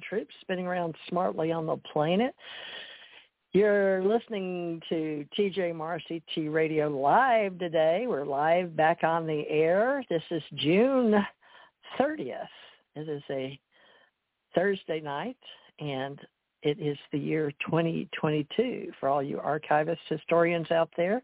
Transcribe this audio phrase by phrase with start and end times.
[0.00, 2.34] Troops spinning around smartly on the planet.
[3.52, 8.04] You're listening to TJ Marcy T Radio Live today.
[8.06, 10.04] We're live back on the air.
[10.10, 11.14] This is June
[11.98, 12.46] 30th.
[12.94, 13.58] It is a
[14.54, 15.38] Thursday night,
[15.80, 16.20] and
[16.62, 21.22] it is the year 2022 for all you archivists, historians out there.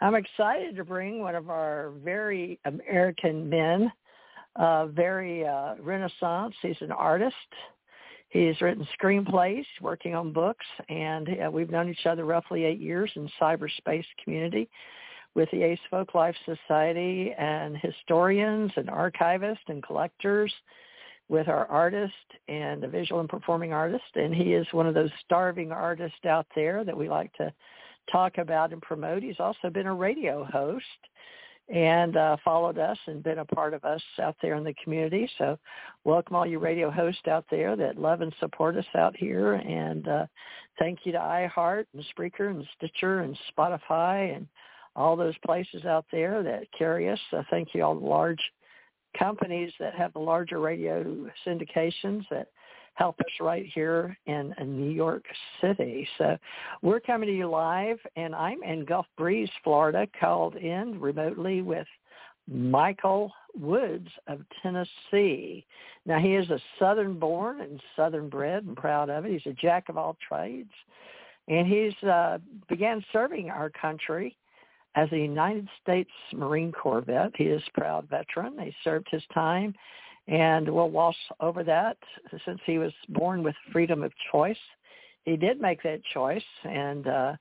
[0.00, 3.92] I'm excited to bring one of our very American men
[4.58, 6.54] uh, very uh, renaissance.
[6.60, 7.34] He's an artist.
[8.30, 13.10] He's written screenplays, working on books, and uh, we've known each other roughly eight years
[13.16, 14.68] in cyberspace community
[15.34, 20.52] with the Ace Folk Life Society and historians and archivists and collectors
[21.28, 22.12] with our artist
[22.48, 24.04] and a visual and performing artist.
[24.14, 27.52] And he is one of those starving artists out there that we like to
[28.10, 29.22] talk about and promote.
[29.22, 30.84] He's also been a radio host
[31.68, 35.28] and uh, followed us and been a part of us out there in the community.
[35.36, 35.58] So
[36.04, 39.54] welcome all you radio hosts out there that love and support us out here.
[39.54, 40.26] And uh,
[40.78, 44.46] thank you to iHeart and Spreaker and Stitcher and Spotify and
[44.96, 47.20] all those places out there that carry us.
[47.32, 48.40] Uh, thank you all the large
[49.18, 52.48] companies that have the larger radio syndications that
[52.98, 55.24] help us right here in, New York
[55.60, 56.06] City.
[56.18, 56.36] So
[56.82, 61.86] we're coming to you live, and I'm in Gulf Breeze, Florida, called in remotely with
[62.48, 65.64] Michael Woods of Tennessee.
[66.06, 69.32] Now he is a Southern born and Southern bred and proud of it.
[69.32, 70.72] He's a jack of all trades.
[71.46, 72.38] And he's uh,
[72.68, 74.36] began serving our country
[74.96, 77.30] as a United States Marine Corps vet.
[77.36, 78.58] He is a proud veteran.
[78.58, 79.72] He served his time
[80.28, 81.96] and we'll wash over that
[82.44, 84.58] since he was born with freedom of choice.
[85.24, 87.32] He did make that choice, and uh,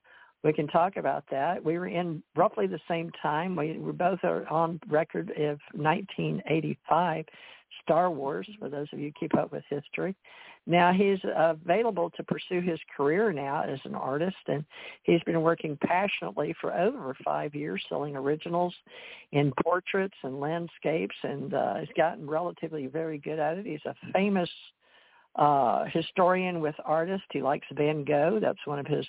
[0.44, 1.64] we can talk about that.
[1.64, 3.56] We were in roughly the same time.
[3.56, 7.26] We were both are on record of 1985
[7.84, 10.16] Star Wars, for those of you who keep up with history.
[10.70, 14.66] Now he's available to pursue his career now as an artist, and
[15.04, 18.76] he's been working passionately for over five years, selling originals
[19.32, 23.66] in portraits and landscapes, and uh, has gotten relatively very good at it.
[23.66, 24.50] He's a famous
[25.38, 27.28] uh, historian with artists.
[27.32, 28.40] He likes Van Gogh.
[28.42, 29.08] That's one of his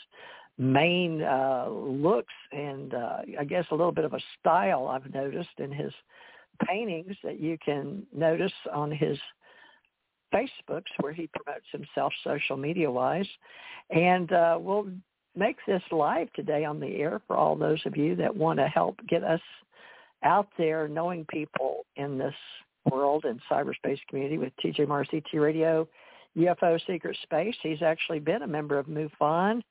[0.58, 5.58] main uh, looks, and uh, I guess a little bit of a style I've noticed
[5.58, 5.92] in his
[6.66, 9.18] paintings that you can notice on his
[10.32, 13.28] Facebooks where he promotes himself social media wise.
[13.90, 14.88] And uh, we'll
[15.36, 18.66] make this live today on the air for all those of you that want to
[18.66, 19.40] help get us
[20.24, 22.34] out there knowing people in this
[22.90, 25.88] world and cyberspace community with TJ Marcy T Radio
[26.36, 27.54] UFO Secret Space.
[27.62, 29.62] He's actually been a member of MUFON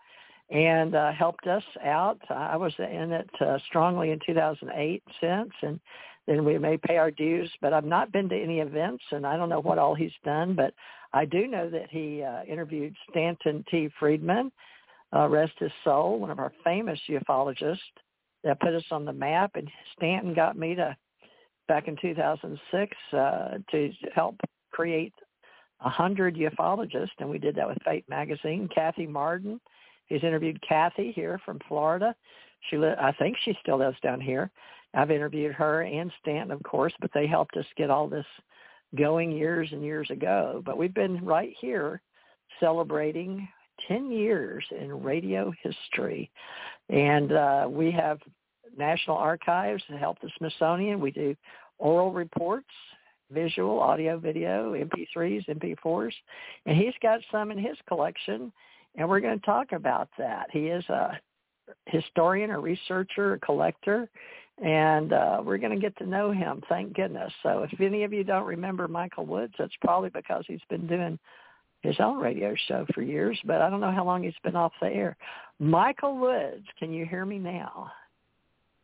[0.50, 2.20] and uh, helped us out.
[2.30, 5.80] I was in it uh, strongly in 2008 since, and
[6.28, 7.50] then we may pay our dues.
[7.62, 10.56] But I've not been to any events, and I don't know what all he's done.
[10.56, 10.74] But
[11.14, 13.90] I do know that he uh, interviewed Stanton T.
[14.00, 14.52] Friedman,
[15.16, 17.80] uh, rest his soul, one of our famous ufologists
[18.44, 19.52] that put us on the map.
[19.56, 20.96] And Stanton got me to
[21.68, 24.36] back in 2006 uh, to help
[24.72, 25.14] create
[25.82, 28.68] a hundred ufologists, and we did that with Fate Magazine.
[28.74, 29.60] Kathy Marden,
[30.08, 32.16] he's interviewed Kathy here from Florida.
[32.70, 34.50] She, li- I think she still lives down here.
[34.94, 38.26] I've interviewed her and Stanton, of course, but they helped us get all this
[38.96, 40.62] going years and years ago.
[40.66, 42.02] But we've been right here
[42.60, 43.48] celebrating
[43.88, 46.32] 10 years in radio history.
[46.90, 48.20] And uh, we have
[48.78, 51.00] National Archives to help the Smithsonian.
[51.00, 51.36] We do
[51.80, 52.70] oral reports,
[53.32, 56.14] visual, audio, video, MP3s, MP4s.
[56.66, 58.52] And he's got some in his collection,
[58.96, 60.48] and we're going to talk about that.
[60.52, 61.20] He is a
[61.86, 64.10] historian, a researcher, a collector,
[64.64, 66.62] and uh, we're going to get to know him.
[66.68, 67.32] Thank goodness.
[67.44, 71.20] So if any of you don't remember Michael Woods, that's probably because he's been doing
[71.82, 74.74] his own radio show for years, but I don't know how long he's been off
[74.82, 75.16] the air.
[75.60, 77.92] Michael Woods, can you hear me now?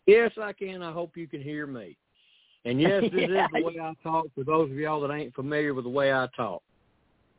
[0.06, 0.84] Yes, I can.
[0.84, 1.98] I hope you can hear me.
[2.66, 3.46] And yes, this yeah.
[3.46, 6.14] is the way I talk for those of y'all that ain't familiar with the way
[6.14, 6.62] I talk.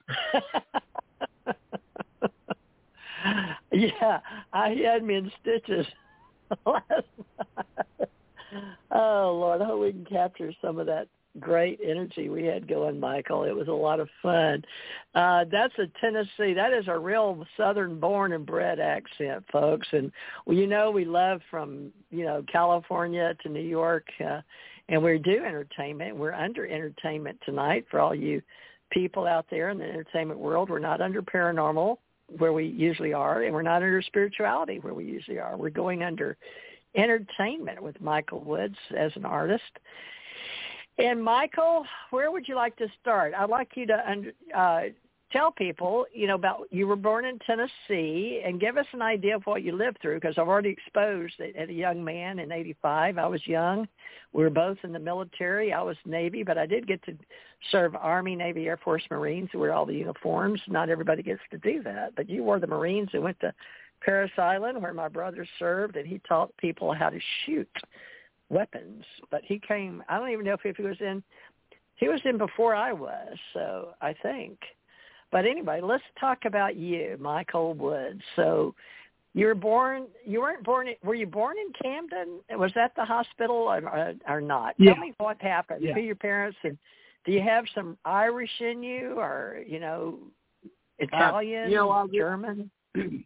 [3.72, 4.20] yeah,
[4.52, 5.86] I had me in stitches
[6.66, 8.08] last night.
[8.90, 11.08] Oh Lord, I hope we can capture some of that
[11.40, 13.44] great energy we had going, Michael.
[13.44, 14.62] It was a lot of fun.
[15.14, 16.54] Uh, that's a Tennessee.
[16.54, 19.88] That is a real Southern born and bred accent, folks.
[19.92, 20.12] And
[20.46, 24.40] well, you know, we love from you know California to New York, uh,
[24.88, 26.16] and we do entertainment.
[26.16, 28.42] We're under entertainment tonight for all you
[28.90, 30.70] people out there in the entertainment world.
[30.70, 31.96] We're not under paranormal
[32.38, 35.56] where we usually are, and we're not under spirituality where we usually are.
[35.56, 36.36] We're going under
[36.94, 39.62] entertainment with Michael Woods as an artist.
[40.98, 43.34] And Michael, where would you like to start?
[43.36, 44.82] I'd like you to uh,
[45.34, 49.34] tell people, you know, about you were born in Tennessee and give us an idea
[49.34, 52.52] of what you lived through because I've already exposed it at a young man in
[52.52, 53.18] 85.
[53.18, 53.88] I was young.
[54.32, 55.72] We were both in the military.
[55.72, 57.16] I was Navy, but I did get to
[57.72, 60.60] serve Army, Navy, Air Force, Marines wear all the uniforms.
[60.68, 63.52] Not everybody gets to do that, but you wore the Marines and went to
[64.04, 67.68] Parris Island where my brother served and he taught people how to shoot
[68.48, 69.04] weapons.
[69.30, 71.22] But he came, I don't even know if, if he was in,
[71.96, 74.58] he was in before I was, so I think.
[75.32, 78.20] But anyway, let's talk about you, Michael Woods.
[78.36, 78.74] So
[79.32, 82.40] you were born, you weren't born, were you born in Camden?
[82.58, 84.74] Was that the hospital or, or not?
[84.78, 84.94] Yeah.
[84.94, 85.82] Tell me what happened.
[85.82, 85.94] Yeah.
[85.94, 86.76] Who your parents and
[87.24, 90.18] do you have some Irish in you or, you know,
[90.98, 92.70] Italian, uh, you know, I, German?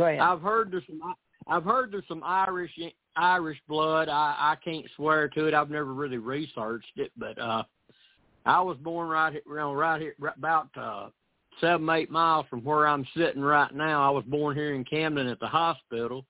[0.00, 0.20] Go ahead.
[0.20, 1.14] I've heard there's some
[1.46, 2.72] I've heard there's some Irish
[3.16, 4.08] Irish blood.
[4.08, 5.52] I I can't swear to it.
[5.52, 7.64] I've never really researched it, but uh
[8.46, 11.08] I was born right here, know, right here, right about uh,
[11.60, 14.02] seven eight miles from where I'm sitting right now.
[14.02, 16.24] I was born here in Camden at the hospital.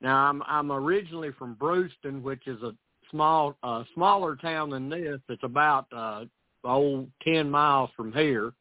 [0.00, 2.76] Now I'm I'm originally from Bruceton, which is a
[3.10, 5.18] small uh, smaller town than this.
[5.28, 6.26] It's about uh,
[7.24, 8.52] ten miles from here,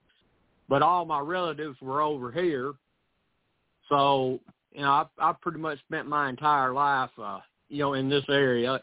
[0.67, 2.73] but all my relatives were over here.
[3.89, 4.39] So
[4.71, 7.39] you know, I I pretty much spent my entire life, uh,
[7.69, 8.79] you know, in this area,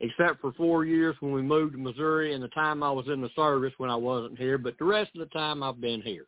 [0.00, 3.20] except for four years when we moved to Missouri and the time I was in
[3.20, 4.58] the service when I wasn't here.
[4.58, 6.26] But the rest of the time I've been here.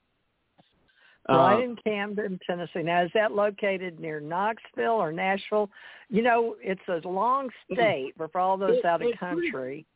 [1.29, 2.83] Right uh, in Camden, Tennessee.
[2.83, 5.71] Now, is that located near Knoxville or Nashville?
[6.09, 9.51] You know, it's a long state, but for all those it, out of country.
[9.53, 9.87] Pretty,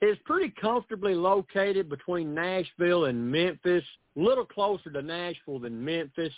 [0.00, 3.82] it's pretty comfortably located between Nashville and Memphis,
[4.16, 6.32] a little closer to Nashville than Memphis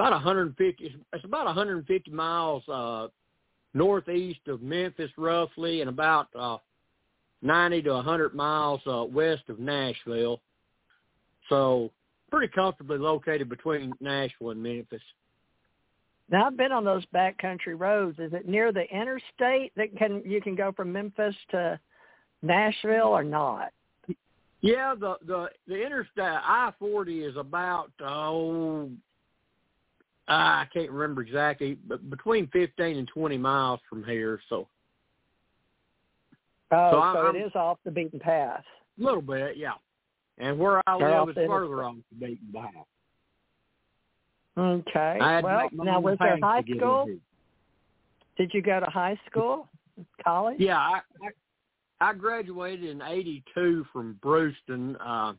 [0.00, 0.96] about 150.
[1.12, 3.08] It's about 150 miles uh,
[3.74, 6.56] northeast of Memphis, roughly, and about uh,
[7.42, 10.40] 90 to 100 miles uh, west of Nashville.
[11.50, 11.90] So
[12.30, 15.02] pretty comfortably located between Nashville and Memphis.
[16.30, 18.18] Now I've been on those backcountry roads.
[18.18, 21.78] Is it near the interstate that can you can go from Memphis to
[22.40, 23.72] Nashville or not?
[24.62, 28.90] Yeah, the the the interstate I forty is about oh
[30.30, 34.40] I can't remember exactly, but between 15 and 20 miles from here.
[34.48, 34.68] So,
[36.70, 38.62] oh, so, so it is off the beaten path.
[38.98, 39.72] A little bit, yeah.
[40.38, 42.86] And where I They're live is further off the beaten path.
[44.56, 45.18] Okay.
[45.42, 47.06] Well, now was there high school?
[48.36, 49.68] Did you go to high school,
[50.24, 50.56] college?
[50.58, 51.00] Yeah, I,
[52.00, 54.96] I I graduated in '82 from Bruceton.
[54.96, 55.34] Uh,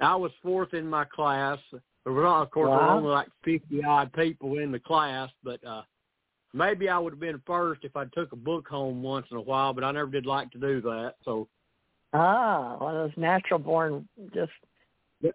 [0.00, 1.58] I was fourth in my class.
[2.04, 2.98] There were, of course, wow.
[2.98, 5.82] only like 50 odd people in the class, but uh,
[6.52, 9.42] maybe I would have been first if I took a book home once in a
[9.42, 11.14] while, but I never did like to do that.
[11.24, 11.48] So.
[12.12, 14.52] Ah, of those natural born just.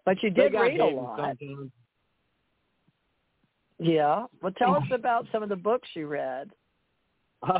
[0.04, 1.18] But you did read a lot.
[1.18, 1.72] Sometimes.
[3.80, 4.26] Yeah.
[4.40, 6.50] Well, tell us about some of the books you read.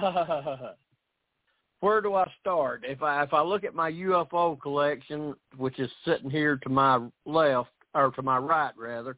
[1.80, 2.84] Where do I start?
[2.86, 7.00] If I if I look at my UFO collection, which is sitting here to my
[7.24, 9.16] left, or to my right rather.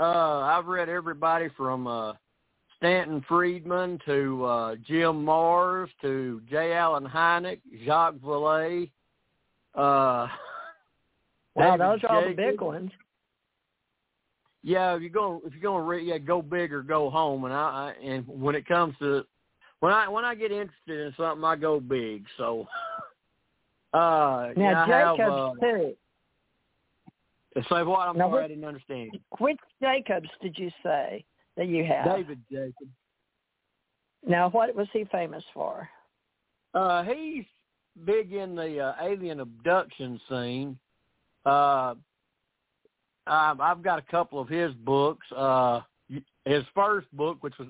[0.00, 2.14] Uh, I've read everybody from uh,
[2.76, 6.72] Stanton Friedman to uh, Jim Marrs to J.
[6.72, 8.90] Allen Hynek, Jacques Vallée.
[9.74, 10.28] Uh,
[11.54, 12.90] wow, David those are all the big ones.
[14.62, 17.44] Yeah, if you're going if you're going to read, yeah, go big or go home.
[17.44, 19.24] And I, I and when it comes to
[19.80, 22.24] when I when I get interested in something, I go big.
[22.36, 22.66] So.
[23.92, 25.96] Uh, now yeah, Jacobs have, uh, too.
[27.56, 28.08] Say what?
[28.08, 29.18] I'm now, sorry, which, I didn't understand.
[29.38, 31.24] Which Jacobs did you say
[31.56, 32.16] that you have?
[32.16, 32.90] David Jacobs.
[34.26, 35.88] Now, what was he famous for?
[36.72, 37.44] Uh, he's
[38.04, 40.78] big in the uh, alien abduction scene.
[41.46, 41.94] Uh,
[43.26, 45.30] I've, I've got a couple of his books.
[45.30, 45.82] Uh,
[46.44, 47.68] his first book, which was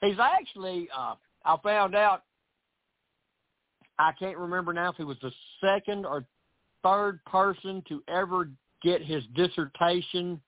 [0.00, 1.14] he's actually uh,
[1.44, 2.22] I found out
[3.98, 6.24] I can't remember now if he was the second or
[6.82, 8.48] third person to ever
[8.82, 10.40] get his dissertation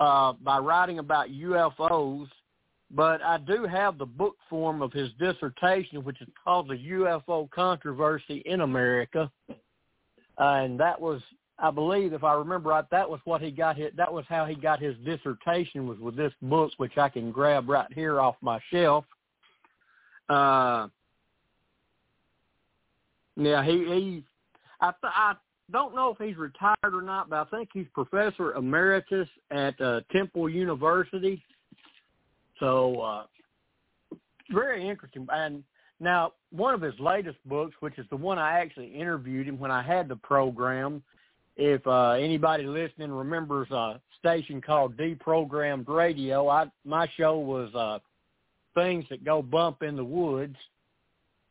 [0.00, 2.28] uh, by writing about UFOs.
[2.90, 7.50] But I do have the book form of his dissertation, which is called the UFO
[7.50, 9.54] Controversy in America, uh,
[10.38, 11.20] and that was
[11.60, 13.76] I believe, if I remember right, that was what he got.
[13.76, 17.32] His, that was how he got his dissertation was with this book, which I can
[17.32, 19.04] grab right here off my shelf.
[20.28, 20.86] Uh,
[23.36, 24.24] yeah, he he.
[24.80, 25.34] I th- I
[25.70, 30.00] don't know if he's retired or not, but I think he's professor emeritus at uh,
[30.12, 31.42] Temple University.
[32.58, 33.22] So uh,
[34.50, 35.26] very interesting.
[35.30, 35.62] And
[36.00, 39.70] now one of his latest books, which is the one I actually interviewed him when
[39.70, 41.02] I had the program,
[41.56, 47.98] if uh, anybody listening remembers a station called Deprogrammed Radio, I my show was uh,
[48.74, 50.56] things that go bump in the woods,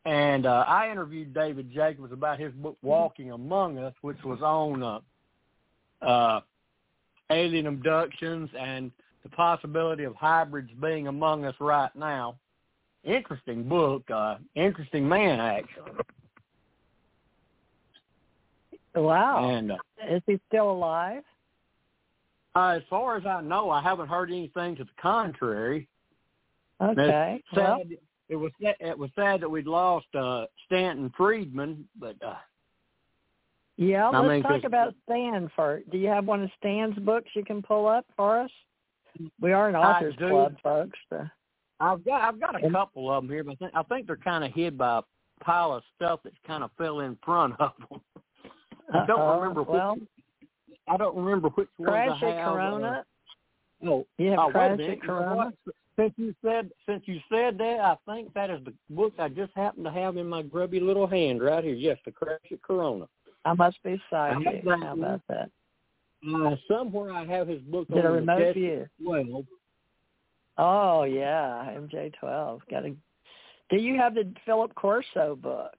[0.04, 4.82] and uh, I interviewed David Jacobs about his book Walking Among Us, which was on
[4.82, 5.00] uh,
[6.04, 6.40] uh,
[7.30, 8.90] alien abductions and
[9.22, 12.36] the possibility of hybrids being among us right now.
[13.04, 15.92] Interesting book, uh, interesting man actually.
[18.94, 19.48] Wow.
[19.50, 19.76] And uh,
[20.10, 21.22] is he still alive?
[22.54, 25.86] Uh, as far as I know, I haven't heard anything to the contrary.
[26.80, 27.42] Okay.
[27.54, 27.82] Sad, well,
[28.28, 32.34] it was it was sad that we'd lost uh, Stanton Friedman, but uh,
[33.76, 35.88] yeah, I let's mean, talk about Stan first.
[35.90, 38.50] Do you have one of Stan's books you can pull up for us?
[39.40, 40.98] We are an authors club, folks.
[41.10, 41.24] Uh,
[41.80, 44.16] I've got I've got a couple of them here, but I think, I think they're
[44.16, 47.72] kind of hid by a pile of stuff that's kind of fell in front of
[47.88, 48.00] them.
[48.94, 49.40] I don't uh-oh.
[49.40, 49.70] remember which.
[49.70, 49.96] Well,
[50.88, 52.30] I don't remember which ones I Crash have.
[52.30, 53.04] at Corona.
[53.84, 54.90] Uh, oh, You have oh, Crash minute.
[54.90, 55.52] at You know Corona.
[55.98, 59.52] Since you said since you said that, I think that is the book I just
[59.56, 61.74] happen to have in my grubby little hand right here.
[61.74, 63.06] Yes, the Crash at Corona.
[63.44, 64.64] I must be I psychic.
[64.64, 65.50] How about that?
[66.26, 68.86] Uh, somewhere I have his book a on the remote desk view.
[70.56, 72.60] Oh yeah, MJ12.
[72.70, 72.96] Got to.
[73.70, 75.76] Do you have the Philip Corso book,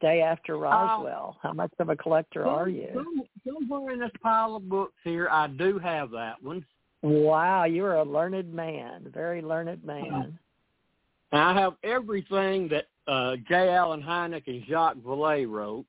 [0.00, 1.38] Day After Roswell?
[1.42, 2.88] How much of a collector are you?
[2.94, 3.22] Some,
[3.68, 6.64] somewhere in this pile of books here, I do have that one.
[7.02, 10.38] Wow, you're a learned man, very learned man.
[11.32, 13.70] I have everything that uh, J.
[13.70, 15.86] Allen Hynek and Jacques Vallée wrote.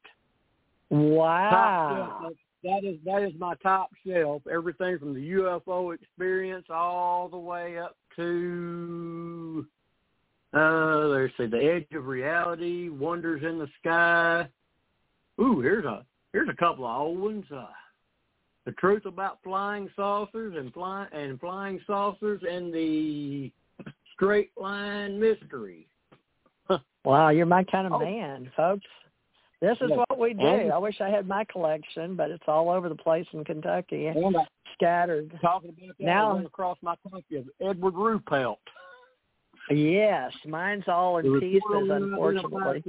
[0.89, 2.31] Wow.
[2.63, 4.41] that is that is my top shelf.
[4.51, 9.65] Everything from the UFO experience all the way up to
[10.53, 14.47] uh let's see, the edge of reality, wonders in the sky.
[15.41, 17.45] Ooh, here's a here's a couple of old ones.
[17.53, 17.65] Uh,
[18.67, 23.49] the truth about flying saucers and flying and flying saucers and the
[24.13, 25.87] straight line mystery.
[27.05, 27.99] Wow, you're my kind of Oh.
[27.99, 28.85] man, folks.
[29.61, 29.95] This is Yeah.
[29.95, 30.45] what we do.
[30.45, 34.07] And- I wish I had my collection, but it's all over the place in Kentucky,
[34.07, 34.35] And
[34.73, 35.31] scattered.
[35.41, 38.57] talking about that, Now- across my copy of Edward Ruppelt.
[39.69, 42.83] Yes, mine's all in The pieces, unfortunately.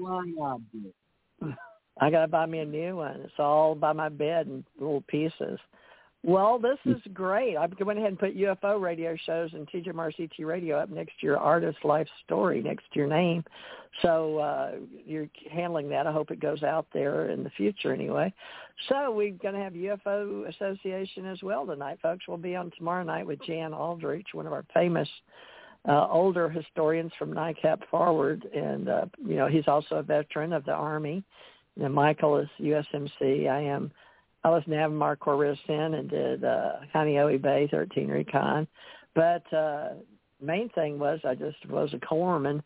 [2.00, 3.20] I gotta buy me a new one.
[3.24, 5.58] It's all by my bed in little pieces.
[6.24, 7.56] Well, this is great.
[7.56, 11.38] I went ahead and put UFO radio shows and TJMRCT radio up next to your
[11.38, 13.44] artist life story, next to your name.
[14.02, 14.72] So uh,
[15.06, 16.08] you're handling that.
[16.08, 18.32] I hope it goes out there in the future anyway.
[18.88, 22.24] So we're going to have UFO Association as well tonight, folks.
[22.26, 25.08] We'll be on tomorrow night with Jan Aldrich, one of our famous
[25.88, 28.44] uh, older historians from NICAP forward.
[28.52, 31.22] And, uh, you know, he's also a veteran of the Army.
[31.80, 33.48] And Michael is USMC.
[33.48, 33.90] I am
[34.44, 38.66] I was Navamar Coruscant and did uh Kaneohe Bay 13 Recon.
[39.14, 39.90] But uh
[40.40, 42.62] main thing was I just was a corpsman.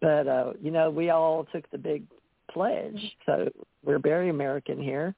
[0.00, 2.04] But uh, you know, we all took the big
[2.50, 3.00] pledge.
[3.26, 3.48] So
[3.84, 5.14] we're very American here.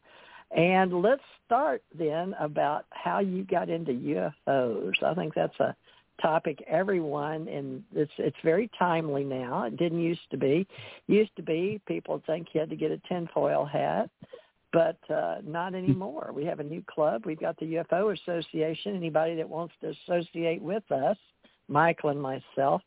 [0.56, 5.02] And let's start then about how you got into UFOs.
[5.02, 5.76] I think that's a
[6.20, 9.64] topic everyone and it's it's very timely now.
[9.64, 10.66] It didn't used to be.
[11.06, 14.10] Used to be people think you had to get a tinfoil hat
[14.72, 16.30] but uh, not anymore.
[16.34, 17.22] We have a new club.
[17.26, 18.94] We've got the UFO Association.
[18.94, 21.16] Anybody that wants to associate with us,
[21.68, 22.82] Michael and myself,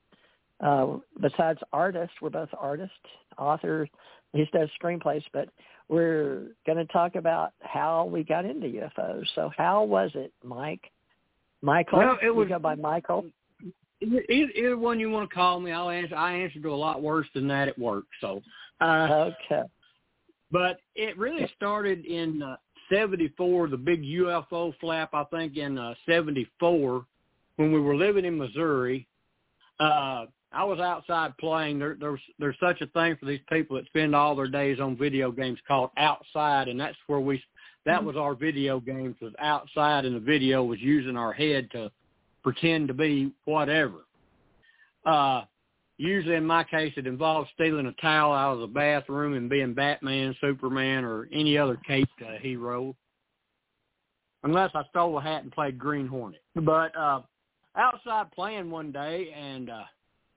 [0.62, 2.96] uh, besides artists, we're both artists,
[3.38, 3.90] authors.
[4.34, 5.50] He does screenplays, but
[5.90, 9.26] we're going to talk about how we got into UFOs.
[9.36, 10.90] So how was it, Mike?
[11.64, 13.26] Michael, Well, it was- you go by Michael.
[14.02, 16.14] Either, one you want to call me, I'll answer.
[16.14, 18.04] I answered to a lot worse than that at work.
[18.20, 18.44] So,
[18.82, 19.64] uh, Okay.
[20.52, 22.58] but it really started in uh,
[22.90, 25.14] '74, the big UFO flap.
[25.14, 27.06] I think in uh, '74,
[27.56, 29.08] when we were living in Missouri,
[29.80, 31.80] uh, I was outside playing.
[31.80, 34.98] There, there's there's such a thing for these people that spend all their days on
[34.98, 37.42] video games called outside, and that's where we.
[37.86, 38.08] That mm-hmm.
[38.08, 41.92] was our video games was outside, and the video was using our head to
[42.44, 44.06] pretend to be whatever.
[45.06, 45.44] Uh,
[45.98, 49.74] usually in my case it involves stealing a towel out of the bathroom and being
[49.74, 52.96] Batman, Superman, or any other caped uh, hero.
[54.44, 56.42] Unless I stole a hat and played Green Hornet.
[56.56, 57.22] But uh
[57.76, 59.84] outside playing one day and uh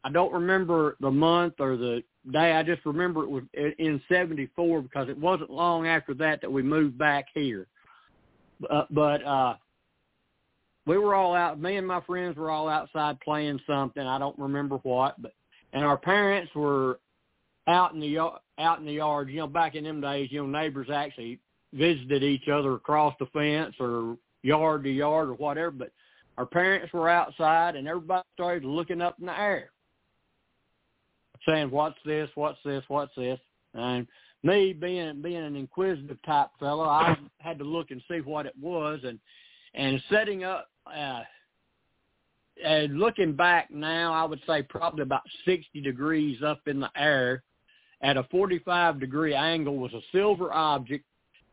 [0.07, 2.01] I don't remember the month or the
[2.33, 2.53] day.
[2.53, 6.63] I just remember it was in 74 because it wasn't long after that that we
[6.63, 7.67] moved back here.
[8.71, 9.55] Uh, but uh
[10.87, 14.07] we were all out me and my friends were all outside playing something.
[14.07, 15.33] I don't remember what, but
[15.73, 17.01] and our parents were
[17.67, 19.29] out in the out in the yard.
[19.29, 21.41] You know, back in them days, you know, neighbors actually
[21.75, 25.73] visited each other across the fence or yard to yard or whatever.
[25.73, 25.91] But
[26.39, 29.71] our parents were outside, and everybody started looking up in the air,
[31.47, 32.29] saying, "What's this?
[32.35, 32.85] What's this?
[32.89, 33.39] What's this?"
[33.75, 34.07] And
[34.43, 38.55] me being being an inquisitive type fellow, I had to look and see what it
[38.61, 39.19] was, and
[39.75, 40.69] and setting up.
[40.87, 41.23] Uh,
[42.65, 47.43] and looking back now, I would say probably about 60 degrees up in the air
[48.01, 51.05] at a 45 degree angle was a silver object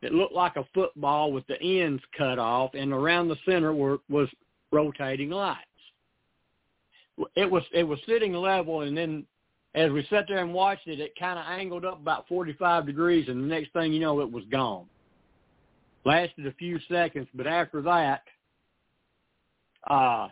[0.02, 3.98] that looked like a football with the ends cut off, and around the center were,
[4.08, 4.28] was
[4.70, 5.60] rotating lights.
[7.36, 9.24] It was it was sitting level, and then
[9.74, 13.28] as we sat there and watched it, it kind of angled up about 45 degrees,
[13.28, 14.86] and the next thing you know, it was gone.
[16.04, 18.22] Lasted a few seconds, but after that,
[19.88, 20.28] uh,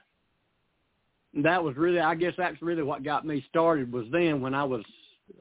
[1.34, 4.64] that was really, I guess that's really what got me started was then when I
[4.64, 4.82] was,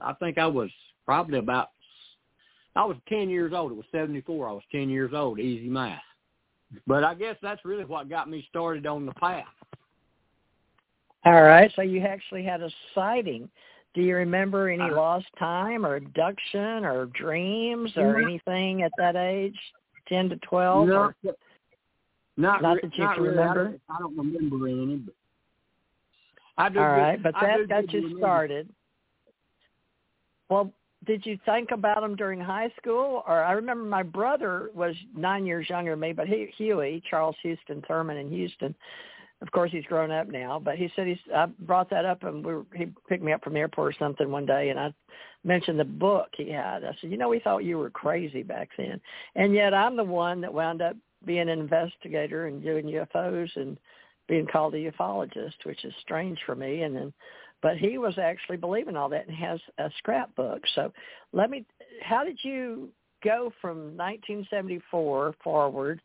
[0.01, 0.69] I think I was
[1.05, 1.69] probably about,
[2.75, 3.71] I was 10 years old.
[3.71, 4.47] It was 74.
[4.47, 5.39] I was 10 years old.
[5.39, 5.99] Easy math.
[6.87, 9.43] But I guess that's really what got me started on the path.
[11.25, 11.71] All right.
[11.75, 13.49] So you actually had a sighting.
[13.93, 19.15] Do you remember any uh, lost time or abduction or dreams or anything at that
[19.15, 19.57] age,
[20.07, 20.87] 10 to 12?
[20.87, 21.11] No,
[22.37, 23.63] not, not that you not remember?
[23.65, 23.79] Really.
[23.89, 25.13] I, don't, I don't remember any, but
[26.57, 28.69] I do All right, but that got you started.
[30.49, 30.71] Well,
[31.05, 33.23] did you think about them during high school?
[33.27, 37.35] Or I remember my brother was nine years younger than me, but he, Huey, Charles
[37.41, 38.75] Houston Thurman in Houston.
[39.41, 41.17] Of course, he's grown up now, but he said he's.
[41.35, 43.97] I brought that up, and we were, he picked me up from the airport or
[43.97, 44.93] something one day, and I
[45.43, 46.83] mentioned the book he had.
[46.83, 49.01] I said, you know, we thought you were crazy back then,
[49.35, 53.77] and yet I'm the one that wound up being an investigator and doing UFOs and
[54.27, 56.83] being called a ufologist, which is strange for me.
[56.83, 57.13] And then,
[57.61, 60.61] but he was actually believing all that and has a scrapbook.
[60.75, 60.91] So
[61.33, 61.65] let me,
[62.01, 62.89] how did you
[63.23, 66.01] go from 1974 forward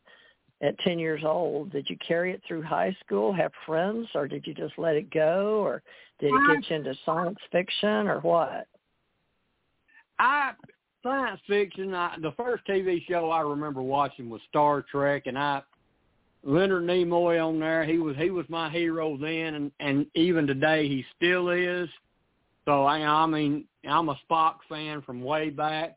[0.62, 1.70] at 10 years old?
[1.72, 5.10] Did you carry it through high school, have friends, or did you just let it
[5.10, 5.82] go, or
[6.18, 8.66] did it get you into science fiction, or what?
[10.18, 10.52] I
[11.02, 11.94] science fiction.
[11.94, 15.62] I, the first TV show I remember watching was Star Trek, and I
[16.42, 17.84] Leonard Nimoy on there.
[17.84, 21.88] He was he was my hero then, and and even today he still is.
[22.64, 25.96] So I I mean I'm a Spock fan from way back.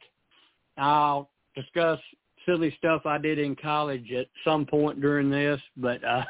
[0.78, 2.00] I'll discuss
[2.46, 6.24] silly stuff I did in college at some point during this, but uh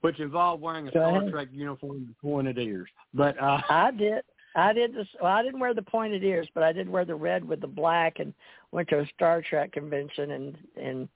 [0.00, 2.88] which involved wearing a Star Trek uniform and pointed ears.
[3.14, 4.22] But uh I did.
[4.56, 5.06] I did this.
[5.22, 7.68] Well, I didn't wear the pointed ears, but I did wear the red with the
[7.68, 8.34] black, and
[8.72, 11.08] went to a Star Trek convention and and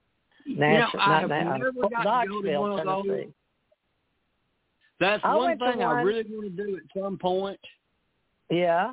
[0.47, 3.27] Nash, you know, not never got to go to one of those.
[5.01, 5.83] That's I one thing.
[5.83, 7.59] I really want to do at some point.
[8.51, 8.93] Yeah,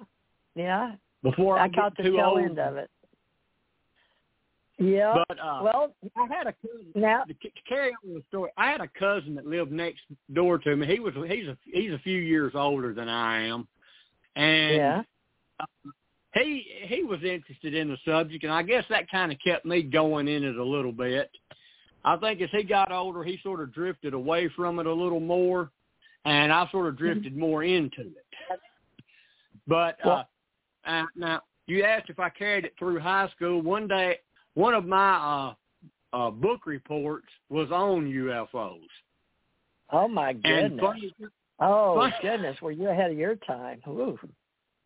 [0.55, 0.93] yeah.
[1.23, 2.39] Before I, I caught get the too tail old.
[2.39, 2.89] end of it.
[4.81, 5.23] Yeah.
[5.27, 6.91] But uh, well, I had a cousin.
[6.95, 7.33] now To
[7.69, 10.01] carry on the story, I had a cousin that lived next
[10.33, 10.87] door to me.
[10.87, 13.67] He was he's a he's a few years older than I am,
[14.35, 15.01] and yeah.
[15.59, 15.65] Uh,
[16.33, 19.83] he he was interested in the subject, and I guess that kind of kept me
[19.83, 21.29] going in it a little bit.
[22.03, 25.19] I think as he got older, he sort of drifted away from it a little
[25.19, 25.69] more,
[26.25, 27.03] and I sort of Mm-hmm.
[27.03, 28.59] drifted more into it.
[29.67, 30.23] But uh,
[30.87, 33.61] uh, now you asked if I carried it through high school.
[33.61, 34.17] One day,
[34.55, 35.53] one of my
[36.13, 38.79] uh, uh, book reports was on UFOs.
[39.91, 40.79] Oh my goodness.
[40.81, 41.13] funny,
[41.59, 43.81] oh funny- goodness, were you ahead of your time?
[43.87, 44.17] Ooh.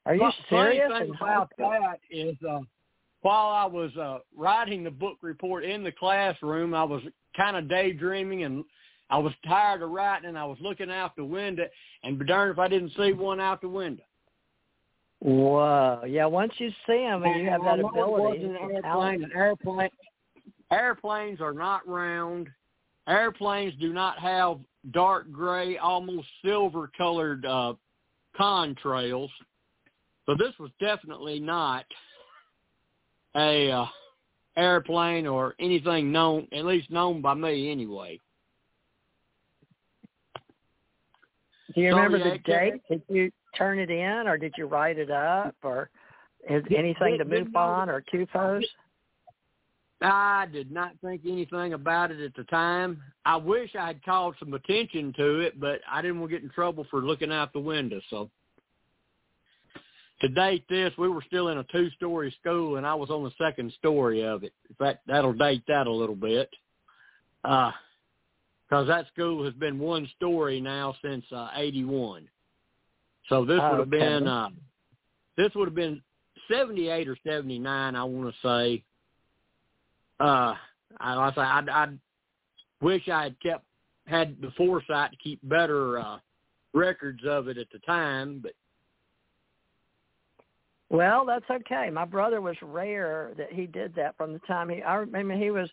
[0.06, 0.92] Are you Funny serious?
[0.92, 2.60] thing In high about that is, uh,
[3.22, 7.02] while I was uh, writing the book report in the classroom, I was
[7.36, 8.64] kind of daydreaming and
[9.10, 11.66] I was tired of writing and I was looking out the window
[12.04, 14.04] and be darned if I didn't see one out the window.
[15.26, 16.04] Whoa!
[16.08, 19.24] Yeah, once you see them and you have that ability, an airplane.
[19.24, 19.90] An airplane.
[20.72, 22.48] Airplanes are not round.
[23.08, 24.60] Airplanes do not have
[24.92, 27.74] dark gray, almost silver-colored uh,
[28.40, 29.30] contrails.
[30.28, 31.86] So this was definitely not
[33.36, 33.86] a uh,
[34.58, 38.20] airplane or anything known, at least known by me anyway.
[41.74, 42.74] Do you So, remember yeah, the date?
[42.90, 45.90] Did you turn it in, or did you write it up, or
[46.50, 48.64] is anything to move on, or CUFOs?
[50.02, 53.02] I did not think anything about it at the time.
[53.26, 56.44] I wish I had called some attention to it, but I didn't want to get
[56.44, 58.02] in trouble for looking out the window.
[58.10, 58.30] So
[60.22, 63.32] to date this, we were still in a two-story school, and I was on the
[63.38, 64.54] second story of it.
[64.70, 66.50] In fact, that'll date that a little bit.
[67.44, 67.72] Uh,
[68.68, 72.28] because that school has been one story now since uh, 81.
[73.30, 74.50] So this would have been uh,
[75.38, 76.02] this would have been
[76.50, 78.84] 78 or 79, I want to say.
[80.20, 80.54] Uh,
[81.00, 81.88] I, I say I, I
[82.82, 83.66] wish I had kept
[84.08, 86.18] had the foresight to keep better uh,
[86.74, 88.54] records of it at the time, but
[90.90, 91.90] Well, that's okay.
[91.92, 94.84] My brother was rare that he did that from the time he.
[94.84, 95.70] I remember he was,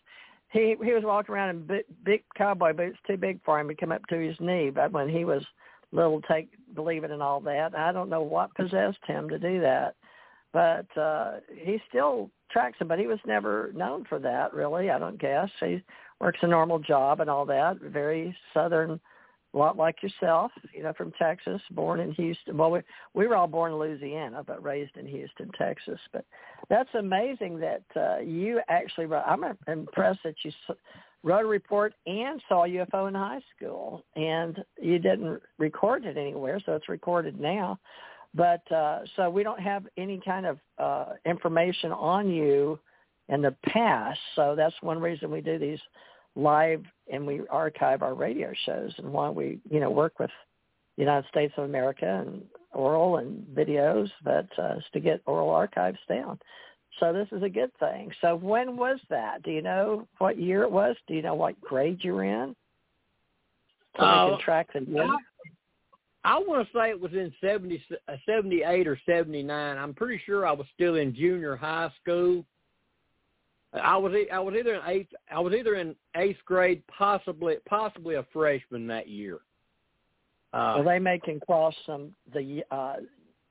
[0.51, 3.75] he he was walking around in big, big cowboy boots, too big for him to
[3.75, 4.71] come up to his knee.
[4.71, 5.43] But when he was
[5.93, 7.75] little, take believe it and all that.
[7.75, 9.95] I don't know what possessed him to do that,
[10.51, 12.87] but uh he still tracks him.
[12.87, 14.89] But he was never known for that, really.
[14.89, 15.83] I don't guess he
[16.19, 17.79] works a normal job and all that.
[17.79, 18.99] Very southern
[19.53, 22.57] a lot like yourself, you know, from Texas, born in Houston.
[22.57, 22.79] Well, we
[23.13, 25.99] we were all born in Louisiana, but raised in Houston, Texas.
[26.11, 26.25] But
[26.69, 29.05] that's amazing that uh, you actually.
[29.13, 30.51] I'm impressed that you
[31.23, 36.59] wrote a report and saw UFO in high school, and you didn't record it anywhere,
[36.65, 37.79] so it's recorded now.
[38.35, 42.79] But uh, so we don't have any kind of uh, information on you
[43.29, 45.79] in the past, so that's one reason we do these
[46.35, 50.31] live and we archive our radio shows and why we you know work with
[50.97, 52.41] the United States of America and
[52.73, 56.39] oral and videos but uh, to get oral archives down.
[56.99, 58.11] So this is a good thing.
[58.21, 59.43] So when was that?
[59.43, 60.95] Do you know what year it was?
[61.07, 62.55] Do you know what grade you're in?
[63.97, 65.07] So Uh, we can track the year.
[66.25, 69.77] I want to say it was in 70, uh, 78 or 79.
[69.77, 72.45] I'm pretty sure I was still in junior high school.
[73.73, 78.15] I was I was either in eighth I was either in eighth grade, possibly possibly
[78.15, 79.39] a freshman that year.
[80.53, 82.97] Uh, well, they may can cross some the uh,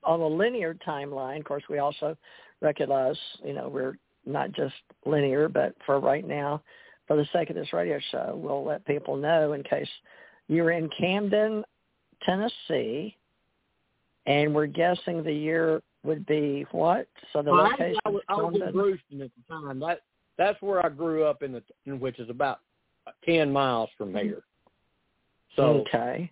[0.05, 1.39] on a linear timeline.
[1.39, 2.17] Of course, we also
[2.63, 6.61] recognize you know we're not just linear, but for right now,
[7.07, 9.89] for the sake of this radio show, we'll let people know in case
[10.47, 11.63] you're in Camden,
[12.23, 13.15] Tennessee,
[14.25, 17.07] and we're guessing the year would be what?
[17.31, 18.71] So the well, location I, was, I was in?
[18.71, 19.79] Bruceton at the time.
[19.79, 20.01] That
[20.37, 22.59] that's where I grew up in the which is about
[23.25, 24.25] ten miles from mm-hmm.
[24.25, 24.43] here.
[25.55, 26.31] So okay.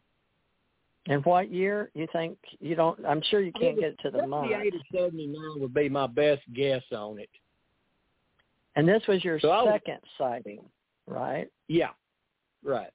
[1.07, 3.03] And what year you think you don't?
[3.05, 4.51] I'm sure you can't get to the month.
[4.51, 7.29] 78 or 79 would be my best guess on it.
[8.75, 10.63] And this was your So I was- second sighting,
[11.07, 11.51] right?
[11.67, 11.89] Yeah,
[12.63, 12.91] right.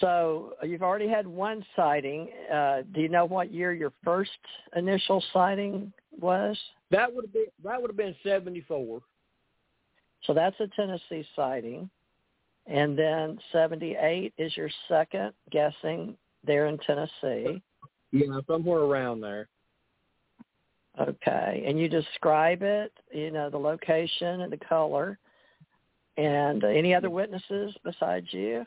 [0.00, 2.28] So uh, you've already had one sighting.
[2.50, 4.30] Uh, do you know what year your first
[4.74, 6.56] initial sighting was?
[6.90, 9.02] That would have been that would have been 74.
[10.22, 11.90] So that's a Tennessee sighting.
[12.68, 17.62] And then 78 is your second, guessing there in Tennessee.
[18.12, 19.48] Yeah, somewhere around there.
[21.00, 21.64] Okay.
[21.66, 25.18] And you describe it, you know, the location and the color.
[26.18, 28.66] And any other witnesses besides you?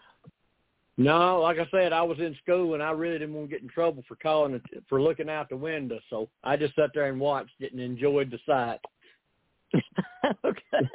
[0.98, 3.62] No, like I said, I was in school and I really didn't want to get
[3.62, 7.08] in trouble for calling it for looking out the window, so I just sat there
[7.10, 8.80] and watched it and enjoyed the sight.
[10.46, 10.90] okay.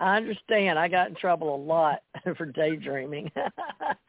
[0.00, 0.78] I understand.
[0.78, 2.00] I got in trouble a lot
[2.36, 3.30] for daydreaming.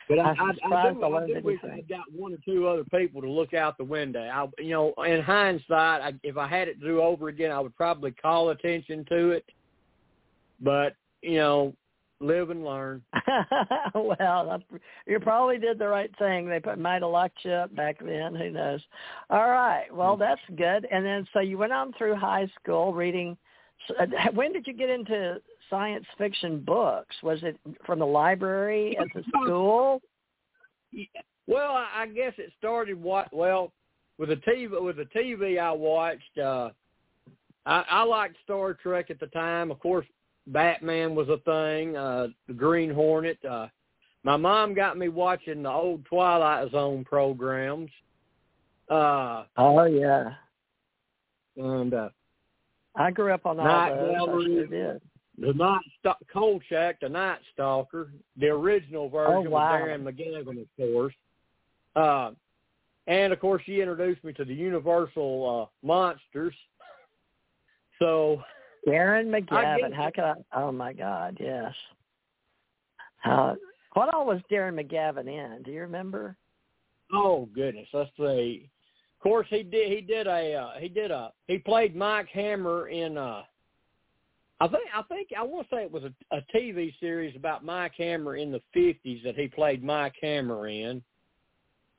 [0.10, 2.38] But I, I, I, surprised do, I I do wish I had got one or
[2.44, 4.20] two other people to look out the window.
[4.20, 7.62] I, you know, in hindsight, I, if I had it to do over again, I
[7.62, 9.46] would probably call attention to it.
[10.60, 11.74] But you know,
[12.20, 13.02] live and learn.
[13.96, 14.62] well,
[15.06, 16.48] you probably did the right thing.
[16.48, 18.36] They put, might have locked you up back then.
[18.36, 18.82] Who knows?
[19.30, 19.86] All right.
[19.94, 20.88] Well, that's good.
[20.92, 23.38] And then, so you went on through high school reading.
[24.00, 25.42] uh, When did you get into
[25.74, 27.16] science fiction books?
[27.24, 30.02] Was it from the library at the school?
[31.48, 33.72] Well, I, I guess it started what well
[34.20, 36.38] with the TV with the TV I watched.
[36.38, 36.70] uh
[37.66, 39.72] I, I liked Star Trek at the time.
[39.72, 40.06] Of course,
[40.48, 41.98] Batman was a thing.
[41.98, 43.40] Uh The Green Hornet.
[43.44, 43.68] Uh
[44.24, 47.90] My mom got me watching the old Twilight Zone programs.
[48.90, 50.34] Uh Oh yeah.
[51.58, 52.10] and uh,
[52.96, 54.12] I grew up on all Night those.
[54.12, 54.44] Gallery.
[54.44, 55.02] I sure did.
[55.38, 59.74] The Night St- Kolchak, the Night Stalker, the original version Oh, wow.
[59.74, 61.14] with Darren McGavin, of course.
[61.96, 62.32] Uh,
[63.08, 66.54] and of course, she introduced me to the Universal uh, monsters.
[68.00, 68.42] So
[68.88, 69.94] Darren McGavin.
[69.94, 70.34] How could I?
[70.56, 71.74] Oh my God, yes.
[73.26, 73.56] Uh,
[73.94, 75.64] what all was Darren McGavin in?
[75.64, 76.36] Do you remember?
[77.14, 78.70] Oh goodness, let's see.
[79.20, 79.92] Of course, he did.
[79.92, 80.54] He did a.
[80.56, 81.32] Uh, he did a.
[81.48, 83.18] He played Mike Hammer in.
[83.18, 83.44] uh
[84.64, 84.84] I think.
[84.96, 85.30] I think.
[85.38, 88.62] I want to say it was a, a TV series about Mike Hammer in the
[88.74, 91.02] fifties that he played Mike Hammer in.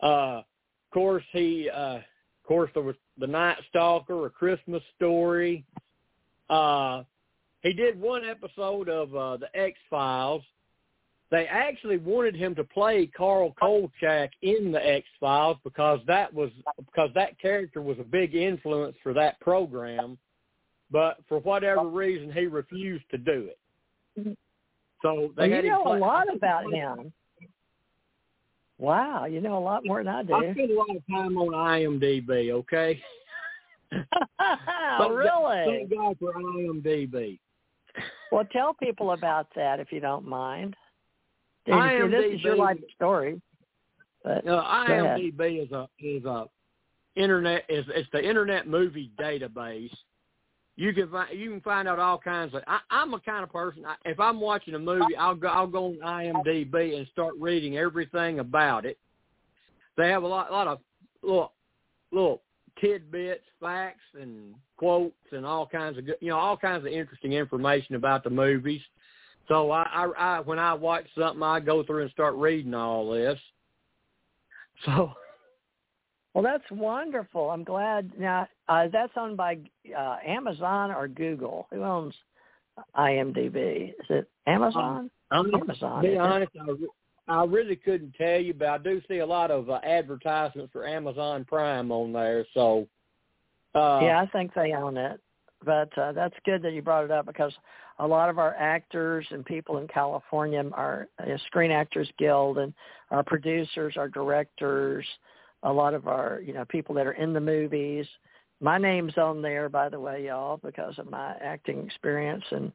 [0.03, 0.45] Uh, of
[0.93, 1.69] course, he.
[1.69, 5.65] Uh, of course, there was the Night Stalker, A Christmas Story.
[6.51, 7.03] Uh,
[7.63, 10.43] he did one episode of uh, the X Files
[11.31, 16.51] they actually wanted him to play Carl Kolchak in the X Files because that was
[16.79, 20.17] because that character was a big influence for that program,
[20.91, 21.87] but for whatever oh.
[21.89, 23.59] reason he refused to do it.
[24.19, 24.33] Mm-hmm.
[25.03, 27.13] So they Well, you know a lot about him.
[28.79, 30.35] Wow, you know a lot more than I do.
[30.35, 32.51] I spend a lot of time on IMDb.
[32.51, 33.01] Okay,
[34.39, 35.87] Thank really?
[35.89, 37.39] Thank God for IMDb.
[38.33, 40.75] Well, tell people about that if you don't mind.
[41.67, 43.41] If This is your life story.
[44.23, 44.89] But ahead.
[44.91, 46.47] IMDb is a is a
[47.15, 49.95] internet is it's the internet movie database.
[50.77, 52.63] You can find you can find out all kinds of.
[52.67, 53.85] I, I'm a kind of person.
[53.85, 55.99] I, if I'm watching a movie, I'll go I'll go on
[56.45, 58.99] IMDb and start reading everything about it.
[59.97, 60.81] They have a lot lot of
[61.23, 61.53] little
[62.11, 62.43] little
[62.81, 67.35] tidbits, facts, and quotes, and all kinds of good, you know all kinds of interesting
[67.35, 68.83] information about the movies.
[69.47, 73.13] So I, I, I when I watch something, I go through and start reading all
[73.13, 73.39] this.
[74.85, 75.13] So
[76.35, 77.51] Well, that's wonderful.
[77.51, 78.11] I'm glad.
[78.19, 79.59] Now, uh, that's owned by
[79.97, 81.67] uh, Amazon or Google.
[81.71, 82.15] Who owns
[82.97, 83.91] IMDb?
[83.91, 85.11] Is it Amazon?
[85.31, 86.03] I'm gonna Amazon.
[86.03, 86.53] be honest,
[87.29, 90.73] I, I really couldn't tell you, but I do see a lot of uh, advertisements
[90.73, 92.47] for Amazon Prime on there.
[92.55, 92.87] So,
[93.75, 95.21] uh, yeah, I think they own it.
[95.65, 97.53] But uh, that's good that you brought it up because
[97.99, 102.75] a lot of our actors and people in California, our uh, Screen Actors Guild, and
[103.11, 105.07] our producers, our directors,
[105.63, 108.07] a lot of our you know people that are in the movies.
[108.65, 112.45] My name's on there, by the way, y'all, because of my acting experience.
[112.51, 112.73] And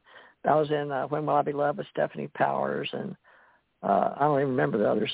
[0.48, 3.16] I was in uh, When Will I Be Loved with Stefanie Powers, and
[3.82, 5.10] uh, I don't even remember the other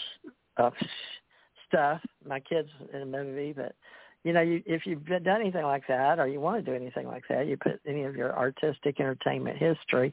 [0.58, 0.68] uh,
[1.66, 2.02] stuff.
[2.28, 3.74] My kids in a movie, but
[4.22, 7.06] you know, you, if you've done anything like that, or you want to do anything
[7.06, 10.12] like that, you put any of your artistic entertainment history.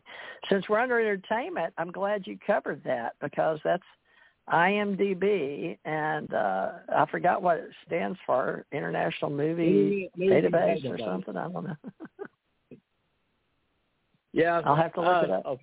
[0.50, 3.84] Since we're under entertainment, I'm glad you covered that because that's
[4.50, 11.38] IMDb, and uh, I forgot what it stands for, International Movie Movie Database or something.
[11.38, 11.76] I don't know.
[14.34, 15.60] yeah, I'll have to look it uh, up.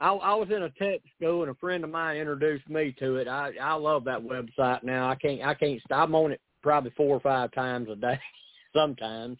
[0.00, 3.26] I was in a tech school, and a friend of mine introduced me to it.
[3.26, 5.08] I I love that website now.
[5.10, 6.08] I can't I can't stop.
[6.08, 8.20] I'm on it probably four or five times a day,
[8.74, 9.38] sometimes.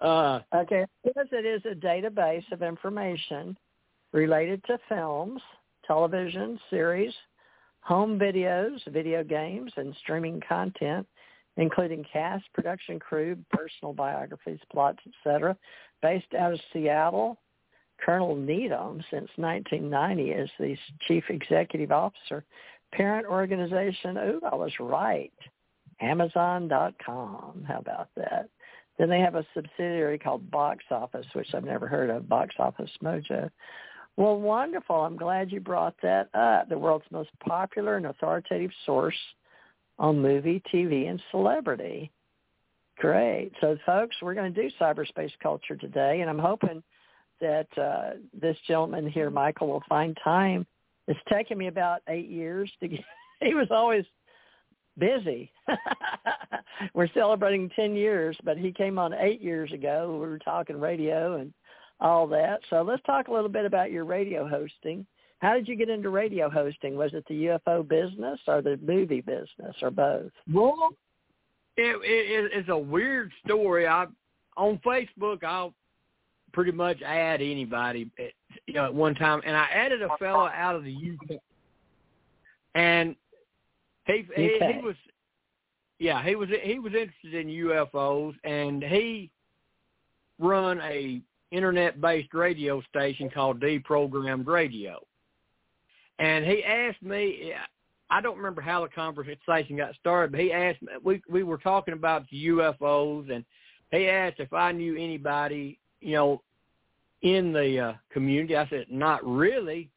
[0.00, 3.56] Uh, Okay, because it is a database of information
[4.12, 5.40] related to films,
[5.86, 7.14] television, series,
[7.86, 11.06] home videos, video games, and streaming content,
[11.56, 15.56] including cast, production crew, personal biographies, plots, etc.
[16.02, 17.38] Based out of Seattle,
[18.04, 22.44] Colonel Needham, since 1990, is the chief executive officer.
[22.92, 25.32] Parent organization, ooh, I was right,
[26.00, 27.64] Amazon.com.
[27.68, 28.48] How about that?
[28.98, 32.90] Then they have a subsidiary called Box Office, which I've never heard of, Box Office
[33.00, 33.48] Mojo.
[34.16, 34.96] Well, wonderful.
[34.96, 36.68] I'm glad you brought that up.
[36.68, 39.16] The world's most popular and authoritative source
[39.98, 42.10] on movie, TV, and celebrity.
[42.98, 43.52] Great.
[43.60, 46.82] So, folks, we're going to do cyberspace culture today, and I'm hoping
[47.40, 50.66] that uh, this gentleman here, Michael, will find time.
[51.06, 53.00] It's taken me about eight years to get.
[53.38, 54.06] He was always
[54.98, 55.52] busy.
[56.94, 60.10] we're celebrating 10 years, but he came on eight years ago.
[60.14, 61.52] We were talking radio and
[62.00, 62.60] all that.
[62.70, 65.06] So let's talk a little bit about your radio hosting.
[65.38, 66.96] How did you get into radio hosting?
[66.96, 70.32] Was it the UFO business or the movie business or both?
[70.52, 70.90] Well,
[71.76, 73.86] it, it, it's a weird story.
[73.86, 74.06] I
[74.56, 75.74] on Facebook, I'll
[76.52, 78.32] pretty much add anybody, at,
[78.66, 81.38] you know, at one time, and I added a fella out of the UK,
[82.74, 83.14] and
[84.06, 84.74] he he, UK.
[84.74, 84.96] he was,
[85.98, 89.30] yeah, he was he was interested in UFOs, and he
[90.38, 94.98] run a internet-based radio station called Deprogrammed Radio,
[96.18, 97.52] and he asked me.
[98.08, 100.92] I don't remember how the conversation got started, but he asked me.
[101.02, 103.44] We we were talking about UFOs, and
[103.90, 106.42] he asked if I knew anybody, you know,
[107.22, 108.56] in the uh, community.
[108.56, 109.90] I said, not really,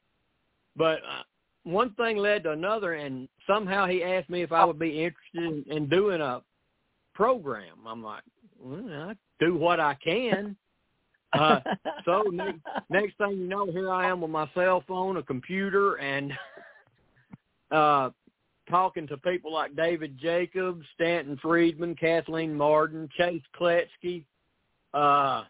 [0.75, 1.23] but uh,
[1.63, 5.67] one thing led to another, and somehow he asked me if I would be interested
[5.67, 6.41] in, in doing a
[7.13, 7.77] program.
[7.85, 8.23] I'm like,
[8.59, 10.55] well, I do what I can.
[11.33, 11.59] Uh,
[12.05, 15.95] so next, next thing you know, here I am with my cell phone, a computer,
[15.95, 16.31] and
[17.71, 18.09] uh,
[18.69, 24.23] talking to people like David Jacobs, Stanton Friedman, Kathleen Marden, Chase Kloetzke,
[24.93, 25.43] uh,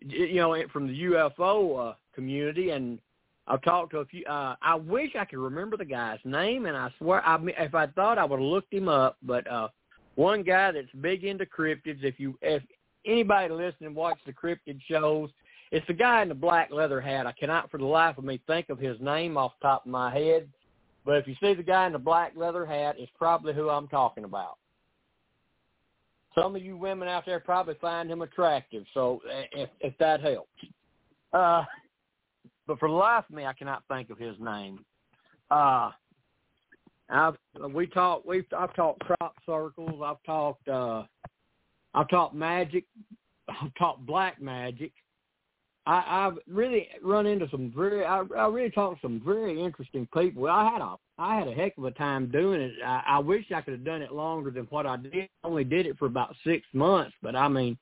[0.00, 2.98] you know, from the UFO uh, community, and
[3.46, 4.24] I've talked to a few.
[4.26, 7.86] Uh, I wish I could remember the guy's name, and I swear, I, if I
[7.88, 9.16] thought, I would have looked him up.
[9.22, 9.68] But uh,
[10.14, 12.04] one guy that's big into cryptids.
[12.04, 12.62] If you, if
[13.06, 15.30] anybody listening watch the cryptid shows,
[15.70, 17.26] it's the guy in the black leather hat.
[17.26, 19.90] I cannot, for the life of me, think of his name off the top of
[19.90, 20.48] my head.
[21.04, 23.88] But if you see the guy in the black leather hat, it's probably who I'm
[23.88, 24.58] talking about.
[26.34, 29.20] Some of you women out there probably find him attractive, so
[29.52, 30.48] if, if that helps.
[31.32, 31.64] Uh,
[32.66, 34.84] but for the life of me, I cannot think of his name.
[35.50, 35.90] Uh,
[37.10, 37.36] I've
[37.74, 40.00] we talked We've I've talked crop circles.
[40.02, 41.02] I've talked uh,
[41.94, 42.84] I've talked magic.
[43.48, 44.92] I've talked black magic.
[45.84, 50.08] I, I've really run into some very, I, I really talked to some very interesting
[50.16, 50.48] people.
[50.48, 52.72] I had a, I had a heck of a time doing it.
[52.84, 55.28] I, I wish I could have done it longer than what I did.
[55.42, 57.76] I only did it for about six months, but I mean,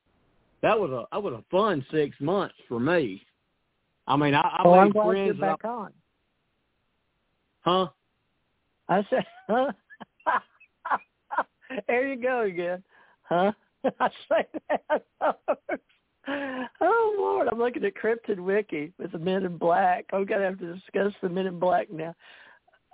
[0.63, 3.23] that was a, that was a fun six months for me.
[4.07, 5.25] I mean, I, I well, made I'm glad friends.
[5.27, 5.93] You're back I, on.
[7.61, 7.87] Huh?
[8.89, 9.71] I said, huh?
[11.87, 12.83] there you go again,
[13.23, 13.51] huh?
[13.99, 15.03] I say that.
[16.81, 20.05] oh Lord, I'm looking at Cryptid Wiki with the Men in Black.
[20.13, 22.15] I'm gonna have to discuss the Men in Black now.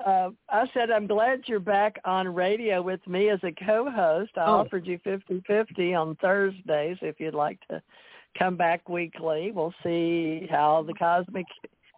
[0.06, 4.32] Uh, I said I'm glad you're back on radio with me as a co-host.
[4.38, 4.60] I Oh.
[4.60, 7.82] offered you fifty-fifty on Thursdays if you'd like to
[8.38, 9.52] come back weekly.
[9.52, 11.48] We'll see how the cosmic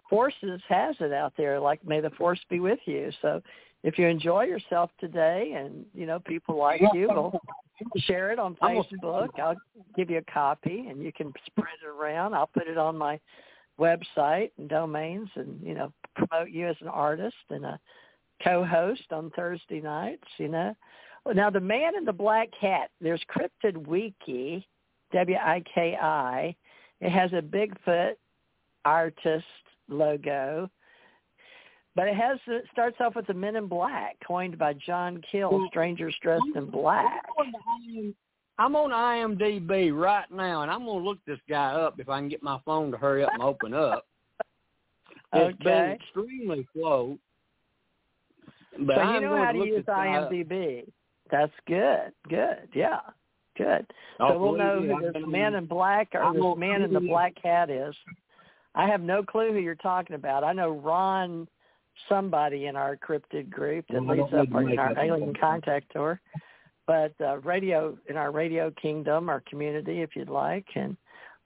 [0.09, 1.59] forces has it out there.
[1.59, 3.11] Like may the force be with you.
[3.21, 3.41] So
[3.83, 7.39] if you enjoy yourself today, and you know people like you, will
[7.97, 9.29] share it on Facebook.
[9.39, 9.55] I'll
[9.95, 12.33] give you a copy, and you can spread it around.
[12.33, 13.19] I'll put it on my
[13.79, 17.79] website and domains, and you know promote you as an artist and a
[18.43, 20.27] co-host on Thursday nights.
[20.37, 20.75] You know.
[21.33, 22.89] Now the man in the black hat.
[23.01, 24.67] There's Cryptid Wiki,
[25.13, 26.55] W I K I.
[27.01, 28.13] It has a Bigfoot
[28.83, 29.45] artist
[29.87, 30.69] logo.
[31.95, 35.67] But it has it starts off with the Men in Black, coined by John Keel,
[35.69, 37.25] strangers dressed in black.
[38.57, 42.29] I'm on IMDb right now, and I'm gonna look this guy up if I can
[42.29, 44.05] get my phone to hurry up and open up.
[45.31, 45.97] It's been Okay.
[46.01, 47.19] extremely slow.
[48.79, 50.31] But so I'm you know how to use this guy up.
[50.31, 50.91] IMDb.
[51.29, 52.11] That's good.
[52.27, 52.67] Good.
[52.73, 53.01] Yeah.
[53.55, 53.85] Good.
[54.19, 56.99] Oh, so we'll know who this man in black or I'm this man in the
[56.99, 57.93] black hat is.
[58.73, 60.43] I have no clue who you're talking about.
[60.43, 61.47] I know Ron
[62.07, 65.91] somebody in our cryptid group that Well, I leads don't up need our, alien contact
[65.91, 66.19] tour.
[66.87, 70.97] But uh, radio in our radio kingdom, our community, if you'd like, and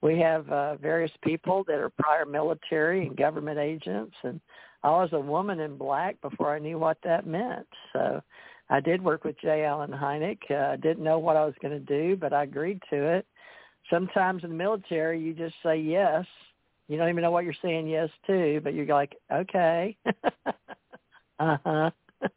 [0.01, 4.39] we have uh, various people that are prior military and government agents, and
[4.83, 7.67] I was a woman in black before I knew what that meant.
[7.93, 8.21] So
[8.69, 9.65] I did work with J.
[9.65, 10.39] Allen Hynek.
[10.49, 13.25] Uh, I didn't know what I was going to do, but I agreed to it.
[13.89, 16.25] Sometimes in the military, you just say yes.
[16.87, 19.97] You don't even know what you're saying yes to, but you're like, okay,
[21.39, 21.91] uh huh,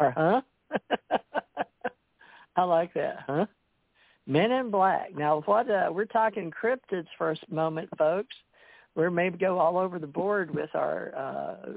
[0.00, 0.40] or huh.
[2.56, 3.46] I like that, huh?
[4.26, 5.16] Men in Black.
[5.16, 8.34] Now, what uh, we're talking cryptids for a moment, folks.
[8.94, 11.70] We're maybe go all over the board with our uh,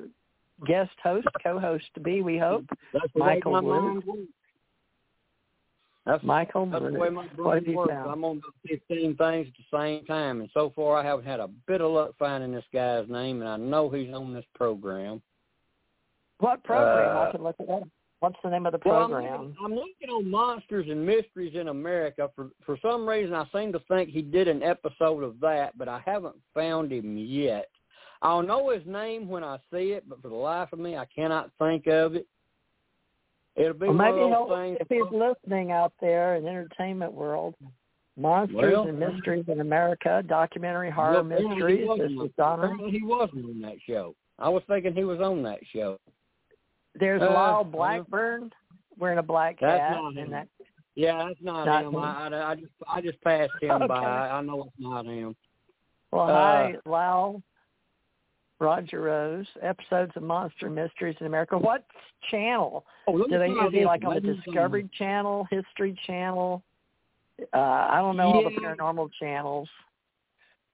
[0.65, 2.21] guest host, co-host to be.
[2.21, 4.03] We hope That's Michael Wood.
[6.05, 6.67] That's, Michael.
[6.67, 7.89] that's the way my brain works.
[7.91, 8.11] found?
[8.11, 11.39] I'm on the 15 things at the same time, and so far I haven't had
[11.39, 15.21] a bit of luck finding this guy's name, and I know he's on this program.
[16.39, 17.17] What program?
[17.17, 17.83] Uh, I can look it up.
[18.19, 19.41] What's the name of the Well, I'm program?
[19.41, 22.29] looking, I'm looking on Monsters and Mysteries in America.
[22.35, 25.87] For for some reason, I seem to think he did an episode of that, but
[25.87, 27.67] I haven't found him yet.
[28.21, 31.05] I'll know his name when I see it, but for the life of me, I
[31.05, 32.27] cannot think of it.
[33.55, 34.77] It'll be Well, maybe of he'll, those things.
[34.81, 37.55] if he's listening out there in the entertainment world,
[38.17, 41.87] Monsters Well, and Mysteries in America, documentary horror he mysteries.
[41.87, 42.77] wasn't This is Donna.
[42.89, 44.15] He wasn't on that show.
[44.39, 45.97] I was thinking he was on that show.
[46.97, 48.51] There's Uh, Lyle well- Blackburn
[48.97, 50.47] wearing a black hat, and that
[50.95, 51.93] Yeah, that's not, Not him.
[51.93, 51.99] him.
[51.99, 53.87] I, I, I just I just passed him Okay.
[53.87, 54.29] by.
[54.29, 55.35] I know it's not him.
[56.11, 57.41] Well, Uh, hi, Lyle,
[58.59, 59.45] Roger Rose.
[59.61, 61.57] Episodes of Monster Mysteries in America.
[61.57, 61.85] What
[62.31, 62.85] channel?
[63.07, 63.85] Oh, Do they try is he this.
[63.85, 66.63] like on the Discovery Channel, History Channel?
[67.53, 68.35] Uh, I don't know yeah.
[68.35, 69.67] all the paranormal channels.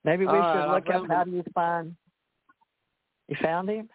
[0.03, 1.95] Maybe we all should look up how do you find.
[3.27, 3.89] You found him?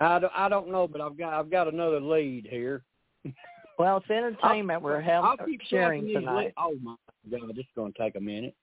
[0.00, 2.82] I don't, I don't know, but I've got I've got another lead here.
[3.78, 6.54] Well, it's entertainment we're hel- I'll keep sharing tonight.
[6.56, 6.94] Oh my
[7.30, 8.54] god, this is going to take a minute.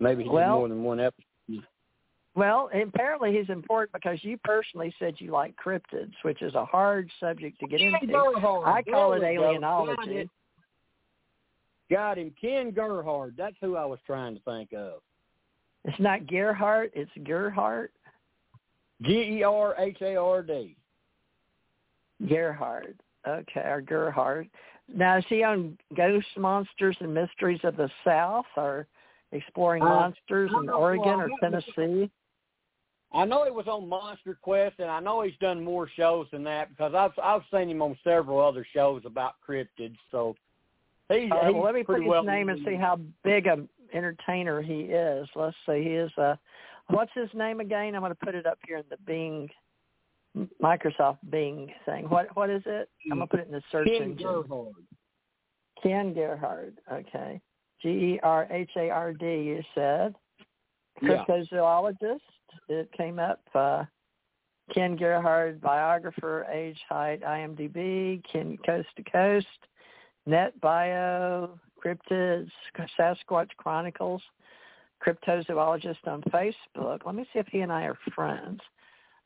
[0.00, 1.24] Maybe he did more than one episode.
[2.36, 7.08] Well, apparently he's important because you personally said you like cryptids, which is a hard
[7.20, 8.08] subject to get Ken into.
[8.12, 8.66] Gerhard.
[8.66, 9.60] I call it There we go.
[9.60, 10.08] Got alienology.
[10.16, 10.30] it.
[11.90, 13.34] Got him, Ken Gerhard.
[13.36, 14.94] That's who I was trying to think of.
[15.84, 17.92] It's not Gerhardt, it's Gerhardt.
[19.02, 20.76] G E R H A R D.
[22.28, 22.98] Gerhard.
[23.28, 24.48] Okay, or Gerhard.
[24.92, 28.86] Now, is he on Ghost Monsters and Mysteries of the South or
[29.32, 30.68] Exploring Uh, Monsters in.
[30.70, 31.28] Oregon or.
[31.40, 32.10] Tennessee?
[33.14, 36.42] I know he was on Monster Quest, and I know he's done more shows than
[36.44, 39.96] that because I've I've seen him on several other shows about cryptids.
[40.10, 40.34] So
[41.08, 43.64] he's, right, he's well, let me put his well name and see how big a
[43.92, 45.28] entertainer he is.
[45.36, 45.82] Let's see.
[45.84, 46.36] He is uh
[46.88, 47.94] what's his name again?
[47.94, 49.48] I'm going to put it up here in the Bing
[50.62, 52.08] Microsoft Bing thing.
[52.08, 52.88] What what is it?
[53.10, 54.26] I'm going to put it in the search Ken engine.
[54.26, 54.72] Gerhard.
[55.82, 56.78] Ken Gerhard.
[56.92, 57.40] Okay.
[57.80, 59.24] G E R H A R D.
[59.24, 60.14] You said
[61.02, 61.24] Yeah.
[62.68, 63.40] It came up.
[63.54, 63.84] Uh,
[64.72, 69.46] Ken Gerhard, biographer, age, height, IMDb, Ken Coast to Coast,
[70.26, 72.50] Net Bio, Cryptids,
[72.98, 74.22] Sasquatch Chronicles,
[75.04, 77.00] cryptozoologist on Facebook.
[77.04, 78.60] Let me see if he and I are friends.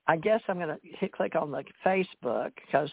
[0.09, 2.91] I guess I'm going to hit click on the Facebook because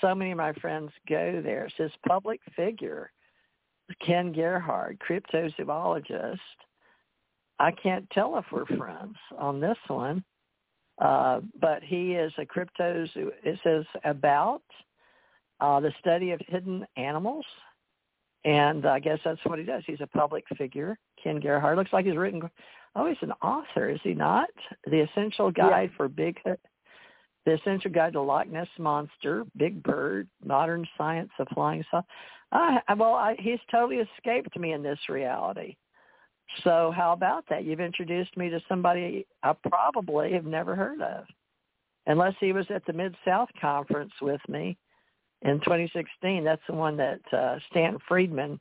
[0.00, 1.66] so many of my friends go there.
[1.66, 3.10] It says public figure,
[4.04, 6.38] Ken Gerhard, cryptozoologist.
[7.58, 10.22] I can't tell if we're friends on this one,
[11.00, 13.06] uh, but he is a crypto.
[13.14, 14.62] It says about
[15.60, 17.46] uh, the study of hidden animals,
[18.44, 19.82] and I guess that's what he does.
[19.86, 20.98] He's a public figure.
[21.22, 22.42] Ken Gerhard looks like he's written.
[22.94, 24.48] Oh, he's an author, is he not?
[24.84, 26.58] The Essential Guide for Bigfoot.
[27.44, 32.06] The Essential Guide to Loch Ness Monster, Big Bird, Modern Science of Flying Saucer.
[32.52, 35.76] I, well, I, he's totally escaped me in this reality.
[36.64, 37.64] So how about that?
[37.64, 41.24] You've introduced me to somebody I probably have never heard of,
[42.06, 44.76] unless he was at the Mid South conference with me
[45.42, 46.44] in 2016.
[46.44, 48.60] That's the one that uh, Stanton Friedman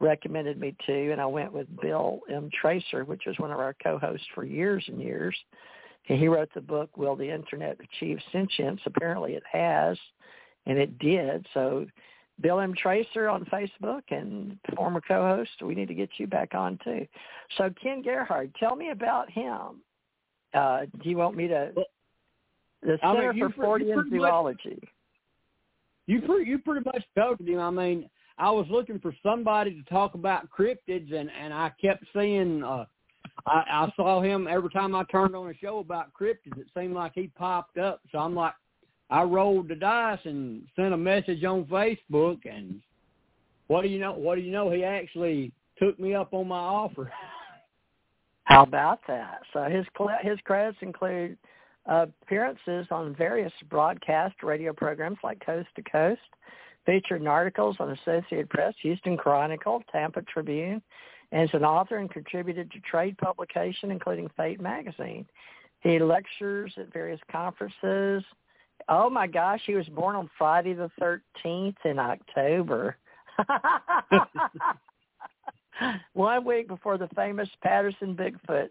[0.00, 2.50] recommended me to, and I went with Bill M.
[2.60, 5.36] Tracer, which was one of our co-hosts for years and years.
[6.08, 8.80] And he wrote the book, Will the Internet Achieve Sentience?
[8.84, 9.96] Apparently it has,
[10.66, 11.46] and it did.
[11.54, 11.86] So
[12.40, 12.74] Bill M.
[12.74, 17.06] Tracer on Facebook and former co-host, we need to get you back on too.
[17.56, 19.80] So Ken Gerhard, tell me about him.
[20.52, 21.72] Uh, do you want me to?
[22.82, 24.80] The I mean, Center for Fortean much- Zoology.
[26.06, 27.60] You pretty you pretty much covered him.
[27.60, 32.04] I mean, I was looking for somebody to talk about cryptids, and and I kept
[32.14, 32.62] seeing.
[32.62, 32.84] uh
[33.46, 36.58] I, I saw him every time I turned on a show about cryptids.
[36.58, 38.00] It seemed like he popped up.
[38.12, 38.54] So I'm like,
[39.14, 42.80] I rolled the dice and sent a message on Facebook, and
[43.68, 44.12] what do you know?
[44.12, 44.70] What do you know?
[44.70, 47.12] He actually took me up on my offer.
[48.44, 49.42] How about that?
[49.52, 49.86] So his
[50.20, 51.38] his credits include
[51.86, 56.20] appearances on various broadcast radio programs like Coast to Coast,
[56.84, 60.82] featured articles on Associated Press, Houston Chronicle, Tampa Tribune,
[61.30, 65.24] and is an author and contributed to trade publication, including Fate magazine.
[65.82, 68.24] He lectures at various conferences.
[68.88, 72.96] Oh my gosh, he was born on Friday the 13th in October.
[76.12, 78.68] One week before the famous Patterson Bigfoot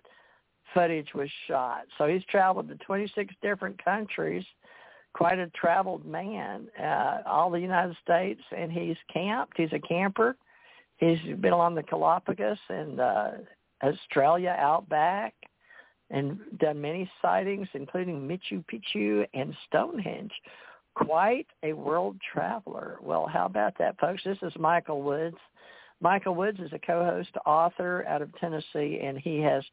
[0.73, 1.83] footage was shot.
[1.97, 4.45] So he's traveled to 26 different countries,
[5.13, 9.57] quite a traveled man, uh, all the United States, and he's camped.
[9.57, 10.37] He's a camper.
[10.97, 13.31] He's been along the Galapagos and uh,
[13.83, 15.33] Australia outback
[16.13, 20.31] and done many sightings, including Machu Picchu and Stonehenge.
[20.95, 22.97] Quite a world traveler.
[23.01, 24.21] Well, how about that, folks?
[24.23, 25.37] This is Michael Woods.
[25.99, 29.63] Michael Woods is a co-host, author out of Tennessee, and he has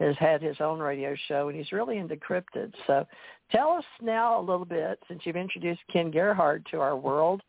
[0.00, 2.72] has had his own radio show, and he's really into cryptids.
[2.88, 3.06] So
[3.52, 7.42] tell us now a little bit, since you've introduced Ken Gerhard to our world,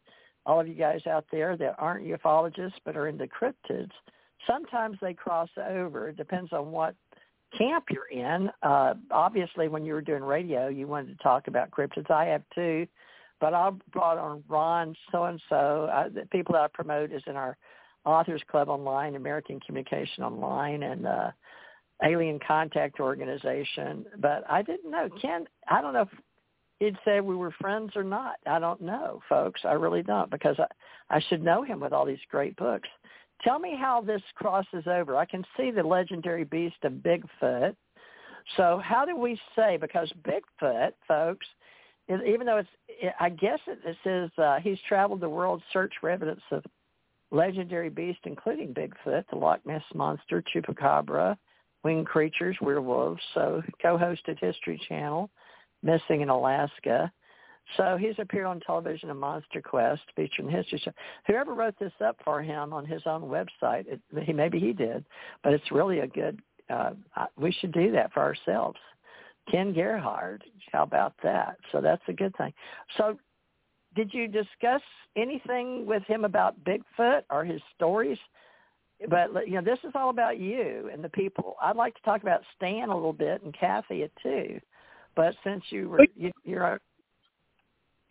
[0.46, 3.90] all of you guys out there that aren't ufologists but are into cryptids,
[4.46, 6.10] sometimes they cross over.
[6.10, 6.94] It depends on what
[7.58, 8.50] camp you're in.
[8.64, 12.10] Uh, obviously, when you were doing radio, you wanted to talk about cryptids.
[12.10, 12.88] I have too,
[13.40, 16.10] but I brought on Ron so-and-so.
[16.14, 17.58] The people that I promote is in our
[18.06, 21.32] Authors Club Online, American Communication Online, and uh,
[22.04, 24.06] Alien Contact Organization.
[24.20, 25.46] But I didn't know Ken.
[25.68, 26.10] I don't know if
[26.80, 28.36] he'd say we were friends or not.
[28.46, 29.62] I don't know, folks.
[29.64, 30.68] I really don't because I,
[31.10, 32.90] I should know him with all these great books.
[33.44, 35.18] Tell me how this crosses over.
[35.18, 37.76] I can see the legendary beast of Bigfoot.
[38.58, 41.46] So how do we say, because Bigfoot, folks,
[42.08, 46.42] even though it's, I guess it, says uh, he's traveled the world search for evidence
[46.52, 46.64] of
[47.32, 51.38] legendary beasts, including Bigfoot, the Loch Ness Monster, Chupacabra,
[51.84, 53.22] winged creatures, werewolves.
[53.34, 55.30] So co-hosted History Channel,
[55.84, 57.12] Missing in Alaska.
[57.78, 60.92] So he's appeared on television in Monster Quest, featuring History Show.
[61.28, 65.06] Whoever wrote this up for him on his own website, it, he maybe he did,
[65.44, 66.40] but it's really a good.
[66.70, 66.92] Uh,
[67.38, 68.80] we should do that for ourselves.
[69.52, 71.58] Ken Gerhard, how about that?
[71.72, 72.54] So that's a good thing.
[72.98, 73.20] So,
[73.96, 74.82] did you discuss
[75.16, 78.18] anything with him about Bigfoot or his stories?
[79.10, 81.56] But you know, this is all about you and the people.
[81.62, 84.60] I'd like to talk about Stan a little bit and Kathy too.
[85.16, 86.80] But since you were you, you're a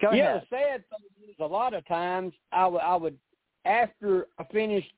[0.01, 0.47] Go yeah, ahead.
[0.51, 3.17] the sad thing is a lot of times I would I would
[3.65, 4.93] after I finished,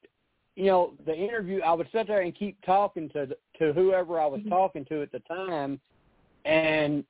[0.57, 4.21] you know, the interview, I would sit there and keep talking to the, to whoever
[4.21, 4.51] I was mm-hmm.
[4.51, 5.81] talking to at the time,
[6.45, 7.05] and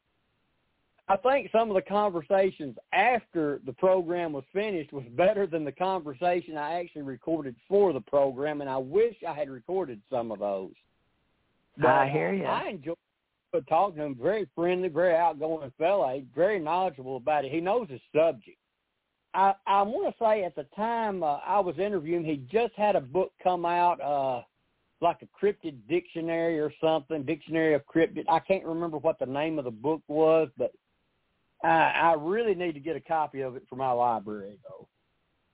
[1.08, 5.72] I think some of the conversations after the program was finished was better than the
[5.72, 10.40] conversation I actually recorded for the program, and I wish I had recorded some of
[10.40, 10.72] those.
[11.78, 12.46] But I hear you.
[12.46, 12.78] I
[13.56, 14.18] enjoy talking to him.
[14.20, 16.20] Very friendly, very outgoing fella.
[16.34, 17.52] very knowledgeable about it.
[17.52, 18.58] He knows his subject.
[19.34, 22.96] I I want to say at the time uh, I was interviewing, he just had
[22.96, 24.42] a book come out, uh,
[25.00, 28.24] like a cryptid dictionary or something, dictionary of cryptid.
[28.28, 30.72] I can't remember what the name of the book was, but
[31.62, 34.88] I, I really need to get a copy of it for my library though.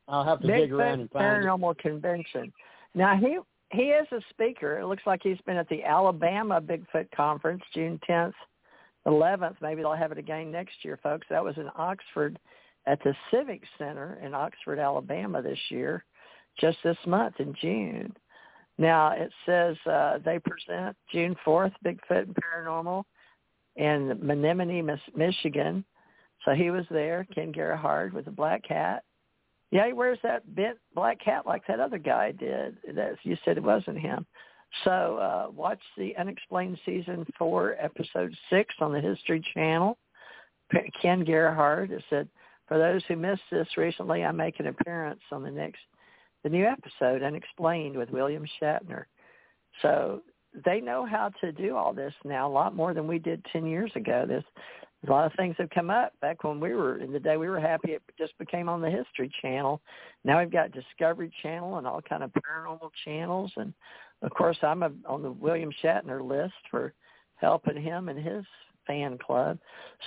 [0.09, 1.79] I'll have to Bigfoot dig around and find Paranormal it.
[1.79, 2.53] Convention.
[2.95, 3.39] Now he
[3.73, 4.79] he is a speaker.
[4.79, 8.35] It looks like he's been at the Alabama Bigfoot Conference, June 10th,
[9.07, 9.57] 11th.
[9.61, 11.27] Maybe they'll have it again next year, folks.
[11.31, 12.39] That was in Oxford
[12.87, 16.05] at the Civic Center in Oxford, Alabama this year,
[16.61, 18.13] just this month in June.
[18.79, 23.05] Now it says uh, they present June 4th, Bigfoot and Paranormal
[23.77, 24.83] in Menominee,
[25.15, 25.85] Michigan.
[26.45, 29.05] So he was there, Ken Gerhard with a black hat.
[29.73, 32.77] Yeah, he wears that bent black hat like that other guy did.
[32.95, 34.27] That you said it wasn't him.
[34.85, 39.99] So uh, watch the Unexplained Season 4, Episode 6 on the History Channel.
[41.01, 42.29] Ken Gerhard has said,
[42.69, 45.81] for those who missed this recently, I make an appearance on the next,
[46.43, 49.05] the new episode, Unexplained, with William Shatner.
[49.83, 50.23] So
[50.65, 53.67] they know how to do all this now, a lot more than we did 10
[53.67, 54.25] years ago.
[54.27, 54.45] This
[55.07, 56.13] a lot of things have come up.
[56.21, 58.91] Back when we were in the day we were happy it just became on the
[58.91, 59.81] history channel.
[60.25, 63.53] Now we've got discovery channel and all kind of paranormal channels.
[63.57, 63.73] And
[64.23, 66.93] of course i'm a, on the william shatner list for
[67.37, 68.45] helping him and his
[68.87, 69.59] fan club.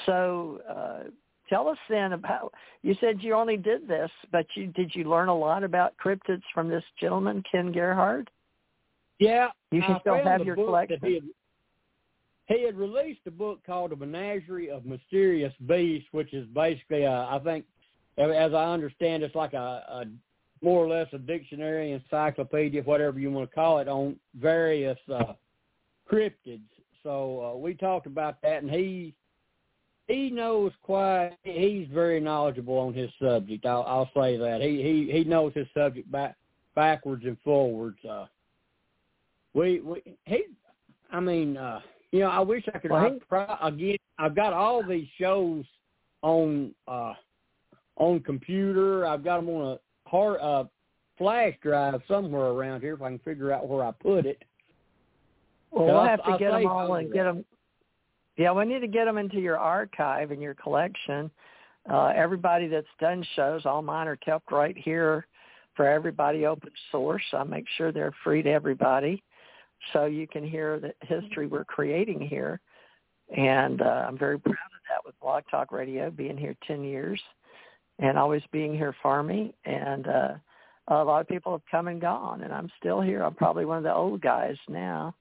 [0.05, 1.09] So uh
[1.49, 5.27] tell us then about you said you only did this but you did you learn
[5.27, 8.29] a lot about cryptids from this gentleman ken gerhard
[9.19, 11.29] yeah you should still have your collection
[12.47, 17.11] he had released a book called A Menagerie of Mysterious Beasts, which is basically, a,
[17.11, 17.65] I think,
[18.17, 20.05] as I understand, it's like a, a
[20.61, 25.33] more or less a dictionary, encyclopedia, whatever you want to call it, on various uh,
[26.09, 26.61] cryptids.
[27.03, 29.13] So uh, we talked about that, and he
[30.07, 31.31] he knows quite.
[31.43, 33.65] He's very knowledgeable on his subject.
[33.65, 36.35] I'll, I'll say that he he he knows his subject back
[36.75, 37.99] backwards and forwards.
[38.05, 38.27] Uh,
[39.53, 40.43] we we he,
[41.11, 41.57] I mean.
[41.57, 41.79] uh
[42.15, 42.91] you know, I wish I could.
[42.91, 45.65] Well, I, again, I've got all these shows
[46.21, 47.13] on uh
[47.97, 49.05] on computer.
[49.05, 50.63] I've got them on a hard uh,
[51.17, 54.41] flash drive somewhere around here if I can figure out where I put it.
[55.71, 57.43] Well, we'll have to I'll get them all and get them.
[58.37, 61.29] Yeah, we need to get them into your archive and your collection.
[61.89, 65.27] Uh, everybody that's done shows, all mine are kept right here
[65.75, 67.23] for everybody, open source.
[67.33, 69.21] I make sure they're free to everybody
[69.93, 72.59] so you can hear the history we're creating here.
[73.35, 77.21] And uh, I'm very proud of that with Blog Talk Radio being here 10 years
[77.99, 79.53] and always being here for me.
[79.65, 80.33] And uh,
[80.87, 83.23] a lot of people have come and gone, and I'm still here.
[83.23, 85.15] I'm probably one of the old guys now.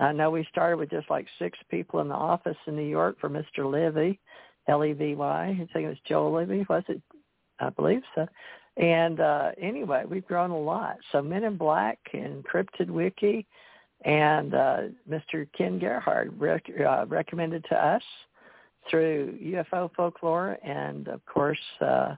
[0.00, 3.16] I know we started with just like six people in the office in New York
[3.20, 3.70] for Mr.
[3.70, 4.18] Levy,
[4.68, 5.46] L-E-V-Y.
[5.48, 7.02] I think it was Joel Levy, was it?
[7.60, 8.26] I believe so.
[8.76, 10.96] And uh, anyway, we've grown a lot.
[11.10, 13.46] So Men in Black and Cryptid Wiki,
[14.04, 14.78] and uh,
[15.08, 15.46] Mr.
[15.56, 18.02] Ken Gerhard rec- uh, recommended to us
[18.90, 22.16] through UFO folklore and, of course, uh,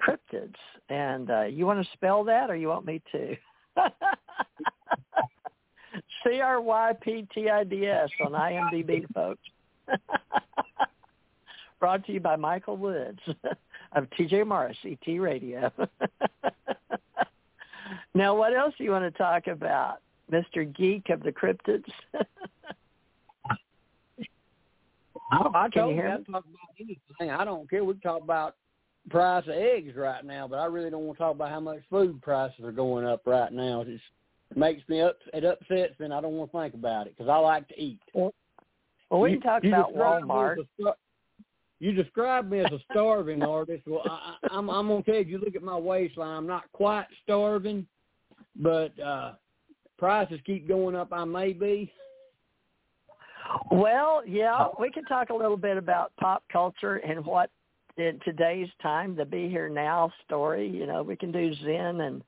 [0.00, 0.54] cryptids.
[0.88, 3.36] And uh, you want to spell that, or you want me to?
[6.24, 9.42] C R Y P T I D S on IMDb, folks.
[11.82, 13.18] brought to you by Michael Woods
[13.92, 15.72] of TJ Morris ET Radio.
[18.14, 20.00] now, what else do you want to talk about,
[20.30, 20.74] Mr.
[20.76, 21.84] Geek of the Cryptids?
[25.30, 26.24] I, I Can you hear me?
[26.24, 27.30] Talk about anything.
[27.30, 27.84] I don't care.
[27.84, 28.56] We can talk about
[29.10, 31.78] price of eggs right now, but I really don't want to talk about how much
[31.90, 33.80] food prices are going up right now.
[33.80, 34.04] It just
[34.54, 35.16] makes me up.
[35.32, 37.80] It upsets me, and I don't want to think about it because I like to
[37.80, 38.00] eat.
[38.14, 38.32] Well,
[39.10, 40.56] we You- can talk you about Walmart.
[40.86, 40.92] a
[41.80, 43.84] You describe me as a starving artist.
[43.86, 45.20] Well, I, I- I'm I'm gonna tell you.
[45.22, 47.86] If you look at my waistline, I'm not quite starving,
[48.56, 49.32] but uh
[50.02, 51.12] prices keep going up.
[51.12, 51.92] I may be.
[53.70, 57.50] Well, yeah, we can talk a little bit about pop culture and what
[57.96, 60.68] in today's time the be here now story.
[60.68, 62.24] You know, we can do Zen and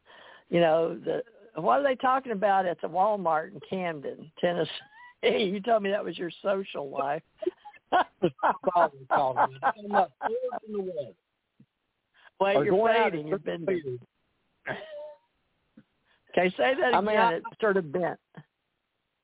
[0.51, 1.25] you know the
[1.61, 4.71] what are they talking about at the Walmart in Camden, Tennessee?
[5.25, 7.23] You told me that was your social life.
[7.91, 8.31] Probably
[8.75, 11.13] talking about I'm not starving in the weather.
[12.39, 13.29] Well, you're fading.
[13.29, 14.01] You've been drinking
[16.37, 16.51] okay.
[16.57, 17.05] Say that I again.
[17.05, 18.19] mean, I- it sort of bent.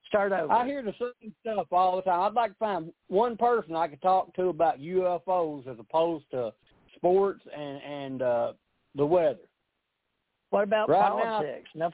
[0.06, 0.52] Start over.
[0.52, 2.20] I hear the same stuff all the time.
[2.22, 6.52] I'd like to find one person I could talk to about UFOs as opposed to
[6.96, 8.52] sports and and uh
[8.96, 9.38] the weather.
[10.50, 11.70] what about right politics?
[11.76, 11.92] Now,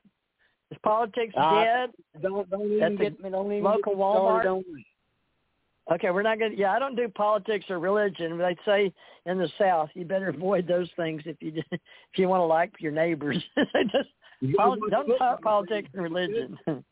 [0.70, 1.90] is politics Uh, dead?
[2.22, 3.28] Don't don't even get me.
[3.28, 4.46] Don't even local get Walmart?
[4.50, 4.64] on
[5.88, 5.94] that.
[5.96, 6.56] Okay, we're not going to.
[6.58, 8.38] Yeah, I don't do politics or religion.
[8.38, 8.92] They say
[9.26, 11.80] in the South, you better avoid those things if you if
[12.16, 13.44] you want to like your neighbors.
[13.56, 14.08] They just
[14.56, 15.18] poli- don't football.
[15.18, 16.58] talk politics and religion.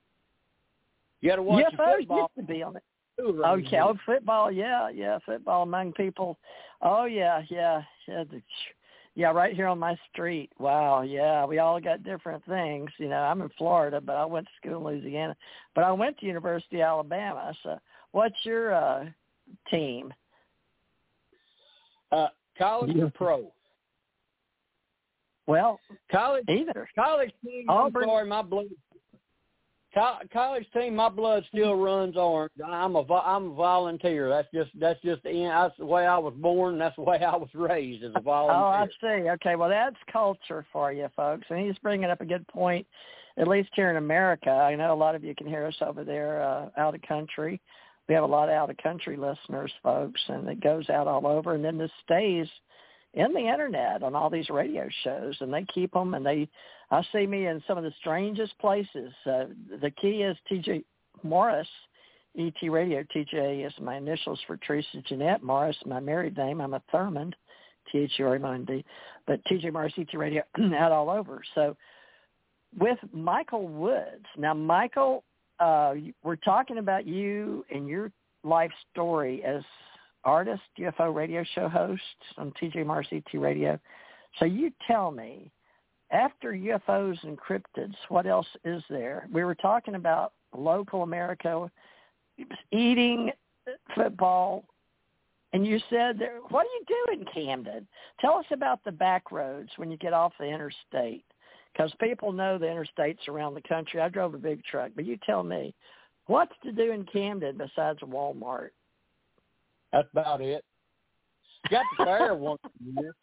[1.20, 2.82] You got to watch your UFOs football used to be on it.
[3.18, 6.36] too, around Okay, oh, football, yeah, yeah, football among people.
[6.82, 8.24] Oh yeah, yeah, yeah.
[8.24, 8.42] The,
[9.14, 10.50] yeah, right here on my street.
[10.58, 12.90] Wow, yeah, we all got different things.
[12.98, 15.34] You know, I'm in Florida, but I went to school in Louisiana.
[15.74, 17.54] But I went to University of Alabama.
[17.62, 17.78] So,
[18.12, 19.06] what's your uh
[19.70, 20.12] team?
[22.12, 22.28] Uh,
[22.58, 23.04] college Yeah.
[23.04, 23.52] or pro?
[25.46, 25.78] Well,
[26.10, 26.88] College either.
[26.94, 27.66] college team.
[27.68, 28.66] Auburn- I'm sorry, my blood.
[29.94, 32.50] Co- college team, my blood still runs orange.
[32.66, 34.28] I'm a I'm a volunteer.
[34.28, 35.50] That's just that's just the end.
[35.52, 36.78] That's the way I was born.
[36.78, 38.60] That's the way I was raised as a volunteer.
[38.64, 38.86] Oh, I
[39.22, 39.30] see.
[39.30, 41.46] Okay, well, that's culture for you, folks.
[41.48, 42.86] And he's bringing up a good point.
[43.36, 46.02] At least here in America, I know a lot of you can hear us over
[46.04, 47.60] there uh, out of country.
[48.08, 51.26] We have a lot of out of country listeners, folks, and it goes out all
[51.26, 51.54] over.
[51.54, 52.46] And then this stays
[53.14, 56.14] in the internet on all these radio shows, and they keep them.
[56.14, 56.48] And they,
[56.90, 59.12] I see me in some of the strangest places.
[59.26, 59.44] Uh,
[59.80, 60.84] the key is T.J.
[61.22, 61.68] Morris,
[62.38, 63.04] ET Radio.
[63.14, 66.60] TJ is my initials for Teresa Jeanette Morris, my married name.
[66.60, 67.34] I'm a Thurmond.
[67.92, 68.82] T-H-U-R-M-O-N-D,
[69.26, 70.42] but TJ Morris ET Radio
[70.74, 71.42] out all over.
[71.54, 71.76] So
[72.78, 74.24] with Michael Woods.
[74.36, 75.24] Now, Michael,
[75.60, 78.10] uh, we're talking about you and your
[78.42, 79.62] life story as
[80.24, 82.02] artist, UFO radio show host
[82.36, 83.78] on TJ ET Radio.
[84.38, 85.50] So you tell me,
[86.10, 89.28] after UFOs and cryptids, what else is there?
[89.32, 91.70] We were talking about local America
[92.72, 93.30] eating
[93.94, 94.64] football,
[95.52, 97.86] and you said, there, what do you do in Camden?
[98.20, 101.24] Tell us about the back roads when you get off the interstate,
[101.72, 104.00] because people know the interstates around the country.
[104.00, 105.74] I drove a big truck, but you tell me,
[106.26, 108.70] what's to do in Camden besides Walmart?
[109.94, 110.64] That's about it.
[111.70, 113.14] Got the fair once a year.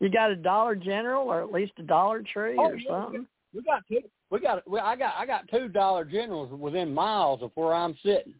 [0.00, 3.26] You got a Dollar General or at least a Dollar Tree Oh, or yeah, something?
[3.54, 4.00] We got two.
[4.30, 4.68] We got.
[4.68, 5.14] We, I got.
[5.18, 8.34] I got two Dollar Generals within miles of where I'm sitting.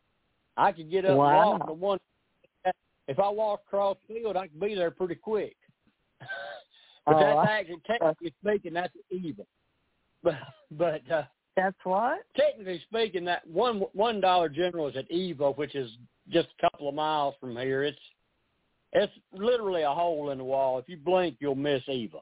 [0.57, 1.53] I could get up Wow.
[1.53, 1.99] and walk the one.
[3.09, 5.55] If I walk across the field, I could be there pretty quick.
[7.07, 9.47] but Oh, that's I- actually, technically speaking, that's evil.
[10.23, 10.35] But
[10.71, 11.25] but uh,
[11.57, 12.20] That's what?
[12.36, 15.90] technically speaking, that one one Dollar General is at Eva, which is
[16.30, 17.82] just a couple of miles from here.
[17.82, 17.98] It's
[18.92, 20.78] it's literally a hole in the wall.
[20.78, 22.18] If you blink, you'll miss Eva.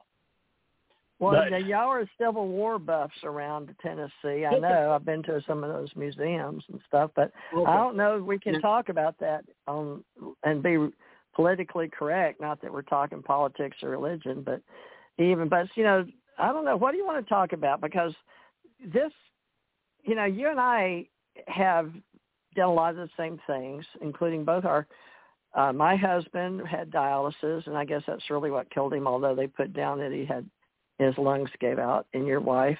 [1.19, 4.45] Well, But- now, y'all are Civil War buffs around Tennessee.
[4.45, 4.91] I know.
[4.91, 8.39] I've been to some of those museums and stuff, but I don't know if we
[8.39, 10.03] can talk about that on
[10.43, 10.89] and be
[11.35, 12.41] politically correct.
[12.41, 14.61] Not that we're talking politics or religion, but
[15.19, 16.05] even but you know,
[16.39, 16.75] I don't know.
[16.75, 17.81] What do you want to talk about?
[17.81, 18.15] Because
[18.93, 19.11] this,
[20.03, 21.07] you know, you and I
[21.47, 21.91] have
[22.55, 24.87] done a lot of the same things, including both our.
[25.53, 29.05] Uh, my husband had dialysis, and I guess that's really what killed him.
[29.05, 30.49] Although they put down that he had
[30.97, 32.77] his lungs gave out, and your wife,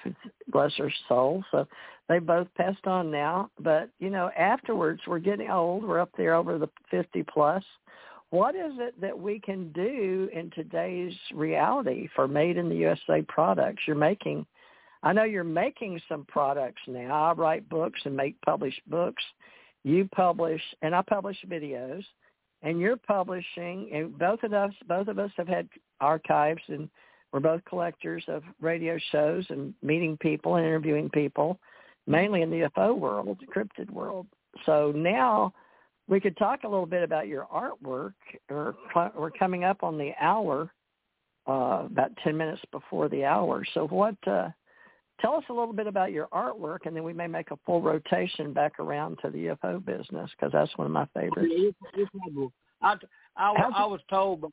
[0.47, 1.67] bless her soul, so
[2.07, 3.49] they both passed on now.
[3.59, 5.83] But you know, afterwards, we're getting old.
[5.83, 7.63] We're up there over the fifty plus.
[8.31, 13.21] What is it that we can do in today's reality for made in the USA
[13.27, 13.83] products?
[13.85, 14.45] You're making,
[15.03, 17.23] I know you're making some products now.
[17.29, 19.23] I write books and make published books.
[19.83, 22.03] You publish, and I publish videos.
[22.63, 23.89] and you're publishing.
[23.93, 25.67] And both of us, both of us have had
[25.99, 26.89] archives, and
[27.31, 31.59] we're both collectors of radio shows and meeting people and interviewing people,
[32.07, 34.27] mainly in the UFO world, the cryptid world.
[34.65, 35.53] So now
[36.07, 38.13] we could talk a little bit about your artwork.
[38.49, 38.75] Or
[39.15, 40.71] we're coming up on the hour,
[41.47, 43.65] uh, about ten minutes before the hour.
[43.73, 44.15] So what?
[44.27, 44.49] Uh,
[45.21, 47.81] tell us a little bit about your artwork, and then we may make a full
[47.81, 51.53] rotation back around to the UFO business because that's one of my favorites.
[52.81, 52.95] I,
[53.37, 54.51] I, I was told,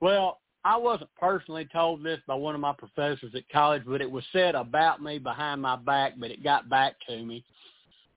[0.00, 4.10] well, I wasn't personally told this by one of my professors at college, but it
[4.10, 7.44] was said about me behind my back, but it got back to me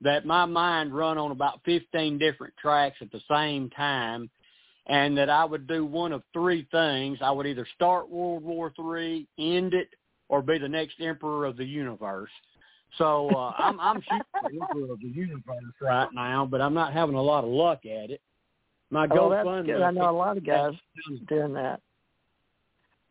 [0.02, 4.28] that my mind run on about 15 different tracks at the same time
[4.86, 7.18] and that I would do one of three things.
[7.22, 9.88] I would either start World War Three, end it,
[10.34, 12.30] or be the next emperor of the universe.
[12.98, 16.92] So uh, I'm I'm shooting the emperor of the universe right now, but I'm not
[16.92, 18.20] having a lot of luck at it.
[18.90, 19.80] My oh, that's good.
[19.80, 20.72] I know a lot of guys
[21.28, 21.80] doing that.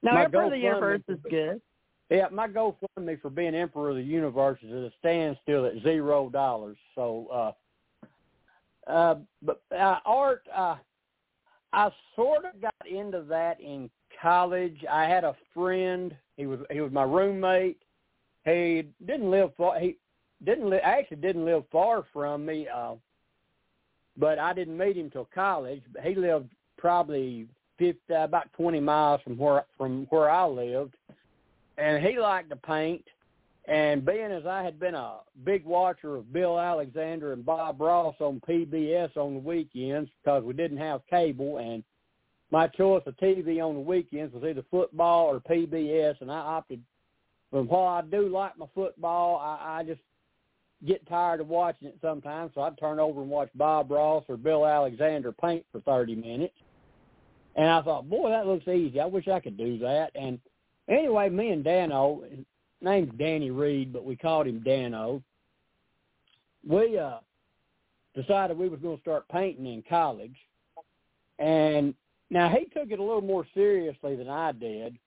[0.01, 1.61] No, Emperor of the Universe is good.
[2.09, 6.29] Yeah, my GoFundMe for being Emperor of the Universe is at a standstill at zero
[6.29, 6.77] dollars.
[6.93, 7.53] So,
[8.89, 10.75] uh, uh, but uh, art, uh,
[11.71, 13.89] I sort of got into that in
[14.21, 14.83] college.
[14.91, 16.13] I had a friend.
[16.37, 17.81] He was he was my roommate.
[18.45, 19.79] He didn't live far.
[19.79, 19.97] He
[20.43, 22.67] didn't li- actually didn't live far from me.
[22.67, 22.95] Uh,
[24.17, 25.81] but I didn't meet him till college.
[25.91, 27.47] But he lived probably
[27.79, 30.95] 50, about 20 miles from where from where I lived,
[31.77, 33.03] and he liked to paint.
[33.65, 38.15] And being as I had been a big watcher of Bill Alexander and Bob Ross
[38.19, 41.81] on PBS on the weekends because we didn't have cable, and
[42.53, 46.83] my choice of TV on the weekends was either football or PBS, and I opted.
[47.51, 50.01] But while I do like my football, I, I just
[50.87, 54.37] get tired of watching it sometimes, so I'd turn over and watch Bob Ross or
[54.37, 56.53] Bill Alexander paint for 30 minutes.
[57.55, 58.99] And I thought, boy, that looks easy.
[58.99, 60.11] I wish I could do that.
[60.13, 60.39] And
[60.87, 62.21] anyway, me and Dano,
[62.81, 65.23] name's Danny Reed, but we called him Dano.
[66.67, 67.17] We uh
[68.13, 70.35] decided we was going to start painting in college.
[71.39, 71.95] And
[72.33, 74.97] now he took it a little more seriously than I did.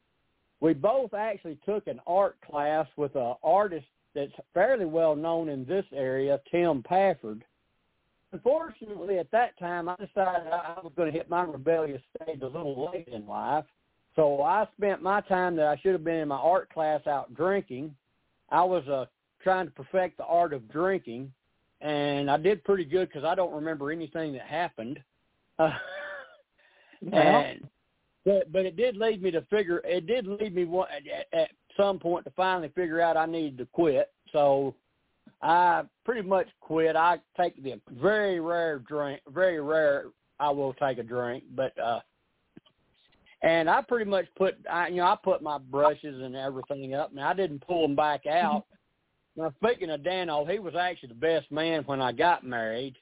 [0.61, 5.66] We both actually took an art class with an artist that's fairly well known in
[5.66, 7.45] this area, Tim Pafford.
[8.33, 12.47] Unfortunately, at that time, I decided I was going to hit my rebellious stage a
[12.47, 13.64] little late in life.
[14.14, 17.35] So I spent my time that I should have been in my art class out
[17.35, 17.95] drinking.
[18.51, 19.07] I was uh,
[19.43, 21.33] trying to perfect the art of drinking,
[21.81, 25.01] and I did pretty good because I don't remember anything that happened.
[25.59, 25.70] Uh,
[27.12, 27.68] and
[28.24, 29.80] but but it did lead me to figure.
[29.84, 33.59] It did lead me one, at, at some point to finally figure out I needed
[33.59, 34.12] to quit.
[34.32, 34.74] So
[35.42, 36.97] I pretty much quit.
[36.97, 40.07] I take the very rare drink, very rare.
[40.38, 42.01] I will take a drink, but uh
[43.42, 47.11] and I pretty much put, I, you know, I put my brushes and everything up,
[47.11, 48.64] and I didn't pull them back out.
[49.36, 52.97] now, speaking of Dano, he was actually the best man when I got married.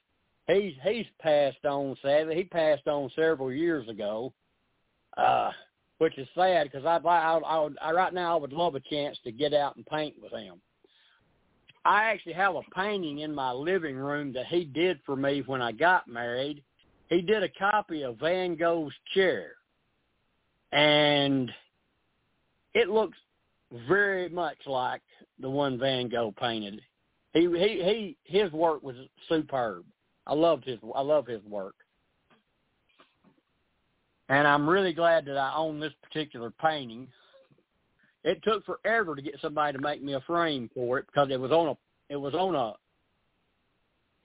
[0.47, 2.35] He's he's passed on sadly.
[2.35, 4.33] He passed on several years ago.
[5.17, 5.51] Uh,
[5.97, 9.17] which is sad because I, I, I, I right now I would love a chance
[9.23, 10.61] to get out and paint with him.
[11.85, 15.61] I actually have a painting in my living room that he did for me when
[15.61, 16.63] I got married.
[17.09, 19.51] He did a copy of Van Gogh's chair,
[20.71, 21.51] and
[22.73, 23.17] it looks
[23.87, 25.03] very much like
[25.39, 26.81] the one Van Gogh painted.
[27.33, 28.95] He he he his work was
[29.29, 29.85] superb.
[30.27, 31.75] I loved his I love his work.
[34.29, 37.07] And I'm really glad that I own this particular painting.
[38.23, 41.39] It took forever to get somebody to make me a frame for it because it
[41.39, 41.77] was on a
[42.09, 42.73] it was on a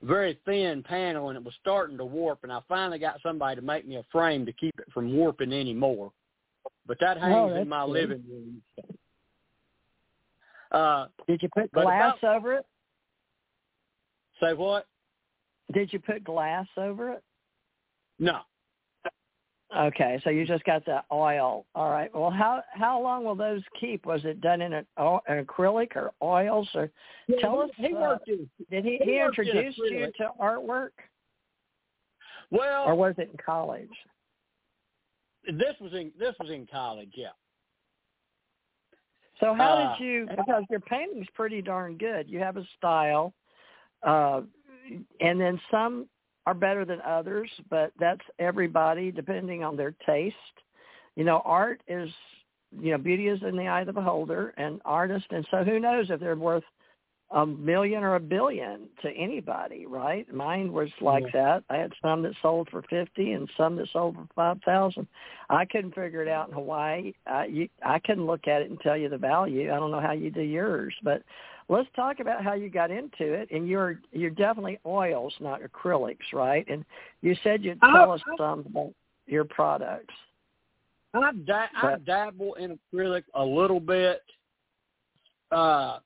[0.03, 3.61] very thin panel and it was starting to warp and I finally got somebody to
[3.61, 6.11] make me a frame to keep it from warping anymore.
[6.87, 8.61] But that hangs oh, in my living room.
[10.71, 12.65] Uh, Did you put glass about, over it?
[14.41, 14.87] Say what?
[15.71, 17.23] Did you put glass over it?
[18.19, 18.39] No.
[19.75, 21.65] Okay, so you just got the oil.
[21.75, 22.13] All right.
[22.13, 24.05] Well, how how long will those keep?
[24.05, 26.67] Was it done in an, an acrylic or oils?
[26.75, 26.91] Or
[27.27, 27.69] yeah, tell us.
[27.77, 30.89] He worked in, did he, he, he introduce you to artwork?
[32.49, 33.89] Well, or was it in college?
[35.45, 37.11] This was in this was in college.
[37.15, 37.27] Yeah.
[39.39, 40.27] So how uh, did you?
[40.35, 42.29] Because your painting's pretty darn good.
[42.29, 43.33] You have a style,
[44.03, 44.41] uh,
[45.19, 46.07] and then some
[46.45, 50.35] are better than others, but that's everybody depending on their taste.
[51.15, 52.09] You know, art is,
[52.79, 55.25] you know, beauty is in the eye of the beholder and artist.
[55.29, 56.63] And so who knows if they're worth
[57.33, 60.31] a million or a billion to anybody, right?
[60.33, 61.59] Mine was like yeah.
[61.59, 61.63] that.
[61.69, 65.07] I had some that sold for fifty and some that sold for five thousand.
[65.49, 67.13] I couldn't figure it out in Hawaii.
[67.25, 69.71] I you, I couldn't look at it and tell you the value.
[69.71, 71.23] I don't know how you do yours, but
[71.71, 73.49] let's talk about how you got into it.
[73.49, 76.67] And you're you're definitely oils, not acrylics, right?
[76.69, 76.85] And
[77.21, 78.93] you said you'd tell us some about
[79.25, 80.13] your products.
[81.13, 84.21] I, da- I dabble in acrylic a little bit.
[85.51, 85.99] Uh,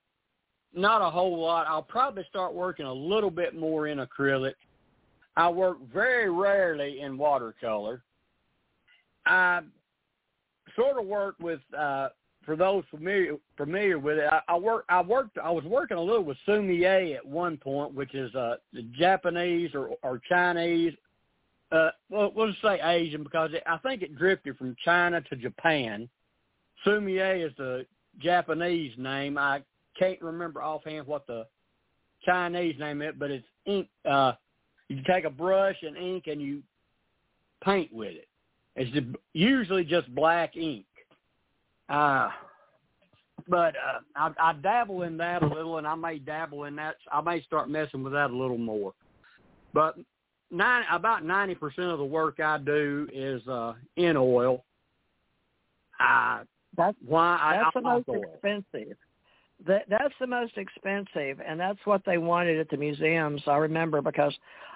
[0.73, 1.67] not a whole lot.
[1.67, 4.53] I'll probably start working a little bit more in acrylic.
[5.35, 8.03] I work very rarely in watercolor.
[9.25, 9.61] I
[10.75, 12.09] sort of work with uh
[12.45, 16.01] for those familiar familiar with it, I, I work I worked I was working a
[16.01, 20.93] little with Sumi-e at one point, which is uh the Japanese or or Chinese
[21.71, 25.35] uh well we'll just say Asian because it, I think it drifted from China to
[25.35, 26.07] Japan.
[26.83, 27.85] Sumi-e is the
[28.19, 29.37] Japanese name.
[29.37, 29.63] I
[29.97, 31.47] can't remember offhand what the
[32.23, 33.87] Chinese name is, but it's ink.
[34.09, 34.33] Uh,
[34.87, 36.61] you take a brush and ink and you
[37.63, 38.27] paint with it.
[38.75, 40.85] It's usually just black ink.
[41.89, 42.29] Uh,
[43.47, 46.95] but uh, I, I dabble in that a little, and I may dabble in that.
[47.11, 48.93] I may start messing with that a little more.
[49.73, 49.97] But
[50.49, 54.63] nine, about ninety percent of the work I do is uh, in oil.
[55.99, 56.41] I,
[56.75, 58.23] that's why that's I, the most oil.
[58.33, 58.97] expensive.
[59.67, 63.41] That that's the most expensive, and that's what they wanted at the museums.
[63.47, 64.33] I remember because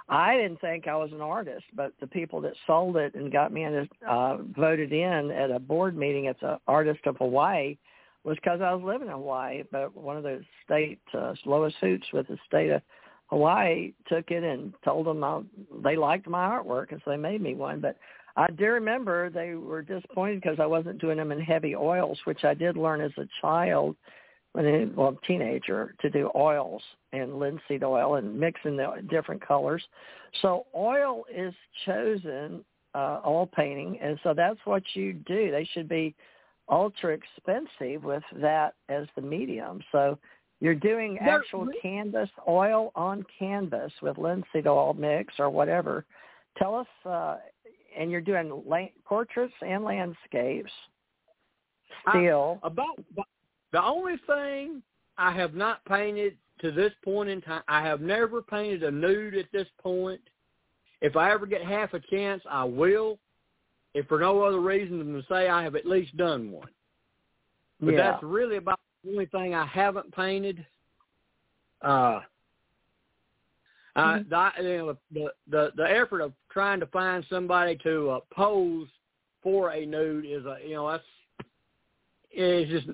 [0.07, 3.51] I didn't think I was an artist, but the people that sold it and got
[3.51, 7.77] me in, uh, voted in at a board meeting at the Artist of Hawaii
[8.23, 9.63] was because I was living in Hawaii.
[9.71, 12.81] But one of the state uh, Lois Hoots with the state of
[13.27, 15.41] Hawaii took it and told them I,
[15.83, 17.79] they liked my artwork, and so they made me one.
[17.79, 17.97] But
[18.35, 22.43] I do remember they were disappointed because I wasn't doing them in heavy oils, which
[22.43, 23.95] I did learn as a child
[24.53, 26.81] when I, well, teenager to do oils
[27.13, 29.83] and linseed oil and mixing the different colors.
[30.41, 31.53] So oil is
[31.85, 32.63] chosen,
[32.95, 35.51] uh, oil painting, and so that's what you do.
[35.51, 36.15] They should be
[36.69, 39.81] ultra expensive with that as the medium.
[39.91, 40.17] So
[40.59, 46.05] you're doing actual canvas oil on canvas with linseed oil mix or whatever.
[46.57, 47.37] Tell us, uh,
[47.97, 50.71] and you're doing la- portraits and landscapes.
[52.09, 52.99] Still, I, about
[53.71, 54.81] the only thing
[55.17, 59.35] I have not painted to this point in time, I have never painted a nude
[59.35, 60.21] at this point.
[61.01, 63.17] If I ever get half a chance, I will.
[63.93, 66.69] If for no other reason than to say I have at least done one.
[67.81, 68.11] But yeah.
[68.11, 70.65] that's really about the only thing I haven't painted.
[71.81, 72.19] Uh,
[73.97, 74.33] mm-hmm.
[74.33, 78.87] uh, the, the the the effort of trying to find somebody to uh, pose
[79.41, 81.03] for a nude is a you know that's
[82.31, 82.87] it's just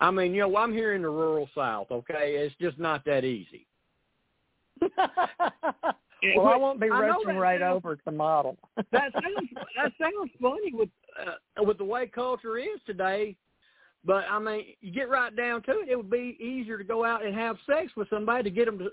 [0.00, 1.88] I mean, you know, I'm here in the rural South.
[1.90, 3.66] Okay, it's just not that easy.
[6.36, 8.56] well, I won't be rushing right sounds, over to the model.
[8.92, 10.88] that sounds that sounds funny with
[11.20, 13.36] uh, with the way culture is today.
[14.04, 17.04] But I mean, you get right down to it, it would be easier to go
[17.04, 18.90] out and have sex with somebody to get them to,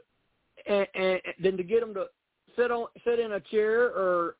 [0.70, 2.08] and, and than to get them to
[2.58, 4.36] sit on sit in a chair or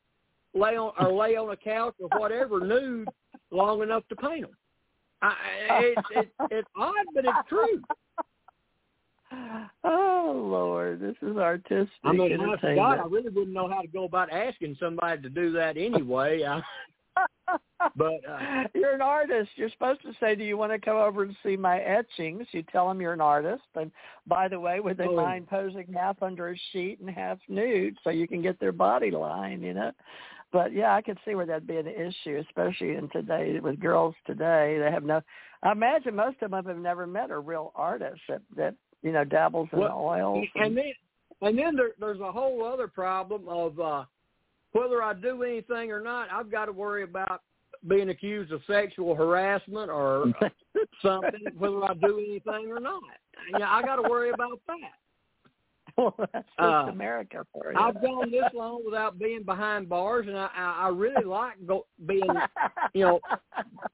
[0.54, 3.08] lay on or lay on a couch or whatever nude
[3.50, 4.56] long enough to paint them.
[5.22, 5.34] I,
[5.80, 7.82] it's it's it's odd, but it's true.
[9.84, 11.90] Oh Lord, this is artistic.
[12.02, 12.76] I mean, entertainment.
[12.76, 16.42] God, I really wouldn't know how to go about asking somebody to do that anyway.
[16.44, 16.62] I,
[17.96, 19.50] but uh, you're an artist.
[19.56, 22.62] You're supposed to say, "Do you want to come over and see my etchings?" You
[22.62, 23.90] tell them you're an artist, and
[24.26, 25.16] by the way, would they oh.
[25.16, 29.10] mind posing half under a sheet and half nude so you can get their body
[29.10, 29.62] line?
[29.62, 29.92] You know.
[30.52, 34.14] But yeah, I could see where that'd be an issue, especially in today with girls
[34.26, 34.78] today.
[34.78, 35.20] They have no.
[35.62, 39.24] I imagine most of them have never met a real artist that that you know
[39.24, 40.46] dabbles in well, oils.
[40.54, 40.92] And, and then
[41.42, 44.04] and then there, there's a whole other problem of uh
[44.72, 46.28] whether I do anything or not.
[46.30, 47.42] I've got to worry about
[47.86, 50.32] being accused of sexual harassment or
[51.02, 53.02] something, whether I do anything or not.
[53.58, 54.94] Yeah, I got to worry about that.
[56.18, 57.78] that's just uh, America for you.
[57.78, 61.86] I've gone this long without being behind bars, and I, I, I really like go,
[62.06, 62.22] being,
[62.94, 63.20] you know,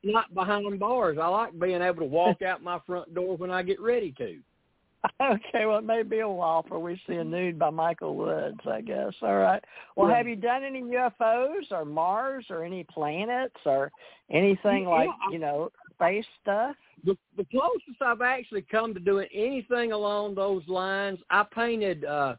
[0.02, 1.18] not behind bars.
[1.20, 4.38] I like being able to walk out my front door when I get ready to.
[5.20, 8.60] Okay, well, it may be a while before we see a nude by Michael Woods,
[8.66, 9.12] I guess.
[9.20, 9.62] All right.
[9.96, 13.92] Well, have you done any UFOs or Mars or any planets or
[14.30, 16.76] anything yeah, like, I, you know, space stuff?
[17.04, 22.04] The, the closest I've actually come to doing anything along those lines, I painted.
[22.04, 22.36] uh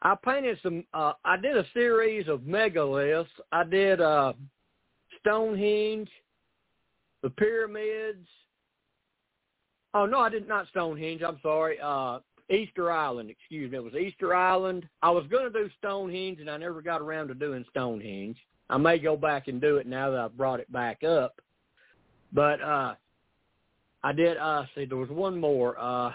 [0.00, 0.84] I painted some.
[0.94, 3.26] uh I did a series of megaliths.
[3.52, 4.32] I did uh
[5.20, 6.08] Stonehenge,
[7.22, 8.26] the pyramids.
[9.94, 11.22] Oh no, I did not Stonehenge.
[11.22, 11.78] I'm sorry.
[11.82, 13.76] Uh Easter Island, excuse me.
[13.76, 14.88] It was Easter Island.
[15.02, 18.38] I was going to do Stonehenge, and I never got around to doing Stonehenge.
[18.70, 21.34] I may go back and do it now that I've brought it back up.
[22.32, 22.94] But uh
[24.02, 25.76] I did uh see there was one more.
[25.78, 26.12] Uh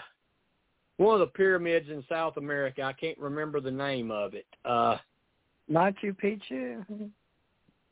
[0.96, 2.82] one of the pyramids in South America.
[2.82, 4.46] I can't remember the name of it.
[4.64, 4.96] Uh
[5.70, 7.10] Machu Picchu.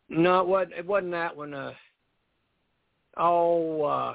[0.09, 1.55] No, it wasn't it wasn't that one.
[1.55, 1.73] Uh
[3.17, 4.15] oh uh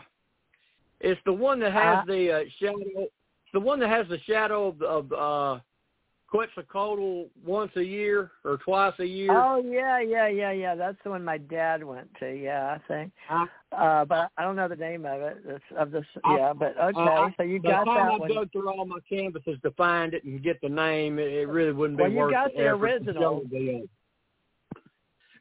[1.00, 3.08] it's the one that has uh, the uh, shadow
[3.54, 5.60] the one that has the shadow of, of uh
[6.30, 9.32] Quetzalcoatl once a year or twice a year.
[9.32, 10.76] Oh yeah, yeah, yeah, yeah.
[10.76, 12.30] That's the one my dad went to.
[12.30, 13.14] Yeah, I think.
[13.30, 15.38] Uh, uh but I don't know the name of it.
[15.46, 16.04] It's, of this.
[16.26, 17.00] Yeah, but okay.
[17.00, 18.30] Uh, so you got that I one.
[18.30, 21.48] I dug through all my canvases to find it and get the name, it, it
[21.48, 23.42] really wouldn't be well, worth you got the, the original.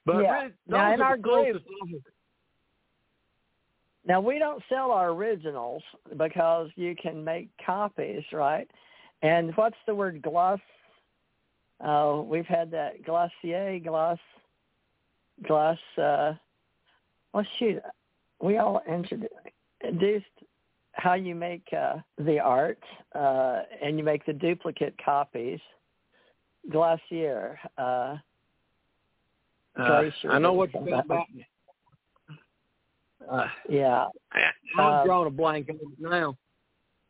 [0.04, 0.32] But yeah.
[0.32, 1.62] really, now in our group.
[4.06, 5.82] Now we don't sell our originals
[6.16, 8.70] because you can make copies, right?
[9.22, 10.60] And what's the word gloss
[11.80, 14.18] uh, we've had that Glossier, Gloss,
[15.46, 15.78] Gloss.
[15.96, 16.32] Uh,
[17.32, 17.82] well, shoot,
[18.40, 20.26] we all introduced
[20.92, 22.82] how you make uh, the art,
[23.14, 25.60] uh, and you make the duplicate copies.
[26.70, 27.58] Glossier.
[27.78, 28.16] Uh,
[29.78, 31.28] uh, I know what you're about.
[33.30, 34.06] Uh, yeah.
[34.32, 34.40] I,
[34.78, 36.36] I'm uh, drawing a blank on it now.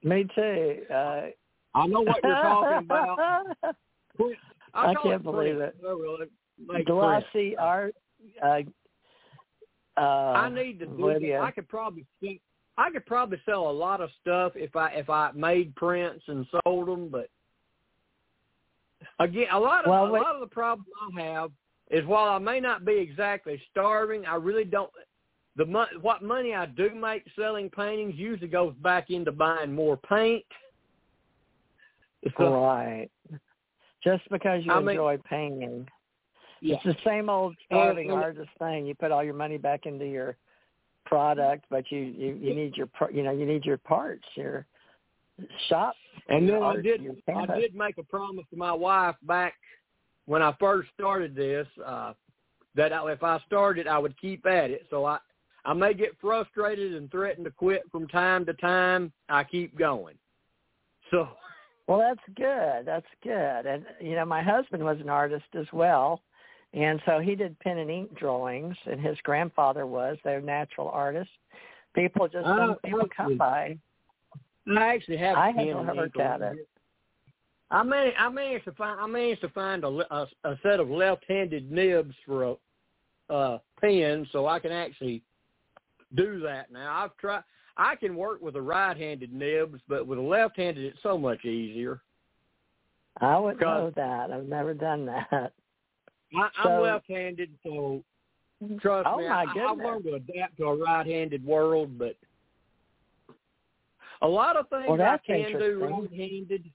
[0.03, 0.83] Me too.
[0.91, 1.27] Uh,
[1.75, 3.47] I know what you're talking about.
[4.75, 5.77] I can't believe it.
[6.87, 7.95] Glossy art.
[8.43, 8.61] Uh,
[9.97, 11.41] uh, I need to do that.
[11.41, 12.41] I could probably see,
[12.77, 16.47] I could probably sell a lot of stuff if I if I made prints and
[16.64, 17.29] sold them, but
[19.21, 20.87] again, a lot of well, a lot of the problem
[21.17, 21.51] I have
[21.91, 24.91] is while I may not be exactly starving, I really don't.
[25.57, 29.97] The mo- what money I do make selling paintings usually goes back into buying more
[29.97, 30.45] paint.
[32.39, 33.09] So, right
[34.07, 35.87] just because you I mean, enjoy painting.
[36.61, 36.77] Yeah.
[36.77, 38.87] It's the same old starving artist thing.
[38.87, 40.37] You put all your money back into your
[41.05, 44.67] product, but you you, you need your you know you need your parts, your
[45.69, 45.95] shop.
[46.29, 49.55] And then I did I did make a promise to my wife back
[50.27, 52.15] when I first started this uh,
[52.75, 54.87] that I, if I started, I would keep at it.
[54.89, 55.19] So I
[55.65, 59.13] I may get frustrated and threaten to quit from time to time.
[59.29, 60.15] I keep going.
[61.11, 61.29] So
[61.87, 62.84] well, that's good.
[62.84, 63.66] That's good.
[63.66, 66.22] And you know, my husband was an artist as well,
[66.72, 70.16] and so he did pen and ink drawings, and his grandfather was.
[70.24, 71.32] They're natural artists.
[71.95, 73.78] People just uh, people come by.
[74.76, 75.37] I actually have.
[75.37, 76.68] I haven't heard at it.
[77.70, 80.89] I managed, I managed to find I managed to find a, a, a set of
[80.89, 85.22] left-handed nibs for a uh, pen, so I can actually
[86.14, 87.05] do that now.
[87.05, 87.43] I've tried.
[87.79, 92.01] I can work with a right-handed nibs, but with a left-handed, it's so much easier.
[93.20, 94.31] I would know that.
[94.31, 95.53] I've never done that.
[96.35, 98.03] I, so, I'm left-handed, so
[98.81, 101.99] trust oh me, my I, I've learned to adapt to a right-handed world.
[101.99, 102.16] But
[104.22, 106.70] a lot of things well, I can do right-handed.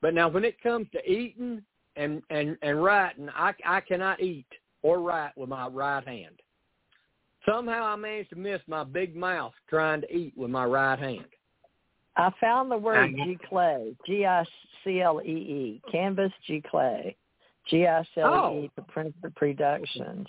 [0.00, 1.62] But now, when it comes to eating
[1.96, 4.46] and and and writing, I I cannot eat
[4.82, 6.41] or write with my right hand.
[7.46, 11.24] Somehow I managed to miss my big mouth trying to eat with my right hand.
[12.16, 17.16] I found the word Giclée, G-I-C-L-E-E, Canvas G Giclée,
[17.68, 18.68] G-I-C-L-E-E oh.
[18.74, 20.26] for Printer Productions.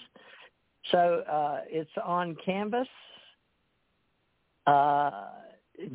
[0.91, 2.87] So uh, it's on Canvas,
[4.65, 5.25] uh,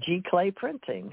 [0.06, 1.10] Giclée Printing,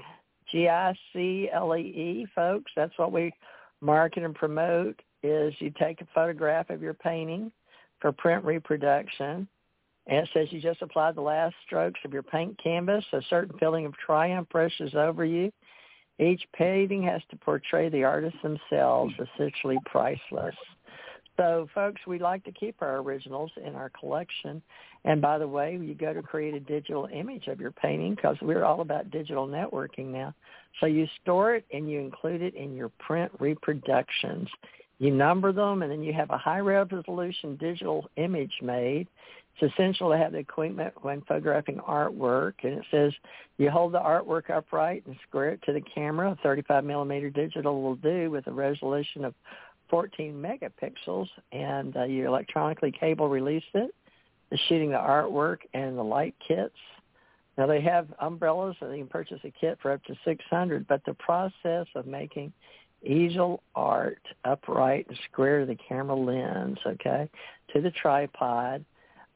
[0.52, 2.70] G-I-C-L-E-E, folks.
[2.76, 3.32] That's what we
[3.80, 7.50] market and promote is you take a photograph of your painting
[8.00, 9.48] for print reproduction
[10.06, 13.04] and says you just applied the last strokes of your paint canvas.
[13.12, 15.52] A certain feeling of triumph rushes over you.
[16.18, 20.54] Each painting has to portray the artists themselves, essentially priceless.
[21.36, 24.62] So, folks, we like to keep our originals in our collection.
[25.04, 28.36] And by the way, you go to create a digital image of your painting because
[28.40, 30.34] we're all about digital networking now.
[30.80, 34.48] So you store it and you include it in your print reproductions.
[34.98, 39.06] You number them and then you have a high resolution digital image made
[39.58, 43.12] it's essential to have the equipment when photographing artwork, and it says
[43.56, 46.36] you hold the artwork upright and square it to the camera.
[46.42, 49.34] 35 millimeter digital will do with a resolution of
[49.88, 53.94] 14 megapixels, and uh, you electronically cable release it.
[54.68, 56.76] Shooting the artwork and the light kits.
[57.58, 60.86] Now they have umbrellas, and you can purchase a kit for up to 600.
[60.86, 62.52] But the process of making
[63.02, 67.28] easel art upright and square to the camera lens, okay,
[67.72, 68.84] to the tripod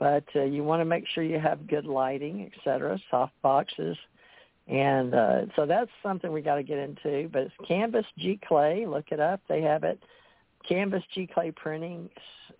[0.01, 3.99] but uh, you want to make sure you have good lighting, etc., soft boxes,
[4.67, 7.29] And uh, so that's something we got to get into.
[7.31, 8.91] But it's Canvas Giclée.
[8.91, 9.43] Look it up.
[9.47, 10.03] They have it.
[10.67, 12.09] Canvas Giclée Printing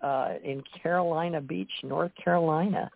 [0.01, 2.91] uh, in Carolina Beach, North Carolina.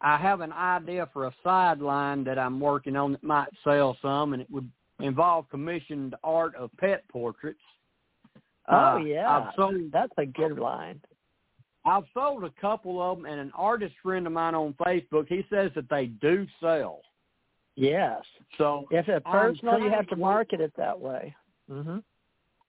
[0.00, 4.32] I have an idea for a sideline that I'm working on that might sell some,
[4.32, 4.70] and it would
[5.00, 7.60] involve commissioned art of pet portraits.
[8.70, 11.00] Oh uh, yeah, I've sold, that's a good line.
[11.84, 15.44] I've sold a couple of them, and an artist friend of mine on Facebook, he
[15.50, 17.00] says that they do sell.
[17.74, 18.22] Yes.
[18.58, 21.34] So if it's personal, you have to market it that way.
[21.70, 21.98] Mm-hmm.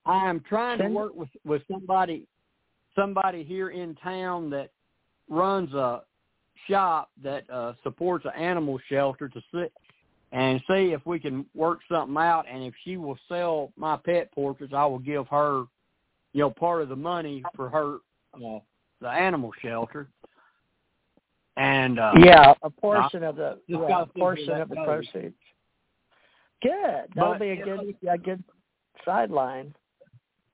[0.06, 2.28] I am trying to work with with somebody
[2.96, 4.72] somebody here in town that
[5.30, 6.02] runs a
[6.68, 9.72] shop that uh supports an animal shelter to sit
[10.32, 14.32] and see if we can work something out and if she will sell my pet
[14.34, 15.66] portraits I will give her
[16.34, 17.98] you know part of the money for her
[18.36, 18.60] uh,
[19.02, 20.08] the animal shelter
[21.58, 24.86] and uh yeah a portion I, of the yeah, a portion of the goes.
[24.86, 25.36] proceeds
[26.62, 28.44] good that'll but, be a good a good
[29.06, 29.74] sideline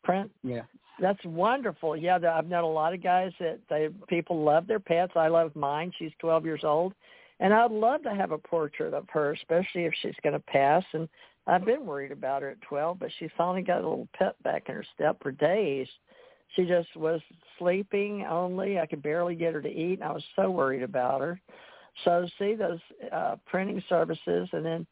[0.08, 0.32] print.
[0.44, 0.62] Yeah.
[1.00, 1.96] That's wonderful.
[1.96, 5.12] Yeah, I've known a lot of guys that they people love their pets.
[5.16, 5.92] I love mine.
[6.00, 6.94] She's 12 years old,
[7.40, 10.84] and I'd love to have a portrait of her, especially if she's going to pass.
[10.94, 11.08] And
[11.48, 14.64] I've been worried about her at 12, but she finally got a little pep back
[14.68, 15.88] in her step for days.
[16.56, 17.22] She just was
[17.58, 18.80] sleeping only.
[18.80, 21.40] I could barely get her to eat, and I was so worried about her.
[22.04, 22.80] So see those
[23.12, 24.88] uh, printing services, and then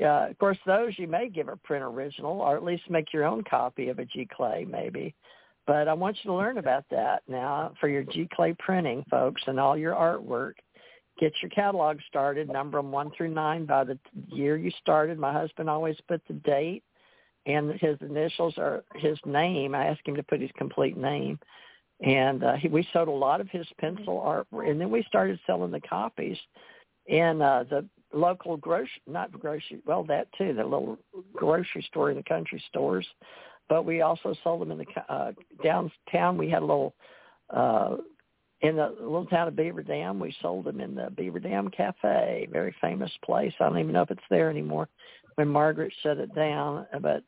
[0.00, 3.24] uh, of course, those you may give a print original, or at least make your
[3.24, 5.14] own copy of a Giclée, maybe.
[5.66, 9.60] But I want you to learn about that now for your Giclée printing, folks, and
[9.60, 10.54] all your artwork.
[11.18, 13.98] Get your catalog started, number them one through nine by the
[14.28, 15.18] year you started.
[15.18, 16.82] My husband always put the date,
[17.46, 19.74] and his initials are his name.
[19.74, 21.38] I asked him to put his complete name,
[22.04, 25.38] and uh, he, we sold a lot of his pencil art, and then we started
[25.46, 26.38] selling the copies.
[27.08, 30.98] And uh, the local grocery, not grocery, well, that too, the little
[31.32, 33.06] grocery store in the country stores.
[33.68, 35.32] But we also sold them in the uh,
[35.62, 36.36] downtown.
[36.36, 36.94] We had a little,
[37.50, 37.96] uh,
[38.62, 42.48] in the little town of Beaver Dam, we sold them in the Beaver Dam Cafe,
[42.50, 43.52] very famous place.
[43.60, 44.88] I don't even know if it's there anymore
[45.34, 46.86] when Margaret shut it down.
[47.00, 47.24] But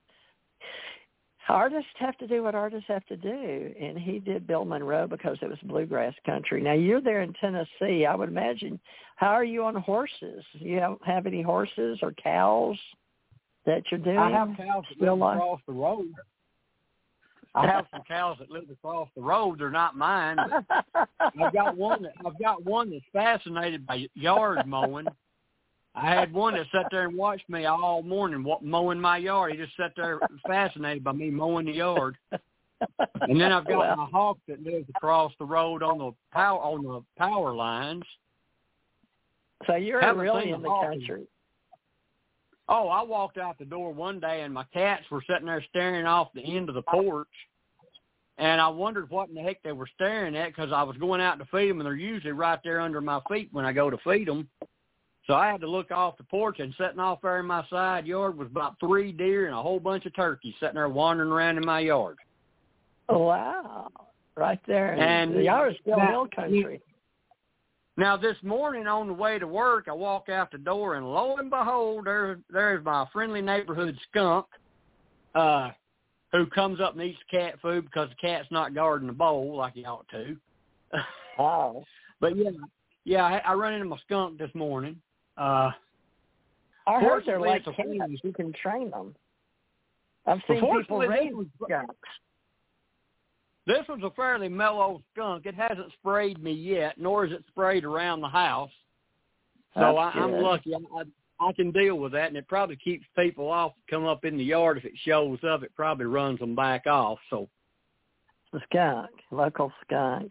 [1.48, 5.36] artists have to do what artists have to do, and he did Bill Monroe because
[5.42, 6.62] it was bluegrass country.
[6.62, 8.06] Now you're there in Tennessee.
[8.06, 8.78] I would imagine.
[9.16, 10.44] How are you on horses?
[10.52, 12.78] You don't have any horses or cows
[13.66, 14.18] that you're doing?
[14.18, 16.12] I have cows that live across the road.
[17.54, 19.60] I have some cows that live across the road.
[19.60, 20.38] They're not mine.
[20.94, 25.06] I've got one that I've got one that's fascinated by yard mowing
[25.94, 29.52] I had one that sat there and watched me all morning mowing my yard.
[29.52, 32.16] He just sat there fascinated by me mowing the yard.
[33.28, 36.58] And then I've got well, my hawk that lives across the road on the power
[36.58, 38.02] on the power lines.
[39.66, 41.26] So you're really in the country.
[42.68, 46.06] Oh, I walked out the door one day and my cats were sitting there staring
[46.06, 47.28] off the end of the porch.
[48.38, 51.20] And I wondered what in the heck they were staring at because I was going
[51.20, 53.90] out to feed them and they're usually right there under my feet when I go
[53.90, 54.48] to feed them.
[55.26, 58.06] So I had to look off the porch and sitting off there in my side
[58.06, 61.56] yard was about three deer and a whole bunch of turkeys sitting there wandering around
[61.58, 62.18] in my yard.
[63.08, 63.88] Wow.
[64.36, 64.94] Right there.
[64.94, 66.82] And y'all are still hill country.
[67.96, 71.36] Now this morning on the way to work, I walk out the door and lo
[71.36, 74.46] and behold, there there's my friendly neighborhood skunk,
[75.34, 75.70] uh,
[76.32, 79.74] who comes up and eats cat food because the cat's not guarding the bowl like
[79.74, 80.36] he ought to.
[81.36, 81.82] Oh.
[82.20, 82.50] but yeah,
[83.04, 85.00] yeah, I, I run into my skunk this morning.
[85.36, 85.72] Uh,
[86.86, 87.76] I heard they're like cats.
[88.22, 89.16] You can train them.
[90.26, 91.32] I've seen people raise
[91.64, 91.96] skunks.
[93.66, 95.46] This was a fairly mellow skunk.
[95.46, 98.70] It hasn't sprayed me yet, nor is it sprayed around the house.
[99.74, 100.42] So That's I, I'm good.
[100.42, 100.74] lucky.
[100.74, 101.04] I, I
[101.40, 103.72] I can deal with that, and it probably keeps people off.
[103.90, 107.18] Come up in the yard if it shows up, it probably runs them back off.
[107.28, 107.48] So
[108.52, 110.30] The skunk, local skunk.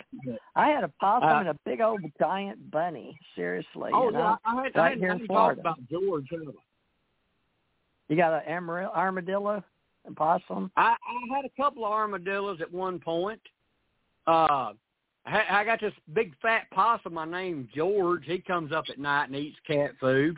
[0.55, 3.17] I had a possum Uh, and a big old giant bunny.
[3.35, 4.19] Seriously, oh you know.
[4.19, 5.61] yeah, I, had, right I hadn't, here I in hadn't Florida.
[5.61, 6.27] talked about George.
[8.07, 8.59] You got an
[8.95, 9.61] armadillo,
[10.05, 10.71] and possum.
[10.75, 13.41] I, I had a couple of armadillos at one point.
[14.27, 14.73] Uh,
[15.25, 18.23] I, I got this big fat possum I named George.
[18.25, 20.37] He comes up at night and eats cat food.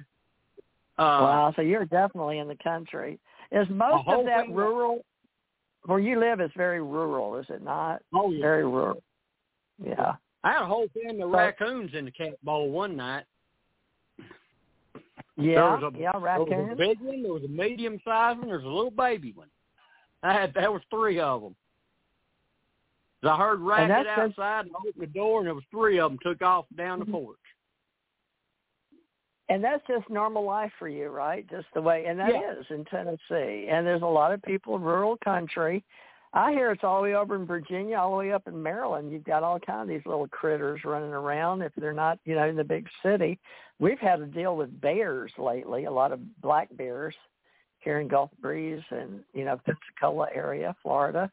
[0.98, 3.20] Uh, wow, so you're definitely in the country.
[3.52, 5.04] Is most of that rural?
[5.86, 8.02] Where you live is very rural, is it not?
[8.14, 8.42] Oh yeah.
[8.42, 9.04] Very rural.
[9.84, 10.14] Yeah.
[10.44, 13.24] I had a whole family of So- raccoons in the cat bowl one night.
[15.38, 18.40] Yeah, there was a, yeah, There was a big one, there was a medium sized
[18.40, 19.50] one, there was a little baby one.
[20.24, 21.56] I had there was three of them.
[23.24, 26.42] I heard racket outside and opened the door and there was three of them took
[26.42, 27.12] off down Mm-hmm.
[27.12, 27.38] the porch.
[29.50, 31.48] And that's just normal life for you, right?
[31.50, 32.76] Just the way, and that is Yeah.
[32.76, 33.68] in Tennessee.
[33.70, 35.84] And there's a lot of people in rural country.
[36.34, 39.12] I hear it's all the way over in Virginia, all the way up in Maryland.
[39.12, 41.62] You've got all kind of these little critters running around.
[41.62, 43.40] If they're not, you know, in the big city,
[43.80, 45.86] we've had to deal with bears lately.
[45.86, 47.16] A lot of black bears
[47.86, 51.32] here in Gulf Breeze and you know Pensacola area, Florida.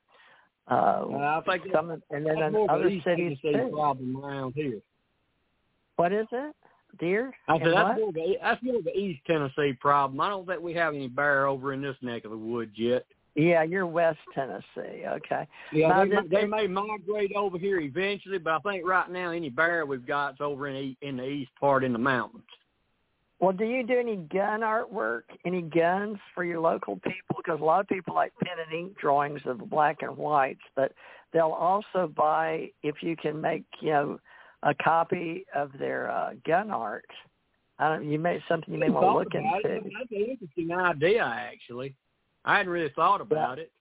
[0.70, 3.70] Uh, I think some, and then in more of an other cities too.
[3.72, 4.78] problem around here.
[5.96, 6.54] What is it?
[7.00, 7.32] Deer?
[7.48, 10.20] I said that's more, of a, that's more of the East Tennessee problem.
[10.20, 13.06] I don't think we have any bear over in this neck of the woods yet.
[13.34, 15.04] Yeah, you're West Tennessee.
[15.06, 15.48] Okay.
[15.72, 19.30] Yeah, Now, they, this- they may migrate over here eventually, but I think right now
[19.30, 22.44] any bear we've got's over in the, in the east part in the mountains.
[23.42, 27.36] Well, do you do any gun artwork, any guns for your local people?
[27.36, 30.60] Because a lot of people like pen and ink drawings of the black and whites,
[30.76, 30.92] but
[31.32, 34.20] they'll also buy if you can make you know
[34.62, 37.04] a copy of their uh, gun art.
[37.80, 39.74] I don't, you may something you may want to look into.
[39.74, 39.92] it.
[39.92, 41.96] That's an interesting idea, actually.
[42.44, 43.72] I hadn't really thought about it.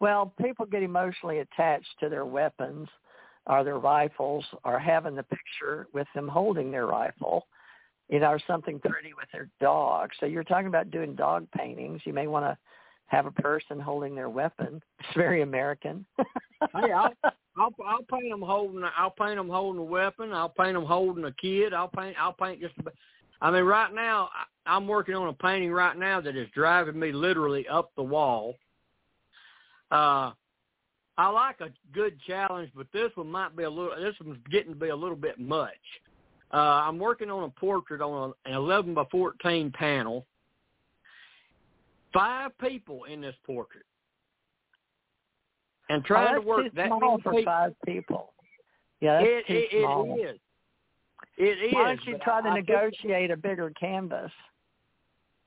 [0.00, 2.88] Well, people get emotionally attached to their weapons
[3.44, 7.46] or their rifles or having the picture with them holding their rifle,
[8.10, 10.10] you know, or something pretty with their dog.
[10.18, 12.02] So you're talking about doing dog paintings.
[12.04, 12.58] You may want to
[13.06, 14.82] have a person holding their weapon.
[15.00, 16.04] It's very American.
[16.18, 17.12] Hey, I'll,
[17.56, 18.82] I'll I'll paint them holding.
[18.96, 20.32] I'll paint them holding a weapon.
[20.32, 21.72] I'll paint them holding a kid.
[21.72, 22.16] I'll paint.
[22.20, 22.78] I'll paint just.
[22.78, 22.94] About,
[23.40, 26.98] I mean, right now I, I'm working on a painting right now that is driving
[26.98, 28.54] me literally up the wall.
[29.90, 30.32] Uh,
[31.16, 33.96] I like a good challenge, but this one might be a little.
[33.96, 35.70] This one's getting to be a little bit much.
[36.52, 40.26] Uh, I'm working on a portrait on an 11 by 14 panel.
[42.12, 43.84] Five people in this portrait,
[45.88, 47.44] and trying oh, to work that small for people.
[47.44, 48.32] five people.
[49.00, 50.16] Yeah, that's It, too it, small.
[50.18, 50.38] it is.
[51.38, 51.72] It is.
[51.72, 54.32] Why don't you try to I- I think- negotiate a bigger canvas?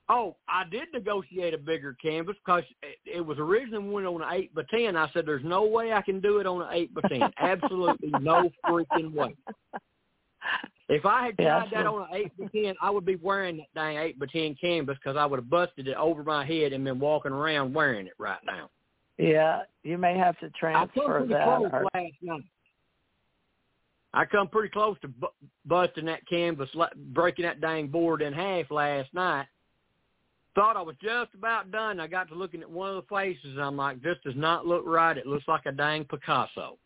[0.09, 4.29] Oh, I did negotiate a bigger canvas because it, it was originally one on an
[4.31, 4.95] eight by ten.
[4.95, 7.21] I said, "There's no way I can do it on an eight by ten.
[7.37, 9.35] Absolutely no freaking way."
[10.89, 13.57] If I had Yeah, tried that on an eight by ten, I would be wearing
[13.57, 16.73] that dang eight by ten canvas because I would have busted it over my head
[16.73, 18.69] and been walking around wearing it right now.
[19.17, 21.43] Yeah, you may have to I come transfer that.
[21.45, 22.43] close or- last night.
[24.15, 25.27] I come pretty close to bu-
[25.65, 26.69] busting that canvas,
[27.13, 29.47] breaking that dang board in half last night.
[30.53, 31.99] Thought I was just about done.
[31.99, 34.67] I got to looking at one of the faces, and I'm like, this does not
[34.67, 35.17] look right.
[35.17, 36.77] It looks like a dang Picasso.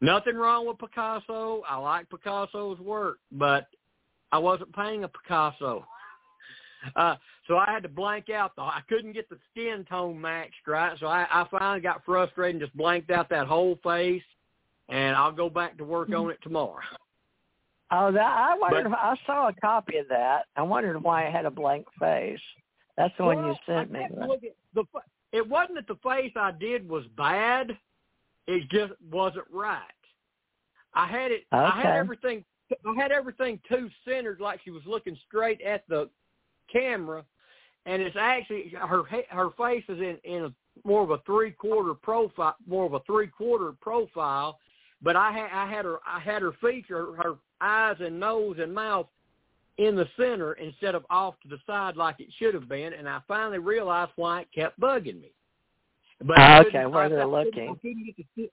[0.00, 1.62] Nothing wrong with Picasso.
[1.68, 3.66] I like Picasso's work, but
[4.30, 5.84] I wasn't painting a Picasso.
[6.94, 7.16] Uh,
[7.48, 8.62] so I had to blank out the.
[8.62, 12.64] I couldn't get the skin tone matched right, so I, I finally got frustrated and
[12.64, 14.22] just blanked out that whole face.
[14.88, 16.80] And I'll go back to work on it tomorrow.
[17.90, 18.84] Oh, that I wondered.
[18.84, 20.44] But- if- I saw a copy of that.
[20.56, 22.38] I wondered why it had a blank face.
[22.96, 24.06] That's the one you sent me.
[24.26, 24.84] looking- the
[25.32, 27.76] it wasn't that the face I did was bad.
[28.48, 29.82] It just wasn't right.
[30.94, 31.44] I had it.
[31.52, 32.44] I had everything.
[32.72, 36.08] I had everything too centered, like she was looking straight at the
[36.72, 37.24] camera,
[37.84, 40.52] and it's actually her her face is in in a,
[40.84, 44.58] more of a three quarter profile, more of a three quarter profile.
[45.02, 48.74] But I had I had her I had her feature her eyes and nose and
[48.74, 49.08] mouth
[49.76, 53.06] in the center instead of off to the side like it should have been, and
[53.06, 55.32] I finally realized why it kept bugging me.
[56.24, 57.70] But Ah, okay, where they're I looking.
[57.70, 58.50] I couldn't get the skin-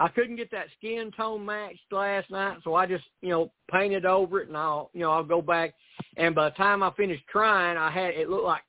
[0.00, 4.06] I couldn't get that skin tone matched last night, so I just you know painted
[4.06, 5.74] over it, and I'll you know I'll go back.
[6.16, 8.62] And by the time I finished trying, I had it looked like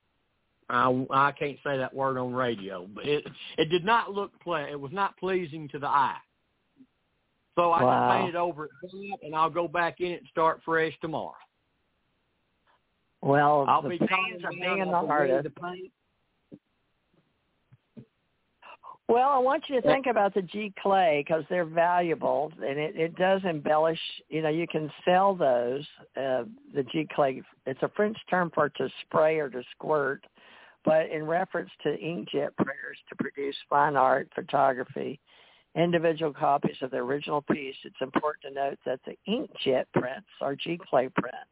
[0.69, 3.23] I I can't say that word on radio, but it
[3.59, 6.17] it did not look ple- It was not pleasing to the eye.
[7.55, 8.07] So I wow.
[8.07, 8.71] just painted over it,
[9.21, 11.35] and I'll go back in it and start fresh tomorrow.
[13.21, 15.55] Well, I'll the be of calling being an down, I'll be ready artist.
[15.55, 15.91] to paint.
[19.09, 23.15] Well, I want you to think about the Giclée because they're valuable, and it, it
[23.15, 23.99] does embellish.
[24.29, 25.83] You know, you can sell those.
[26.15, 26.43] Uh,
[26.75, 27.41] the Giclée.
[27.65, 30.23] It's a French term for to spray or to squirt,
[30.85, 35.19] but in reference to inkjet printers to produce fine art, photography,
[35.75, 37.77] individual copies of the original piece.
[37.85, 41.49] It's important to note that the inkjet prints are Giclée prints.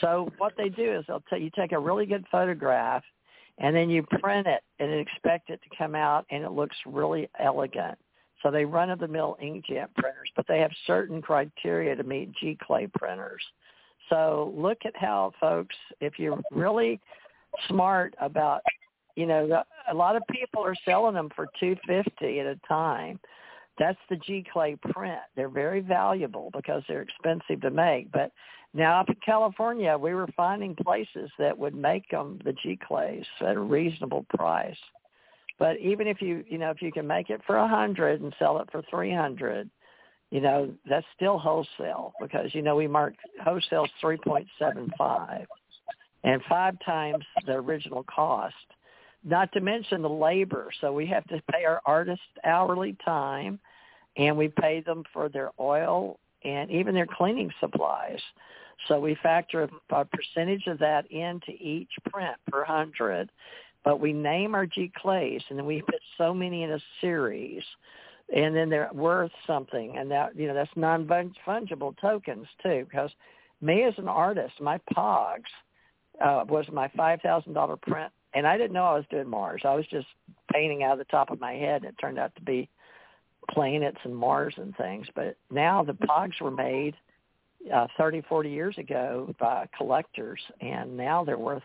[0.00, 3.02] So what they do is they'll tell you take a really good photograph
[3.58, 7.28] and then you print it and expect it to come out and it looks really
[7.38, 7.98] elegant.
[8.42, 12.32] So they run of the mill inkjet printers, but they have certain criteria to meet
[12.42, 13.42] Giclée printers.
[14.08, 17.00] So look at how folks, if you're really
[17.68, 18.62] smart about,
[19.16, 23.18] you know, a lot of people are selling them for two fifty at a time.
[23.78, 25.20] That's the Giclée print.
[25.36, 28.10] They're very valuable because they're expensive to make.
[28.12, 28.32] But
[28.74, 33.56] now up in California, we were finding places that would make them the Giclées at
[33.56, 34.76] a reasonable price.
[35.58, 38.34] But even if you, you know, if you can make it for a hundred and
[38.38, 39.68] sell it for three hundred,
[40.30, 45.46] you know, that's still wholesale because you know we mark wholesale's three point seven five,
[46.22, 48.54] and five times the original cost.
[49.24, 50.68] Not to mention the labor.
[50.80, 53.58] So we have to pay our artists hourly time,
[54.16, 58.20] and we pay them for their oil and even their cleaning supplies.
[58.86, 63.30] So we factor a, percentage of that into each print per hundred,
[63.84, 67.62] but we name our Giclées and then we put so many in a series
[68.34, 73.10] and then they're worth something and that, you know, that's non-fungible tokens too because
[73.60, 75.50] me as an artist, my POGs
[76.24, 79.62] uh, was my $5,000 print and I didn't know I was doing Mars.
[79.64, 80.06] I was just
[80.52, 81.82] painting out of the top of my head.
[81.82, 82.68] And it turned out to be
[83.50, 85.06] planets and Mars and things.
[85.14, 86.94] But now the pogs were made
[87.72, 91.62] uh, 30, 40 years ago by collectors, and now they're worth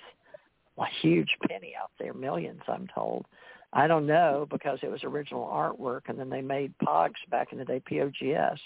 [0.77, 3.25] a huge penny out there, millions, I'm told.
[3.73, 7.57] I don't know because it was original artwork, and then they made pogs back in
[7.57, 8.59] the day, POGS.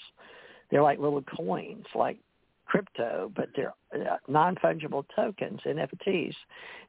[0.69, 2.17] They're like little coins, like
[2.65, 6.35] crypto, but they're uh, non-fungible tokens, NFTs.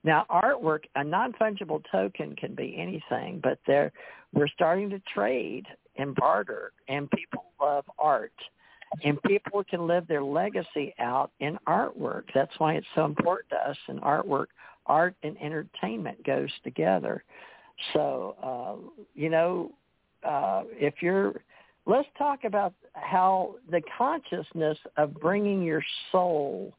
[0.02, 3.92] Now, artwork, a non-fungible token can be anything, but they're
[4.34, 5.66] we're starting to trade
[5.96, 8.32] and barter, and people love art.
[9.04, 12.24] And people can live their legacy out in artwork.
[12.34, 14.46] That's why it's so important to us in artwork.
[14.86, 17.22] Art and entertainment goes together.
[17.92, 19.72] So, uh, you know,
[20.26, 21.42] uh, if you're,
[21.86, 26.72] let's talk about how the consciousness of bringing your soul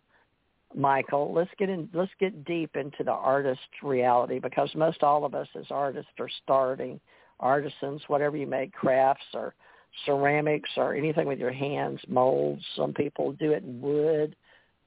[0.75, 5.33] Michael, let's get in let's get deep into the artist reality because most all of
[5.33, 6.99] us as artists are starting
[7.39, 9.55] artisans, whatever you make, crafts or
[10.05, 12.63] ceramics or anything with your hands, molds.
[12.75, 14.35] Some people do it in wood.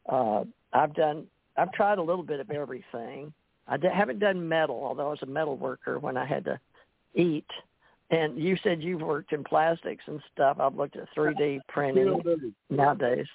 [0.09, 1.27] Uh, I've done,
[1.57, 3.33] I've tried a little bit of everything.
[3.69, 6.59] I d- haven't done metal, although I was a metal worker when I had to
[7.15, 7.47] eat.
[8.11, 10.59] And you said you've worked in plastics and stuff.
[10.61, 12.23] I've looked at 3D printing
[12.69, 13.27] nowadays.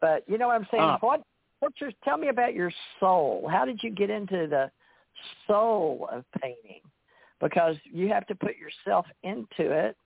[0.00, 0.82] But you know what I'm saying?
[0.82, 1.22] Uh, what,
[1.60, 2.70] what's your, tell me about your
[3.00, 3.48] soul.
[3.50, 4.70] How did you get into the
[5.46, 6.82] soul of painting?
[7.40, 9.96] because you have to put yourself into it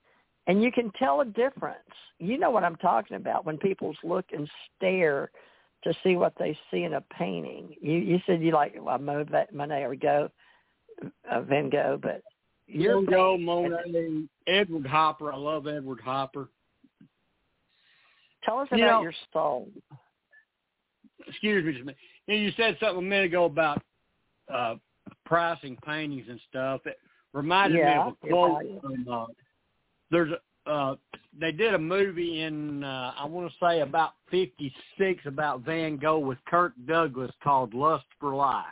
[0.49, 1.79] and you can tell a difference.
[2.19, 5.31] You know what I'm talking about when people look and stare
[5.85, 7.77] to see what they see in a painting.
[7.81, 10.29] You you said you like uh, Monet or Go,
[11.31, 12.23] uh, Van Gogh, but
[12.69, 15.33] Van Gogh, Monet, Edward Hopper.
[15.33, 16.49] I love Edward Hopper.
[18.45, 19.69] Tell us about you know, your soul.
[21.29, 21.95] Excuse me.
[22.27, 23.83] You, know, you said something a minute ago about
[24.53, 24.77] uh
[25.27, 26.81] pricing paintings and stuff.
[26.87, 26.99] It,
[27.35, 29.27] reminded yeah, me of a quote from uh,
[30.11, 30.33] there's
[30.67, 30.95] uh
[31.39, 36.19] they did a movie in uh I want to say about 56 about Van Gogh
[36.19, 38.65] with Kirk Douglas called Lust for Life.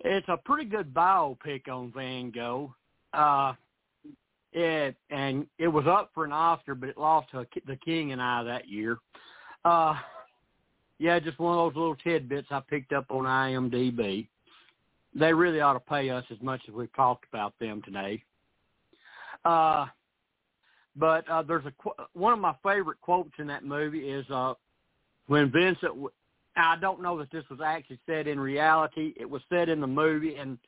[0.00, 2.74] It's a pretty good biopic on Van Gogh.
[3.12, 3.54] Uh
[4.52, 8.20] it and it was up for an Oscar but it lost to The King and
[8.20, 8.98] I that year.
[9.64, 9.94] Uh
[10.98, 14.26] yeah, just one of those little tidbits I picked up on IMDb
[15.14, 18.22] they really ought to pay us as much as we've talked about them today.
[19.44, 19.86] Uh,
[20.96, 21.72] but uh, there's a
[22.14, 24.54] one of my favorite quotes in that movie is uh,
[25.26, 25.92] when Vincent.
[26.56, 29.14] I don't know that this was actually said in reality.
[29.16, 30.58] It was said in the movie, and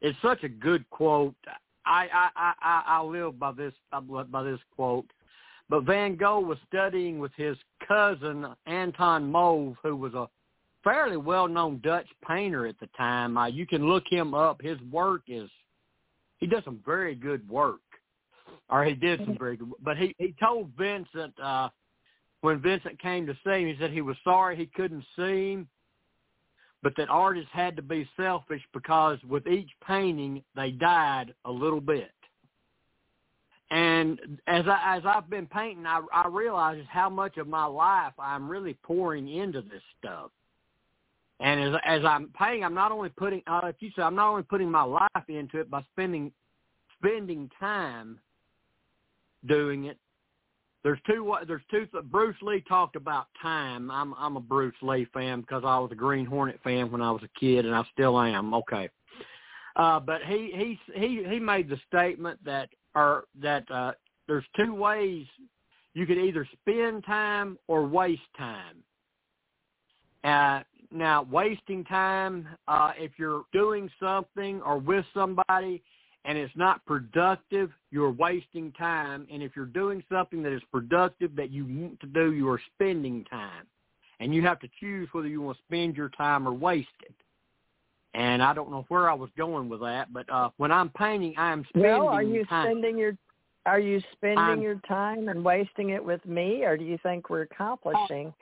[0.00, 1.34] it's such a good quote.
[1.86, 5.06] I I I I live by this by this quote.
[5.68, 10.28] But Van Gogh was studying with his cousin Anton Mauve, who was a
[10.82, 13.36] fairly well-known Dutch painter at the time.
[13.36, 14.60] Uh, you can look him up.
[14.60, 15.48] His work is
[16.38, 17.80] he does some very good work,
[18.70, 19.72] or he did some very good.
[19.82, 21.68] But he he told Vincent uh,
[22.40, 25.68] when Vincent came to see him, he said he was sorry he couldn't see him,
[26.82, 31.80] but that artists had to be selfish because with each painting they died a little
[31.80, 32.12] bit.
[33.70, 38.12] And as I as I've been painting, I, I realize how much of my life
[38.18, 40.30] I'm really pouring into this stuff.
[41.40, 44.30] And as as I'm painting, I'm not only putting, uh, if you say, I'm not
[44.30, 46.32] only putting my life into it by spending
[46.98, 48.18] spending time
[49.46, 49.98] doing it.
[50.82, 51.34] There's two.
[51.46, 51.86] There's two.
[52.04, 53.90] Bruce Lee talked about time.
[53.90, 57.10] I'm I'm a Bruce Lee fan because I was a Green Hornet fan when I
[57.10, 58.54] was a kid, and I still am.
[58.54, 58.88] Okay,
[59.76, 63.92] uh, but he he he he made the statement that or that uh,
[64.26, 65.26] there's two ways
[65.94, 68.76] you could either spend time or waste time.
[70.24, 70.62] Uh,
[70.92, 75.82] now, wasting time, uh, if you're doing something or with somebody
[76.24, 79.26] and it's not productive, you're wasting time.
[79.32, 82.60] And if you're doing something that is productive that you want to do, you are
[82.74, 83.66] spending time.
[84.20, 87.14] And you have to choose whether you want to spend your time or waste it.
[88.12, 91.34] And I don't know where I was going with that, but uh, when I'm painting,
[91.38, 92.66] I am spending well, are you time.
[92.66, 93.16] spending your
[93.66, 97.28] are you spending I'm, your time and wasting it with me, or do you think
[97.28, 98.32] we're accomplishing?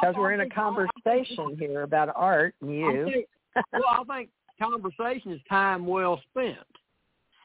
[0.00, 3.24] Because we're in a conversation here about art and you.
[3.72, 6.58] Well, I think conversation is time well spent.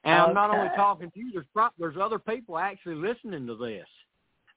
[0.04, 0.30] And okay.
[0.30, 1.32] I'm not only talking to you.
[1.32, 3.88] There's there's other people actually listening to this.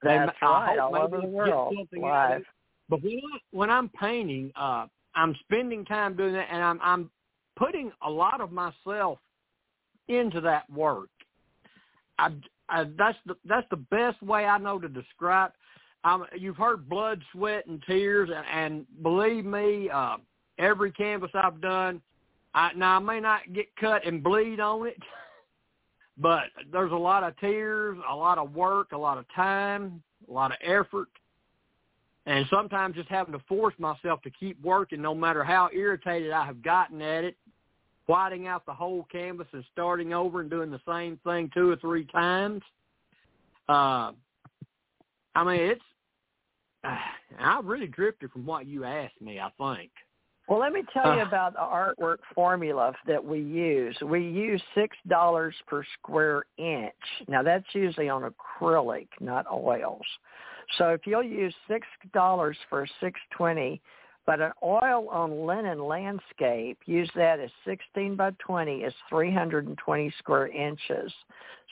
[0.02, 2.43] That's and right, all over the world, live.
[2.89, 7.10] But when, I, when I'm painting, uh, I'm spending time doing that, and I'm I'm
[7.56, 9.18] putting a lot of myself
[10.09, 11.09] into that work.
[12.18, 12.31] I,
[12.68, 15.52] I, that's the that's the best way I know to describe.
[16.05, 20.18] Um, you've heard blood, sweat, and tears, and, and believe me, uh,
[20.59, 22.01] every canvas I've done,
[22.55, 24.97] I, now I may not get cut and bleed on it,
[26.18, 30.32] but there's a lot of tears, a lot of work, a lot of time, a
[30.32, 31.09] lot of effort,
[32.26, 36.44] and sometimes just having to force myself to keep working, no matter how irritated I
[36.44, 37.36] have gotten at it,
[38.06, 41.76] whiting out the whole canvas and starting over and doing the same thing two or
[41.76, 42.62] three times.
[43.68, 44.12] Uh,
[45.34, 45.82] I mean, it's,
[47.38, 49.90] I really drifted from what you asked me, I think.
[50.48, 53.97] Well, let me tell you about the artwork formula that we use.
[54.05, 56.94] We use six dollars per square inch.
[57.27, 60.06] Now that's usually on acrylic, not oils.
[60.78, 63.81] So if you'll use six dollars for six twenty,
[64.24, 70.48] but an oil on linen landscape, use that as 16 by 20 is 320 square
[70.48, 71.12] inches.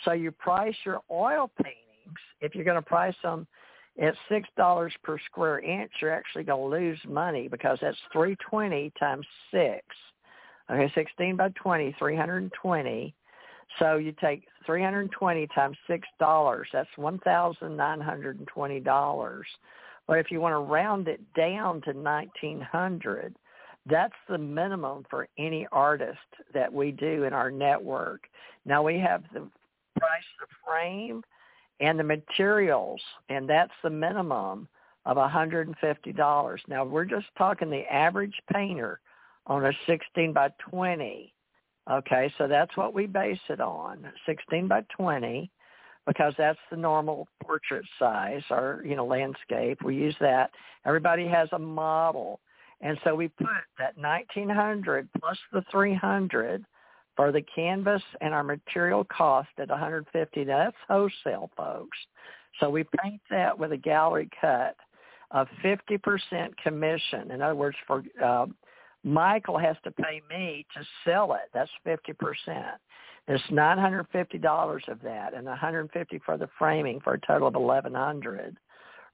[0.05, 3.49] So you price your oil paintings, if you're going to price them
[4.01, 9.27] at $6 per square inch, you're actually going to lose money because that's 320 times
[9.53, 9.81] 6.
[10.71, 13.15] Okay, 16 by twenty, three hundred and twenty.
[13.79, 19.43] So you take 320 times $6, that's $1,920.
[20.07, 23.35] But if you want to round it down to 1900,
[23.87, 26.19] that's the minimum for any artist
[26.53, 28.29] that we do in our network.
[28.65, 29.49] Now we have the
[29.99, 31.23] price of frame
[31.81, 34.69] and the materials, and that's the minimum
[35.07, 36.59] of $150.
[36.69, 39.01] Now we're just talking the average painter
[39.47, 41.33] on a 16 by 20.
[41.91, 45.51] Okay, so that's what we base it on, 16 by 20
[46.07, 49.83] because that's the normal portrait size or, you know, landscape.
[49.83, 50.51] We use that.
[50.85, 52.41] Everybody has a model.
[52.81, 53.47] And so we put
[53.79, 56.65] that 1900 plus the 300
[57.17, 60.45] for the canvas and our material cost at 150.
[60.45, 61.97] Now that's wholesale, folks.
[62.61, 64.77] So we paint that with a gallery cut
[65.31, 67.31] of 50% commission.
[67.31, 68.47] In other words, for uh,
[69.03, 71.51] Michael has to pay me to sell it.
[71.53, 72.15] That's 50%.
[73.27, 78.57] There's $950 of that and 150 for the framing for a total of 1100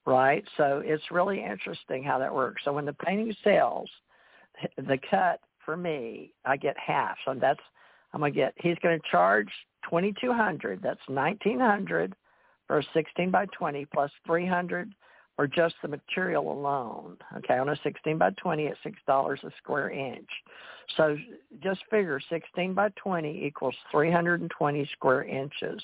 [0.05, 0.43] right?
[0.57, 2.63] So it's really interesting how that works.
[2.65, 3.89] So when the painting sells,
[4.77, 7.17] the cut for me, I get half.
[7.25, 7.59] So that's
[8.13, 8.53] I'm gonna get.
[8.57, 9.49] He's gonna charge
[9.83, 10.81] twenty two hundred.
[10.81, 12.13] That's nineteen hundred
[12.67, 14.93] for a sixteen by twenty plus three hundred
[15.37, 17.17] or just the material alone.
[17.37, 20.29] Okay, on a 16 by 20 at $6 a square inch.
[20.97, 21.17] So
[21.63, 25.81] just figure 16 by 20 equals 320 square inches.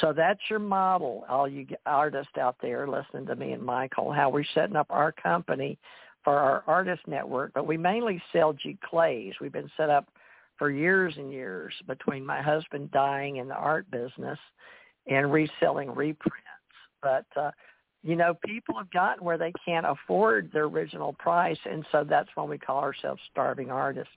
[0.00, 4.28] So that's your model, all you artists out there listening to me and Michael, how
[4.28, 5.78] we're setting up our company
[6.24, 7.52] for our artist network.
[7.54, 9.32] But we mainly sell Giclées.
[9.40, 10.06] We've been set up
[10.62, 14.38] for years and years between my husband dying in the art business
[15.08, 16.38] and reselling reprints.
[17.02, 17.50] But uh,
[18.04, 22.28] you know, people have gotten where they can't afford their original price, and so that's
[22.36, 24.14] when we call ourselves starving artists.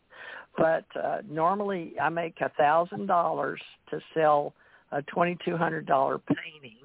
[0.55, 3.59] But uh, normally, I make a thousand dollars
[3.89, 4.53] to sell
[4.91, 6.77] a twenty-two hundred dollar painting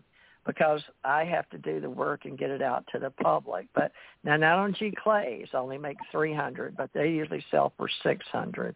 [0.51, 3.68] because I have to do the work and get it out to the public.
[3.72, 3.93] But
[4.24, 8.27] now, not on Giclées, I only make three hundred, but they usually sell for six
[8.32, 8.74] hundred.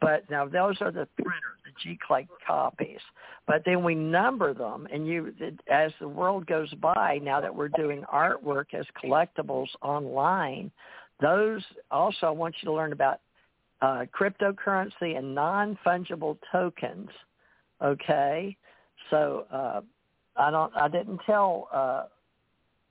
[0.00, 2.98] But now those are the printers, the Giclée copies.
[3.46, 5.32] But then we number them, and you,
[5.70, 10.72] as the world goes by, now that we're doing artwork as collectibles online,
[11.20, 11.62] those
[11.92, 13.20] also I want you to learn about
[13.80, 17.10] uh, cryptocurrency and non-fungible tokens.
[17.80, 18.56] Okay,
[19.10, 19.82] so uh,
[20.36, 20.72] I don't.
[20.76, 22.04] I didn't tell uh,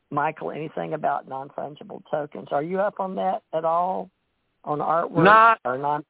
[0.09, 2.49] Michael anything about non fungible tokens.
[2.51, 4.09] Are you up on that at all?
[4.63, 5.59] On artwork Not.
[5.65, 6.05] or non?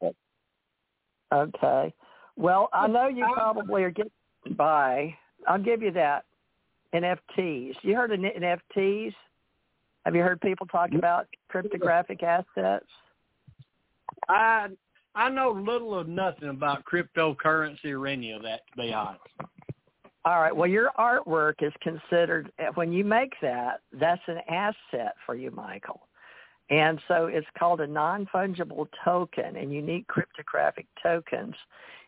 [1.34, 1.94] Okay.
[2.36, 4.12] Well, I know you probably are getting
[4.58, 5.16] by.
[5.48, 6.26] I'll give you that.
[6.94, 7.76] NFTs.
[7.84, 9.14] You heard of NFTs?
[10.06, 12.86] Have you heard people talk about cryptographic assets?
[14.28, 14.68] I
[15.14, 19.22] I know little or nothing about cryptocurrency or any of that, to be honest.
[20.24, 20.56] All right.
[20.56, 26.02] Well, your artwork is considered when you make that, that's an asset for you, Michael.
[26.70, 31.56] And so it's called a non-fungible token and unique cryptographic tokens.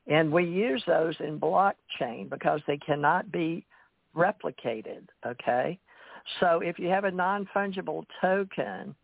[0.08, 3.66] And we use those in blockchain because they cannot be
[4.16, 5.80] replicated, okay?
[6.40, 8.96] So if you have a non-fungible token,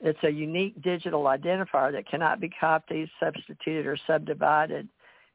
[0.00, 4.88] it's a unique digital identifier that cannot be copied, substituted, or subdivided,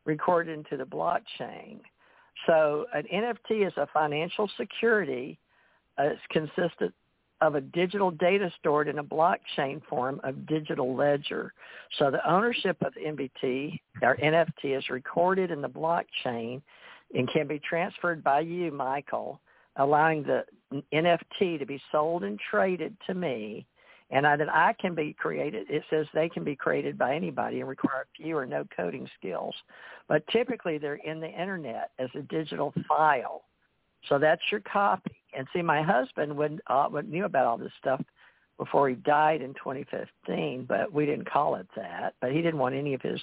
[0.05, 1.79] recorded into the blockchain.
[2.45, 5.39] So an NFT is a financial security.
[5.97, 6.93] Uh, it's consistent
[7.41, 11.53] of a digital data stored in a blockchain form of digital ledger.
[11.99, 16.61] So the ownership of NBT or NFT is recorded in the blockchain
[17.13, 19.39] and can be transferred by you, Michael,
[19.75, 20.45] allowing the
[20.93, 23.65] NFT to be sold and traded to me
[24.09, 25.69] and I, that I can be created.
[25.69, 29.53] It says they can be created by anybody and require few or no coding skills,
[30.07, 33.43] but typically they're in the internet as a digital file.
[34.07, 35.15] So that's your copy.
[35.37, 38.01] And see, my husband would, uh, knew about all this stuff
[38.57, 42.13] before he died in 2015, but we didn't call it that.
[42.21, 43.19] But he didn't want any of his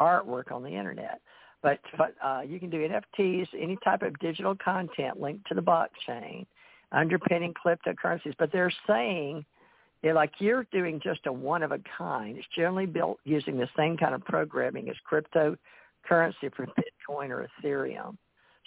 [0.00, 1.20] artwork on the internet.
[1.62, 5.60] But, but uh, you can do NFTs, any type of digital content linked to the
[5.60, 6.46] blockchain,
[6.92, 8.34] underpinning cryptocurrencies.
[8.38, 9.44] But they're saying–
[10.02, 12.38] yeah, like you're doing just a one of a kind.
[12.38, 18.16] It's generally built using the same kind of programming as cryptocurrency for Bitcoin or Ethereum.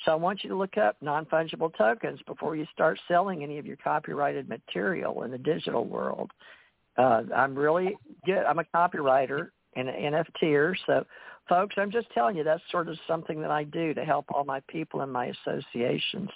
[0.06, 3.66] So I want you to look up non-fungible tokens before you start selling any of
[3.66, 6.32] your copyrighted material in the digital world.
[6.98, 8.44] Uh, I'm really good.
[8.44, 10.76] I'm a copywriter and an NFTer.
[10.86, 11.06] So,
[11.50, 14.44] folks, I'm just telling you that's sort of something that I do to help all
[14.44, 16.30] my people in my associations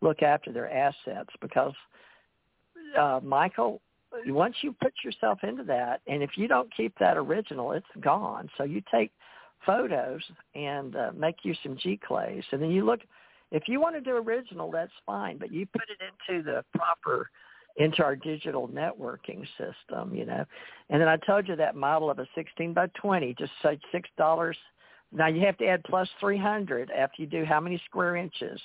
[0.00, 1.74] look after their assets because,
[2.98, 3.80] uh, Michael,
[4.26, 8.48] once you put yourself into that, and if you don't keep that original, it's gone.
[8.56, 9.12] So you take
[9.64, 10.22] photos
[10.54, 13.00] and uh, make you some Giclées, and then you look.
[13.52, 15.98] If you want to do original, that's fine, but you put it
[16.30, 17.30] into the proper
[17.76, 20.44] into our digital networking system, you know.
[20.88, 24.08] And then I told you that model of a 16 by 20, just say six
[24.16, 24.56] dollars.
[25.12, 28.60] Now you have to add plus 300 after you do how many square inches.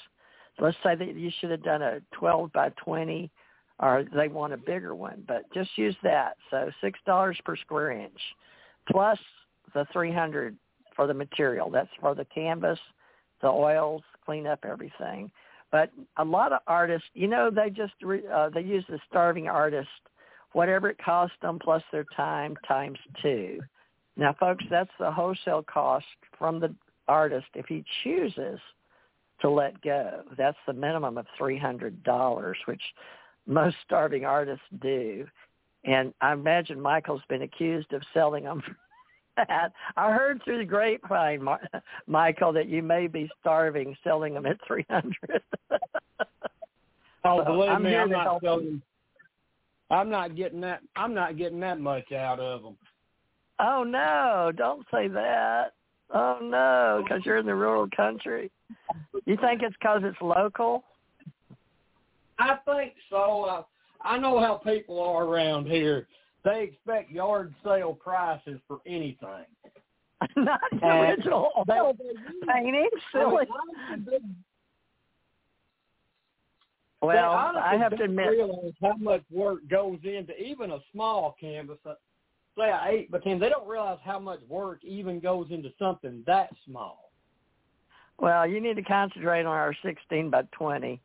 [0.57, 3.31] So let's say that you should have done a 12 by 20
[3.79, 5.23] or they want a bigger one.
[5.27, 6.37] But just use that.
[6.49, 8.19] So six dollars per square inch,
[8.89, 9.19] plus
[9.73, 10.55] the three hundred
[10.95, 11.69] for the material.
[11.69, 12.79] That's for the canvas,
[13.41, 15.31] the oils, clean up everything.
[15.71, 17.93] But a lot of artists, you know, they just
[18.33, 19.89] uh, they use the starving artist,
[20.53, 23.59] whatever it costs them plus their time times two.
[24.15, 26.05] Now, folks, that's the wholesale cost
[26.37, 26.73] from the
[27.07, 28.59] artist if he chooses
[29.41, 30.21] to let go.
[30.37, 32.81] That's the minimum of three hundred dollars, which
[33.47, 35.25] most starving artists do.
[35.83, 38.61] And I imagine Michael's been accused of selling them
[39.37, 39.71] that.
[39.95, 41.47] I heard through the grapevine,
[42.07, 45.13] Michael, that you may be starving selling them at 300
[47.27, 48.81] Oh, believe I'm me, I'm not selling.
[49.89, 50.81] I'm not getting that.
[50.95, 52.77] I'm not getting that much out of them.
[53.59, 54.51] Oh no!
[54.55, 55.71] Don't say that.
[56.13, 58.51] Oh no, because you're in the rural country.
[59.25, 60.83] You think it's because it's local?
[62.39, 63.43] I think so.
[63.43, 63.63] Uh,
[64.01, 66.07] I know how people are around here.
[66.43, 69.45] They expect yard sale prices for anything.
[70.37, 71.95] Not the original oil
[72.47, 73.45] painting, silly.
[77.01, 81.77] Well, I have to admit, realize how much work goes into even a small canvas.
[81.83, 86.23] say a eight by ten, they don't realize how much work even goes into something
[86.25, 87.11] that small.
[88.17, 91.01] Well, you need to concentrate on our 16 by 20,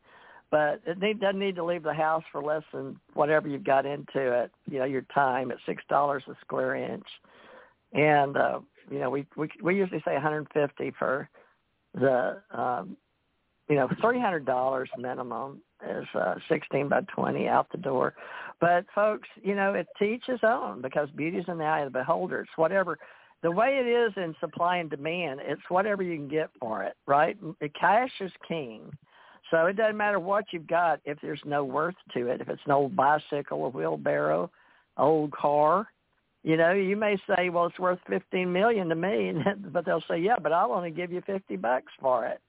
[0.51, 3.87] but it need, doesn't need to leave the house for less than whatever you've got
[3.87, 4.51] into it.
[4.69, 7.07] You know, your time at six dollars a square inch,
[7.93, 8.61] and uh,
[8.91, 11.29] you know we we we usually say 150 for
[11.95, 12.97] the um,
[13.69, 18.15] you know three hundred dollars minimum is uh, 16 by 20 out the door.
[18.61, 22.41] But folks, you know, it teaches own because beauty's in the eye of the beholder.
[22.41, 22.99] It's whatever
[23.43, 26.95] the way it is in supply and demand, it's whatever you can get for it,
[27.07, 27.39] right?
[27.79, 28.93] Cash is king.
[29.51, 32.41] So it doesn't matter what you've got if there's no worth to it.
[32.41, 34.51] If it's an old bicycle, a wheelbarrow,
[34.97, 35.89] old car,
[36.43, 39.35] you know, you may say, well, it's worth fifteen million to me,
[39.73, 42.41] but they'll say, yeah, but I'll only give you fifty bucks for it.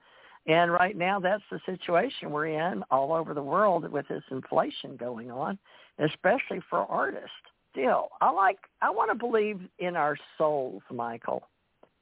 [0.47, 4.95] And right now, that's the situation we're in all over the world with this inflation
[4.95, 5.57] going on,
[5.99, 7.29] especially for artists.
[7.71, 11.43] Still, I like, I want to believe in our souls, Michael.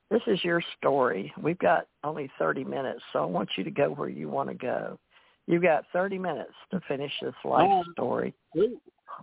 [0.10, 1.32] This is your story.
[1.42, 4.56] We've got only 30 minutes, so I want you to go where you want to
[4.56, 4.98] go.
[5.46, 8.34] You've got 30 minutes to finish this life um, story.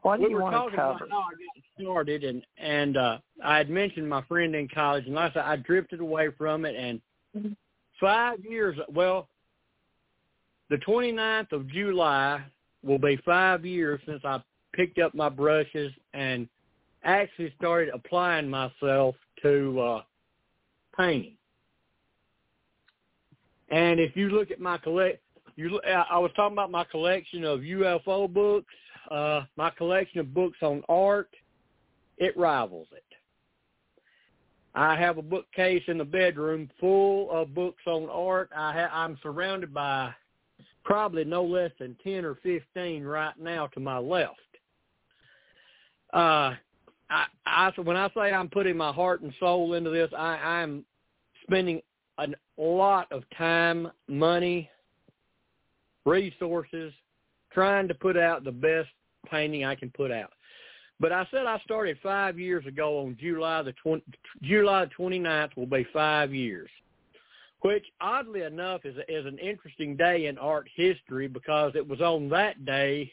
[0.03, 1.07] what do you want to cover?
[1.11, 5.15] how I got started, and and uh, I had mentioned my friend in college, and
[5.15, 7.01] like I said, I drifted away from it, and
[7.37, 7.53] mm-hmm
[8.01, 8.77] five years.
[8.89, 9.29] Well,
[10.71, 12.43] the 29th of July
[12.83, 14.43] will be five years since I
[14.75, 16.49] picked up my brushes and
[17.05, 20.03] actually started applying myself to uh,
[20.97, 21.37] painting.
[23.69, 25.21] And if you look at my collect,
[25.57, 28.73] you I was talking about my collection of UFO books.
[29.11, 31.31] Uh, my collection of books on art,
[32.19, 33.05] it rivals it.
[34.75, 38.51] I have a bookcase in the bedroom full of books on art.
[38.55, 40.13] I ha- I'm surrounded by
[40.85, 44.35] probably no less than 10 or 15 right now to my left.
[46.13, 46.55] Uh,
[47.11, 50.85] I, I, when I say I'm putting my heart and soul into this, I, I'm
[51.43, 51.81] spending
[52.19, 52.27] a
[52.57, 54.71] lot of time, money,
[56.05, 56.93] resources
[57.53, 58.89] trying to put out the best
[59.31, 60.33] painting I can put out.
[60.99, 64.03] But I said I started five years ago on July the 20,
[64.43, 66.71] July 29th will be five years,
[67.61, 72.31] which oddly enough is, is an interesting day in art history because it was on
[72.31, 73.13] that day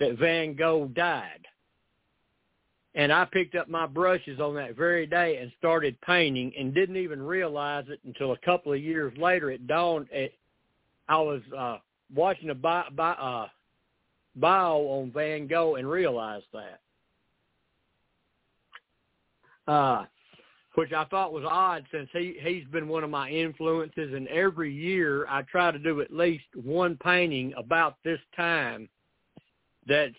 [0.00, 1.46] that Van Gogh died.
[2.96, 6.96] And I picked up my brushes on that very day and started painting and didn't
[6.96, 9.50] even realize it until a couple of years later.
[9.50, 10.08] It dawned.
[10.10, 10.34] It,
[11.08, 11.76] I was uh,
[12.12, 13.48] watching a bio, bio, uh,
[14.34, 16.80] bio on Van Gogh and realized that
[19.68, 20.04] uh,
[20.74, 24.72] which I thought was odd since he he's been one of my influences, and every
[24.72, 28.88] year I try to do at least one painting about this time
[29.86, 30.14] that's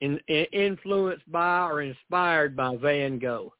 [0.00, 3.52] in, in, influenced by or inspired by Van Gogh.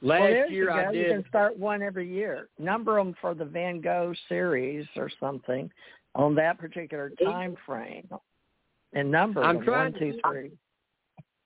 [0.00, 1.06] Last well, year I did.
[1.06, 2.48] You can start one every year.
[2.58, 5.70] Number them for the Van Gogh series or something
[6.14, 8.08] on that particular time frame,
[8.92, 10.50] and number I'm them trying one, two, three.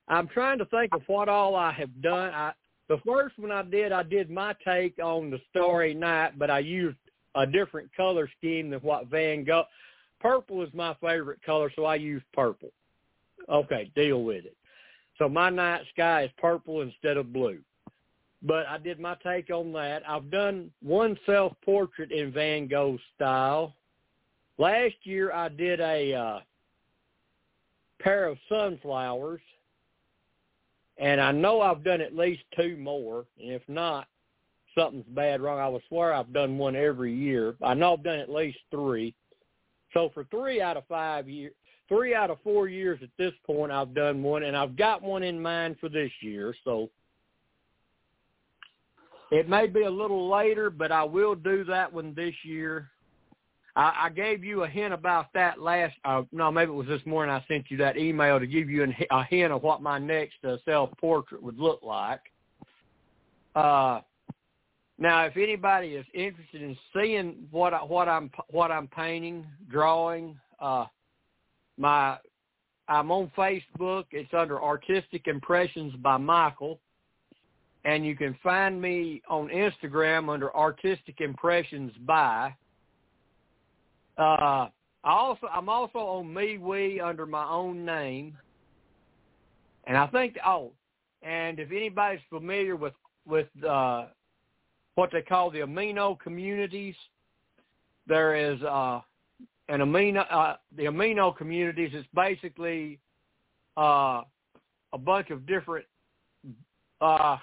[0.08, 2.32] I'm trying to think of what all I have done.
[2.32, 2.52] I
[2.88, 6.60] the first one I did, I did my take on the Starry Night, but I
[6.60, 6.96] used
[7.34, 9.64] a different color scheme than what Van Gogh.
[10.20, 12.70] Purple is my favorite color, so I used purple.
[13.50, 14.56] Okay, deal with it.
[15.18, 17.58] So my night sky is purple instead of blue.
[18.42, 20.02] But I did my take on that.
[20.06, 23.74] I've done one self-portrait in Van Gogh style.
[24.58, 26.40] Last year I did a uh,
[28.00, 29.40] pair of sunflowers
[30.98, 33.26] and I know I've done at least two more.
[33.40, 34.06] And if not,
[34.76, 35.58] something's bad wrong.
[35.58, 37.54] I would swear I've done one every year.
[37.62, 39.14] I know I've done at least three.
[39.92, 41.52] So for three out of five years,
[41.88, 45.22] three out of four years at this point, I've done one, and I've got one
[45.22, 46.54] in mind for this year.
[46.64, 46.90] So
[49.30, 52.90] it may be a little later, but I will do that one this year.
[53.74, 55.94] I, I gave you a hint about that last.
[56.04, 57.34] Uh, no, maybe it was this morning.
[57.34, 60.44] I sent you that email to give you an, a hint of what my next
[60.44, 62.20] uh, self portrait would look like.
[63.54, 64.00] Uh,
[64.98, 70.38] now, if anybody is interested in seeing what I, what I'm what I'm painting, drawing,
[70.58, 70.86] uh,
[71.76, 72.18] my
[72.88, 74.04] I'm on Facebook.
[74.12, 76.78] It's under Artistic Impressions by Michael,
[77.84, 82.54] and you can find me on Instagram under Artistic Impressions by.
[84.18, 84.68] Uh,
[85.04, 88.36] I also I'm also on MeWe under my own name,
[89.84, 90.72] and I think oh,
[91.22, 92.94] and if anybody's familiar with
[93.26, 94.06] with uh,
[94.94, 96.94] what they call the amino communities,
[98.06, 99.00] there is uh,
[99.68, 102.98] an amino uh, the amino communities is basically
[103.76, 104.22] uh,
[104.92, 105.84] a bunch of different
[107.00, 107.36] uh,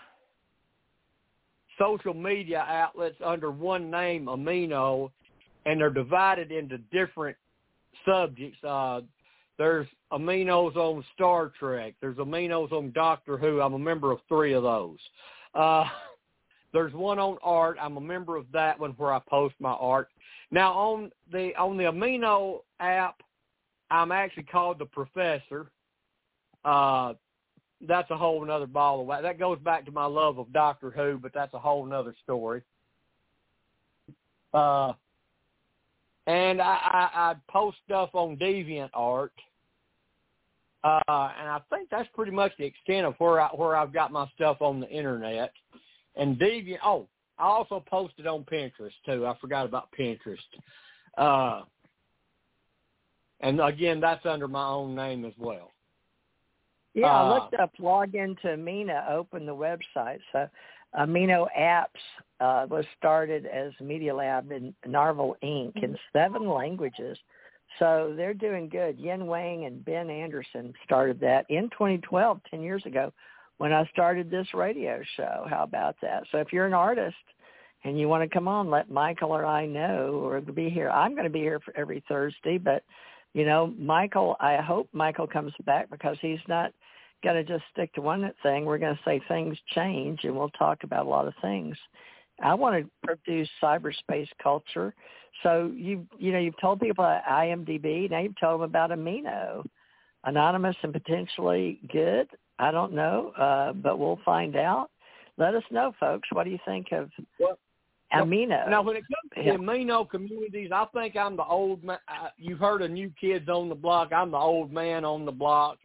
[1.78, 5.12] social media outlets under one name, Amino,
[5.66, 7.38] and they're divided into different
[8.06, 8.62] subjects.
[8.64, 9.02] Uh,
[9.58, 11.94] there's aminos on Star Trek.
[12.02, 13.62] There's aminos on Doctor Who.
[13.62, 14.98] I'm a member of three of those.
[15.54, 15.86] Uh,
[16.74, 17.78] there's one on art.
[17.80, 20.10] I'm a member of that one where I post my art.
[20.52, 23.22] Now on the on the Amino app,
[23.92, 25.68] I'm actually called the Professor.
[26.66, 27.14] Uh,
[27.88, 29.24] that's a whole another ball of wax.
[29.24, 32.62] That goes back to my love of Doctor Who, but that's a whole another story.
[34.54, 34.94] Uh,
[36.28, 39.34] and I, I, I post stuff on Deviant Art,
[40.84, 44.12] uh, and I think that's pretty much the extent of where I where I've got
[44.12, 45.52] my stuff on the internet.
[46.16, 47.08] And Deviant, oh,
[47.38, 49.26] I also posted on Pinterest too.
[49.26, 50.38] I forgot about Pinterest.
[51.18, 51.64] Uh,
[53.42, 55.72] and again, that's under my own name as well.
[56.94, 60.20] Yeah, uh, I looked up log into Amino, open the website.
[60.32, 60.48] So
[60.98, 61.86] Amino Apps
[62.40, 65.84] uh, was started as Media Lab in Narvii Inc.
[65.84, 67.18] in seven languages.
[67.80, 69.00] So they're doing good.
[69.00, 73.12] Yin Wang and Ben Anderson started that in 2012, 10 years ago,
[73.58, 75.46] when I started this radio show.
[75.50, 76.24] How about that?
[76.32, 77.16] So if you're an artist
[77.84, 80.90] and you want to come on, let Michael or I know or be here.
[80.90, 82.84] I'm going to be here for every Thursday, but
[83.34, 86.72] you know, Michael, I hope Michael comes back because he's not
[87.24, 88.66] going to just stick to one thing.
[88.66, 91.76] We're going to say things change, and we'll talk about a lot of things.
[92.42, 94.94] I want to produce cyberspace culture.
[95.42, 98.10] So you you know you've told people about IMDb.
[98.10, 99.66] Now you've told them about Amino,
[100.24, 102.28] anonymous and potentially good.
[102.60, 104.90] I don't know, uh, but we'll find out.
[105.38, 106.28] Let us know, folks.
[106.32, 107.10] What do you think of
[107.40, 107.58] well,
[108.14, 108.70] Amino?
[108.70, 109.58] Now, when it comes to yeah.
[109.58, 111.98] Amino communities, I think I'm the old man.
[112.38, 114.14] You've heard of New Kids on the Block.
[114.14, 115.78] I'm the old man on the block.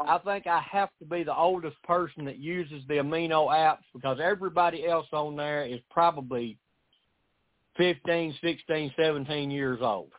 [0.00, 4.18] I think I have to be the oldest person that uses the amino apps because
[4.22, 6.58] everybody else on there is probably
[7.76, 10.10] 15, 16, 17 years old.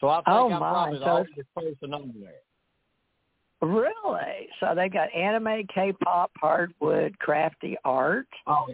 [0.00, 2.32] So I think oh I'm probably the oldest person on there.
[3.62, 4.48] Really?
[4.60, 8.66] So they got anime, K-pop, hardwood, crafty art, oh,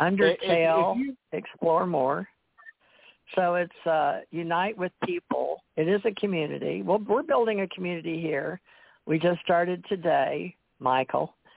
[0.00, 2.28] Undertale, if, if you, explore more.
[3.34, 5.62] So it's uh, unite with people.
[5.76, 6.82] It is a community.
[6.82, 8.60] Well, we're building a community here
[9.06, 11.34] we just started today, Michael.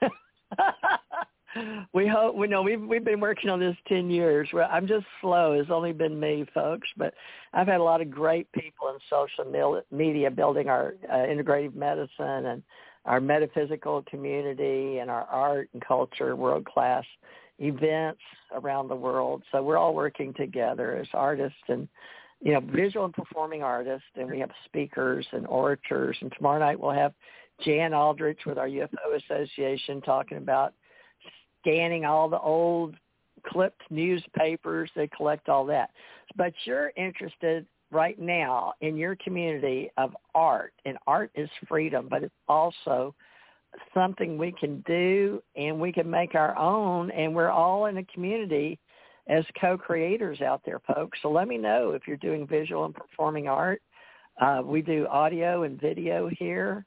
[1.92, 4.48] we hope we know we've we've been working on this ten years.
[4.52, 5.52] Well, I'm just slow.
[5.52, 7.14] It's only been me, folks, but
[7.52, 12.46] I've had a lot of great people in social media building our uh, integrative medicine
[12.46, 12.62] and
[13.04, 17.04] our metaphysical community and our art and culture world class
[17.58, 18.20] events
[18.52, 19.42] around the world.
[19.52, 21.88] So we're all working together as artists and
[22.40, 26.16] you know visual and performing artists, and we have speakers and orators.
[26.20, 27.12] And tomorrow night we'll have
[27.64, 30.74] Jan Aldrich with our UFO Association talking about
[31.60, 32.96] scanning all the old
[33.46, 34.90] clipped newspapers.
[34.94, 35.90] They collect all that.
[36.36, 42.22] But you're interested right now in your community of art, and art is freedom, but
[42.22, 43.14] it's also
[43.94, 48.04] something we can do and we can make our own, and we're all in a
[48.04, 48.78] community
[49.28, 51.18] as co-creators out there, folks.
[51.22, 53.82] So let me know if you're doing visual and performing art.
[54.40, 56.84] Uh, we do audio and video here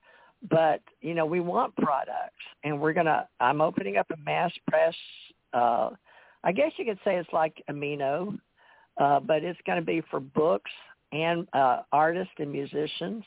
[0.49, 4.95] but you know we want products and we're gonna i'm opening up a mass press
[5.53, 5.89] uh
[6.43, 8.37] i guess you could say it's like amino
[8.97, 10.71] uh but it's going to be for books
[11.13, 13.23] and uh artists and musicians.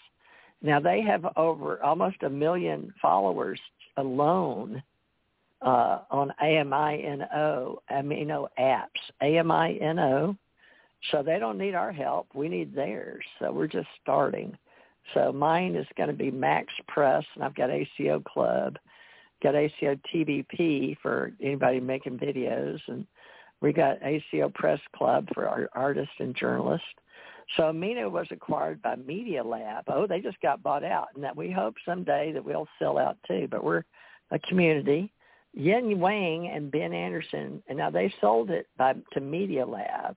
[0.62, 3.60] Now they have over almost a million followers
[3.96, 4.82] alone
[5.62, 8.86] uh on amino amino apps
[9.22, 10.36] amino
[11.10, 12.28] so they don't need our help.
[12.34, 13.22] We need theirs.
[13.38, 14.56] So we're just starting
[15.14, 18.78] so mine is going to be Max Press, and I've got ACO Club,
[19.42, 23.06] got ACO TVP for anybody making videos, and
[23.60, 26.86] we got ACO Press Club for our artists and journalists.
[27.56, 29.84] So Amino was acquired by Media Lab.
[29.88, 33.16] Oh, they just got bought out, and that we hope someday that we'll sell out
[33.26, 33.46] too.
[33.50, 33.84] But we're
[34.30, 35.12] a community.
[35.54, 40.16] Yin Wang and Ben Anderson, and now they sold it by to Media Lab.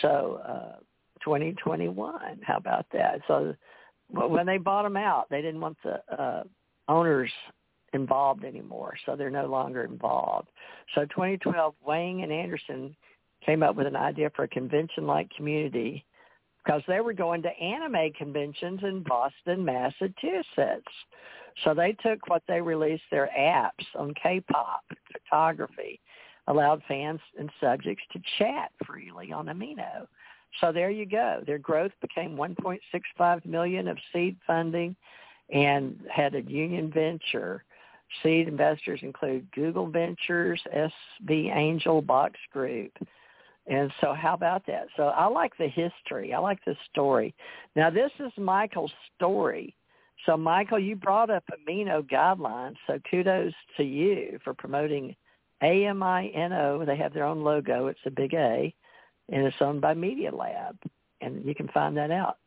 [0.00, 0.78] So uh,
[1.24, 3.20] 2021, how about that?
[3.26, 3.54] So
[4.12, 6.42] when they bought them out, they didn't want the uh,
[6.88, 7.30] owners
[7.92, 10.48] involved anymore, so they're no longer involved.
[10.94, 12.96] So 2012, Wang and Anderson
[13.44, 16.04] came up with an idea for a convention-like community
[16.64, 20.92] because they were going to anime conventions in Boston, Massachusetts.
[21.64, 26.00] So they took what they released, their apps on K-pop, photography,
[26.46, 30.06] allowed fans and subjects to chat freely on Amino.
[30.60, 31.42] So there you go.
[31.46, 34.94] Their growth became 1.65 million of seed funding
[35.52, 37.64] and had a union venture.
[38.22, 42.92] Seed investors include Google Ventures, SV Angel, Box Group.
[43.66, 44.88] And so how about that?
[44.96, 46.34] So I like the history.
[46.34, 47.34] I like the story.
[47.76, 49.74] Now this is Michael's story.
[50.26, 52.76] So Michael, you brought up amino guidelines.
[52.86, 55.16] So kudos to you for promoting
[55.62, 56.84] AMINO.
[56.84, 57.86] They have their own logo.
[57.86, 58.74] It's a big A,
[59.30, 60.76] and it's owned by Media Lab,
[61.20, 62.38] and you can find that out.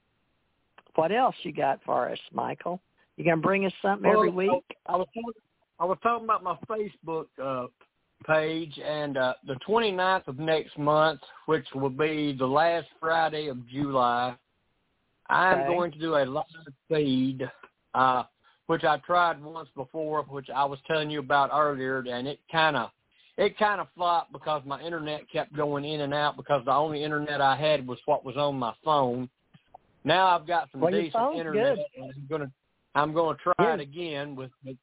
[0.95, 2.81] What else you got for us, Michael?
[3.18, 4.64] You gonna bring us something well, every week?
[4.88, 5.41] I was talking,
[5.80, 7.68] I was talking about my Facebook uh,
[8.26, 13.68] page, and uh, the 29th of next month, which will be the last Friday of
[13.68, 14.35] July,
[15.30, 15.68] I'm Okay.
[15.68, 16.45] going to do a live
[16.89, 17.49] feed,
[17.93, 18.23] uh,
[18.68, 22.76] which I tried once before, which I was telling you about earlier, and it kind
[22.76, 22.91] of
[23.38, 27.03] it kind of flopped because my internet kept going in and out because the only
[27.03, 29.30] internet I had was what was on my phone.
[30.03, 31.86] Now I've got some Well, decent internet, good.
[31.98, 32.52] and I'm gonna
[32.95, 34.78] I'm gonna try it again with, with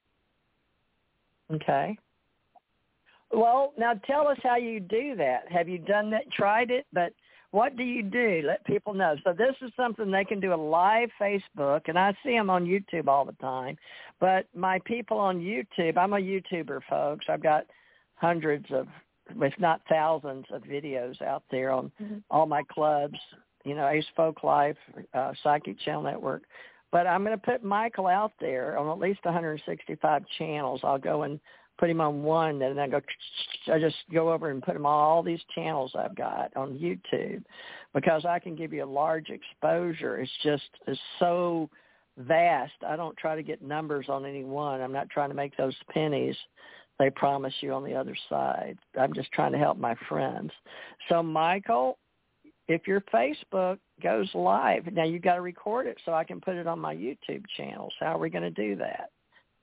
[1.53, 1.97] Okay.
[3.31, 5.51] Well, now tell us how you do that.
[5.51, 6.31] Have you done that?
[6.33, 6.87] Tried it?
[6.93, 7.13] But
[7.51, 8.43] what do you do?
[8.45, 9.17] Let people know.
[9.25, 12.67] So this is something they can do a live Facebook, and I see them on
[12.67, 13.77] YouTube all the time.
[14.21, 17.27] But my people on YouTube, I'm a YouTuber, folks.
[17.29, 17.67] I've got
[18.23, 18.87] hundreds of,
[19.41, 21.91] if not thousands, of videos out there on
[22.31, 23.19] all my clubs.
[23.65, 24.77] You know, Ace Folk Life,
[25.13, 26.43] uh, Psychic Channel Network.
[26.91, 30.81] But I'm going to put Michael out there on at least 165 channels.
[30.85, 31.41] I'll go and
[31.79, 33.01] put him on one, and then I go.
[33.73, 37.43] I just go over and put him on all these channels I've got on YouTube,
[37.95, 40.19] because I can give you a large exposure.
[40.21, 41.71] It's just it's so
[42.19, 42.73] vast.
[42.87, 44.81] I don't try to get numbers on any one.
[44.81, 46.37] I'm not trying to make those pennies
[47.03, 48.79] they promise you on the other side.
[48.99, 50.53] I'm just trying to help my friends.
[51.09, 51.99] So Michael,
[52.69, 56.55] if your Facebook goes live, now you've got to record it so I can put
[56.55, 57.93] it on my YouTube channels.
[57.99, 59.11] How are we going to do that?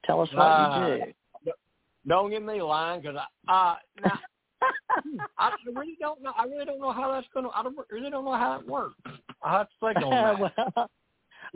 [0.05, 1.13] Tell us what Uh, you
[1.45, 1.51] do.
[2.07, 3.17] don't get me lying because
[3.47, 4.19] I uh, now,
[5.37, 6.33] I really don't know.
[6.37, 7.49] I really don't know how that's gonna.
[7.55, 8.95] I don't really don't know how it works.
[9.41, 10.39] I have to think on that.
[10.75, 10.89] well,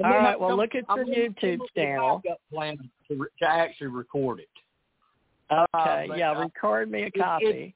[0.03, 0.39] all right.
[0.39, 2.21] Well, look at I'm your YouTube with a channel.
[2.51, 2.77] plan
[3.09, 4.47] to, to actually record it.
[5.53, 6.05] Okay.
[6.07, 6.31] but, yeah.
[6.31, 7.75] uh, Record me a it- copy.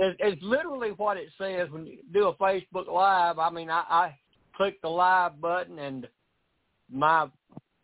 [0.00, 3.40] It's, it's literally what it says when you do a Facebook Live.
[3.40, 4.18] I mean, I, I
[4.56, 6.06] click the live button and
[6.90, 7.26] my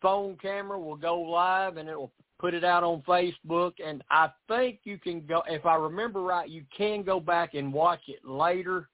[0.01, 3.73] phone camera will go live and it will put it out on Facebook.
[3.83, 7.73] And I think you can go, if I remember right, you can go back and
[7.73, 8.87] watch it later.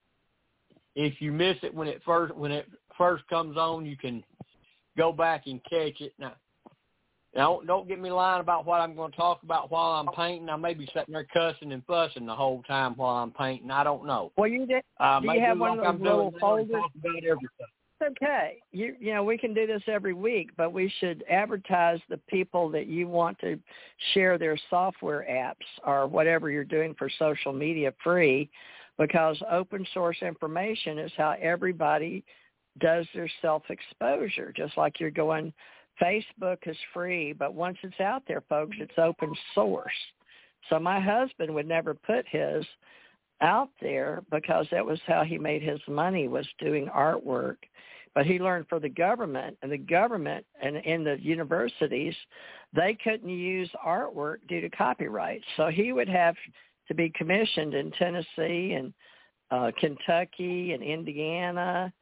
[0.95, 2.67] If you miss it when it first when it
[2.97, 4.23] first comes on, you can
[4.97, 6.13] go back and catch it.
[6.19, 6.33] Now,
[7.33, 10.49] don't don't get me lying about what I'm going to talk about while I'm painting.
[10.49, 13.71] I may be sitting there cussing and fussing the whole time while I'm painting.
[13.71, 14.31] I don't know.
[14.37, 14.83] well, you did.
[14.99, 16.69] Uh, Do you have one of I'm those little now folders?
[16.69, 17.47] about everything.
[18.03, 18.57] It's okay.
[18.71, 22.69] You you know we can do this every week, but we should advertise the people
[22.69, 23.57] that you want to
[24.13, 28.49] share their software apps or whatever you're doing for social media free,
[28.97, 32.25] because open source information is how everybody
[32.79, 34.51] does their self exposure.
[34.55, 35.53] Just like you're going,
[36.01, 39.91] Facebook is free, but once it's out there, folks, it's open source.
[40.69, 42.65] So my husband would never put his
[43.41, 47.57] out there because that was how he made his money was doing artwork.
[48.13, 52.15] But he learned for the government and the government and in the universities,
[52.73, 55.41] they couldn't use artwork due to copyright.
[55.55, 56.35] So he would have
[56.87, 58.93] to be commissioned in Tennessee and
[59.49, 61.93] uh, Kentucky and Indiana,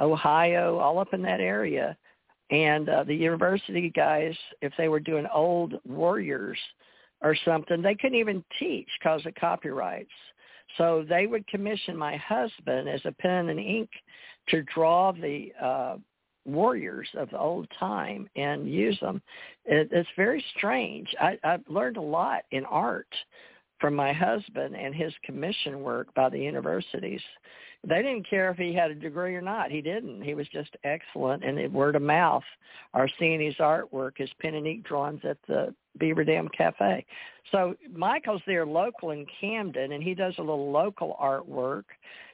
[0.00, 1.96] Ohio, all up in that area.
[2.50, 6.58] And uh, the university guys, if they were doing old warriors
[7.22, 10.10] or something, they couldn't even teach because of copyrights.
[10.78, 13.90] So they would commission my husband as a pen and ink
[14.48, 15.96] to draw the uh,
[16.44, 19.20] warriors of the old time and use them.
[19.64, 21.08] It, it's very strange.
[21.20, 23.12] I, I've learned a lot in art
[23.80, 27.22] from my husband and his commission work by the universities.
[27.86, 29.70] They didn't care if he had a degree or not.
[29.70, 30.22] He didn't.
[30.22, 32.42] He was just excellent, and it word of mouth
[32.92, 37.06] are seeing his artwork, his pen and ink drawings at the Beaver Dam Cafe.
[37.50, 41.84] So Michael's there local in Camden, and he does a little local artwork.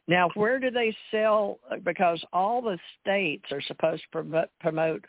[0.09, 1.61] Now, where do they sell?
[1.85, 5.05] Because all the states are supposed to promote, promote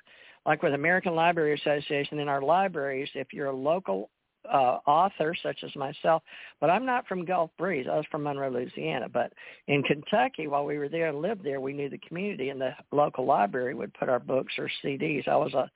[0.45, 4.09] like with American Library Association in our libraries, if you're a local
[4.51, 6.23] uh, author such as myself,
[6.59, 7.87] but I'm not from Gulf Breeze.
[7.91, 9.07] I was from Monroe, Louisiana.
[9.09, 9.33] But
[9.67, 12.71] in Kentucky, while we were there and lived there, we knew the community, and the
[12.91, 15.27] local library would put our books or CDs.
[15.27, 15.69] I was a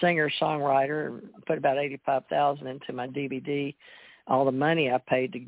[0.00, 3.74] singer songwriter, put about eighty five thousand into my DVD.
[4.28, 5.40] All the money I paid to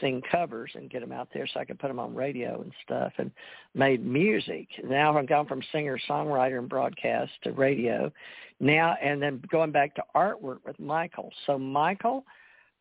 [0.00, 2.72] sing covers and get them out there so I could put them on radio and
[2.84, 3.30] stuff and
[3.74, 4.68] made music.
[4.84, 8.12] Now I've gone from singer, songwriter, and broadcast to radio.
[8.60, 11.30] Now and then going back to artwork with Michael.
[11.46, 12.24] So Michael,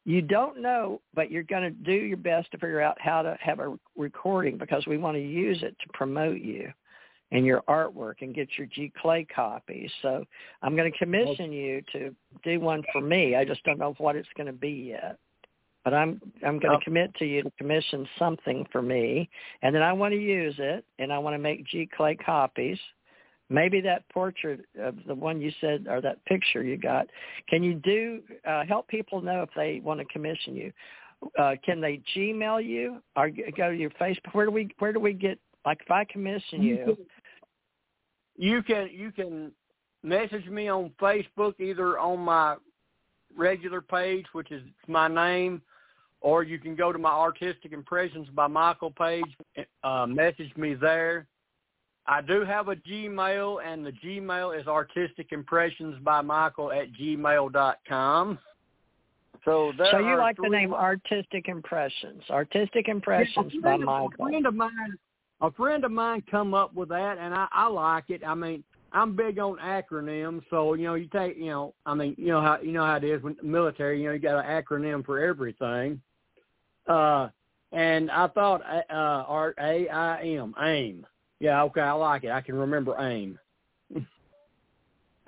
[0.06, 3.38] you don't know, but you're going to do your best to figure out how to
[3.42, 6.72] have a recording because we want to use it to promote you
[7.32, 9.92] and your artwork and get your G Clay copies.
[10.02, 10.24] So
[10.62, 13.36] I'm going to commission you to do one for me.
[13.36, 15.18] I just don't know what it's going to be yet.
[15.88, 19.30] But I'm I'm going to commit to you to commission something for me,
[19.62, 22.78] and then I want to use it, and I want to make Giclée copies.
[23.50, 27.08] Maybe that portrait of the one you said, or that picture you got.
[27.48, 30.74] Can you do uh, help people know if they want to commission you?
[31.40, 34.34] Uh, can they Gmail you or go to your Facebook?
[34.34, 36.98] Where do we where do we get like if I commission you?
[38.36, 39.54] You can you can
[40.04, 42.58] message me on Facebook either on my
[43.38, 45.62] regular page, which is my name,
[46.22, 49.26] or you can go to my Artistic Impressions by Michael page,
[49.84, 51.28] uh, message me there.
[52.08, 57.52] I do have a Gmail, and the Gmail is Artistic Impressions by Michael at gmail
[57.52, 58.40] dot com.
[59.46, 64.10] So, so you like the name Artistic Impressions, Artistic Impressions yeah, by Michael.
[64.20, 64.98] A friend of mine
[65.42, 68.24] a friend of mine come up with that, and I, I like it.
[68.26, 72.16] I mean, I'm big on acronyms, so you know, you take, you know, I mean,
[72.18, 74.02] you know how you know how it is when military.
[74.02, 76.02] You know, you got an acronym for everything.
[76.88, 77.30] Uh,
[77.72, 78.84] and I thought uh,
[79.28, 81.06] R A I M aim.
[81.40, 82.32] Yeah, okay, I like it.
[82.32, 83.38] I can remember aim.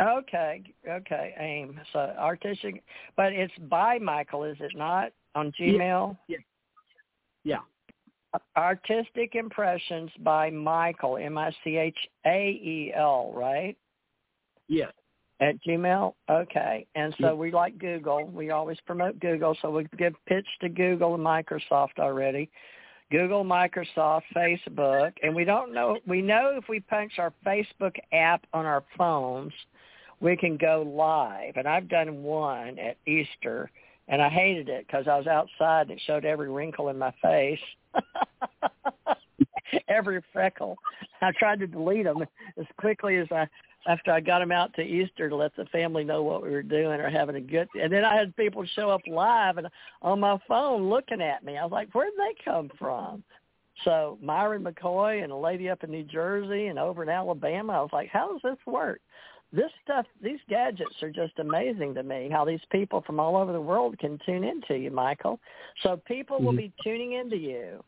[0.01, 1.79] okay, okay, aim.
[1.93, 2.83] So artistic,
[3.15, 6.17] but it's by Michael, is it not on Gmail?
[6.27, 6.37] Yeah.
[7.43, 7.59] Yeah.
[8.55, 11.73] Artistic Impressions by Michael, M-I-C-H-A-E-L,
[13.35, 13.75] right?
[14.67, 14.91] Yes.
[15.41, 16.13] At Gmail?
[16.29, 16.85] Okay.
[16.95, 18.25] And so we like Google.
[18.25, 22.49] We always promote Google, so we give pitch to Google and Microsoft already.
[23.09, 28.45] Google, Microsoft, Facebook, and we don't know, we know if we punch our Facebook app
[28.53, 29.53] on our phones,
[30.19, 31.53] we can go live.
[31.55, 33.71] And I've done one at Easter,
[34.09, 37.13] and I hated it because I was outside and it showed every wrinkle in my
[37.21, 37.59] face
[39.87, 40.77] Every freckle.
[41.21, 42.23] I tried to delete them
[42.57, 43.47] as quickly as I
[43.87, 46.63] after I got them out to Easter to let the family know what we were
[46.63, 47.67] doing or having a good.
[47.79, 49.67] And then I had people show up live and
[50.01, 51.57] on my phone looking at me.
[51.57, 53.23] I was like, where did they come from?
[53.85, 57.73] So Myron McCoy and a lady up in New Jersey and over in Alabama.
[57.73, 58.99] I was like, how does this work?
[59.51, 62.29] This stuff, these gadgets are just amazing to me.
[62.31, 65.39] How these people from all over the world can tune into you, Michael.
[65.81, 66.45] So people mm-hmm.
[66.45, 67.83] will be tuning into you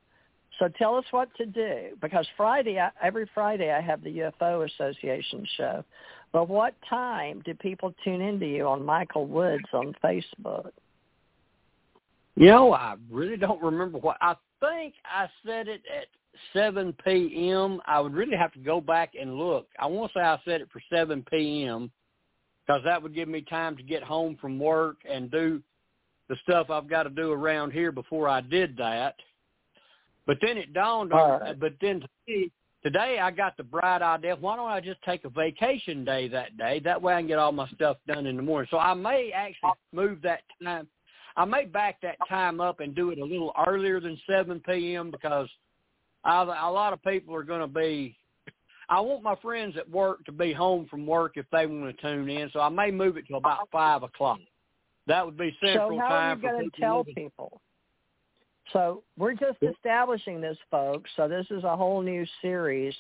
[0.62, 4.70] so tell us what to do because Friday, I, every Friday, I have the UFO
[4.72, 5.84] Association show.
[6.32, 10.70] But what time do people tune into you on Michael Woods on Facebook?
[12.36, 14.18] You know, I really don't remember what.
[14.22, 16.06] I think I said it at
[16.54, 17.82] 7 p.m.
[17.88, 19.68] I would really have to go back and look.
[19.80, 21.92] I want to say I said it for 7 p.m.
[22.68, 25.60] because that would give me time to get home from work and do
[26.30, 29.16] the stuff I've got to do around here before I did that.
[30.28, 31.60] But then it dawned on right.
[31.60, 32.50] but then today,
[32.84, 36.58] today I got the bright idea, why don't I just take a vacation day that
[36.58, 36.80] day?
[36.84, 38.68] That way I can get all my stuff done in the morning.
[38.72, 40.88] So I may actually move that time.
[41.38, 45.12] I may back that time up and do it a little earlier than 7 p.m.
[45.12, 45.48] because
[46.24, 48.18] I, a lot of people are going to be
[48.92, 52.02] I want my friends at work to be home from work if they want to
[52.02, 54.40] tune in, so I may move it to about five o'clock.
[55.08, 56.40] That would be central so how time.
[56.40, 57.62] Are you going to tell people?
[58.74, 61.10] So we're just establishing this, folks.
[61.16, 62.94] So this is a whole new series.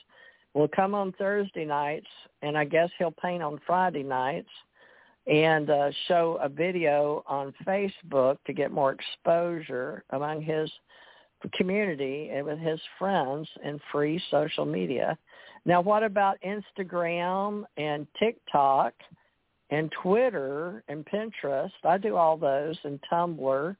[0.53, 2.07] We'll come on Thursday nights,
[2.41, 4.49] and I guess he'll paint on Friday nights
[5.27, 10.69] and uh, show a video on Facebook to get more exposure among his
[11.53, 15.17] community and with his friends and free social media.
[15.65, 18.93] Now, what about Instagram and TikTok
[19.69, 21.71] and Twitter and Pinterest?
[21.83, 23.75] I do all those and Tumblr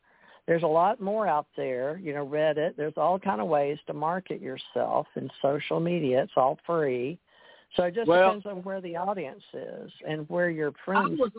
[0.48, 2.76] there's a lot more out there, you know, Reddit.
[2.76, 6.24] There's all kind of ways to market yourself in social media.
[6.24, 7.20] It's all free.
[7.76, 11.32] So it just well, depends on where the audience is and where your friends on,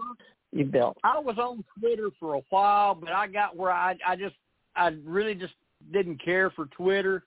[0.50, 0.96] you built.
[1.04, 4.36] I was on Twitter for a while, but I got where I I just
[4.74, 5.54] I really just
[5.92, 7.24] didn't care for Twitter.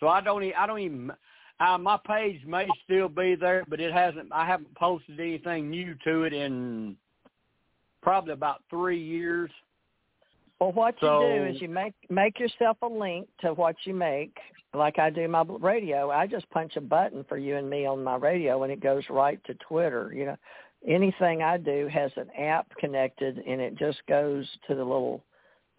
[0.00, 1.12] So I don't I don't even
[1.60, 4.32] uh, my page may still be there, but it hasn't.
[4.32, 6.96] I haven't posted anything new to it in
[8.02, 9.50] probably about three years.
[10.62, 13.94] Well, what so, you do is you make make yourself a link to what you
[13.94, 14.38] make,
[14.74, 16.12] like I do my radio.
[16.12, 19.02] I just punch a button for you and me on my radio, and it goes
[19.10, 20.12] right to Twitter.
[20.14, 20.36] You know,
[20.86, 25.24] anything I do has an app connected, and it just goes to the little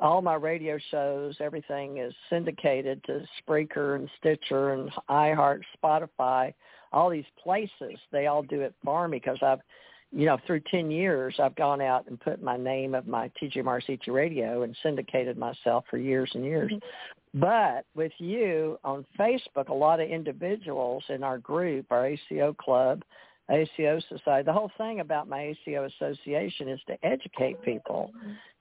[0.01, 6.53] all my radio shows, everything is syndicated to Spreaker and Stitcher and iHeart, Spotify,
[6.91, 7.97] all these places.
[8.11, 9.59] They all do it for me because I've,
[10.15, 13.63] you know, through 10 years, I've gone out and put my name of my TJ
[13.63, 16.71] Morris ET radio and syndicated myself for years and years.
[16.71, 17.39] Mm-hmm.
[17.39, 23.01] But with you on Facebook, a lot of individuals in our group, our ACO club,
[23.49, 24.45] ACO Society.
[24.45, 28.11] The whole thing about my ACO Association is to educate people.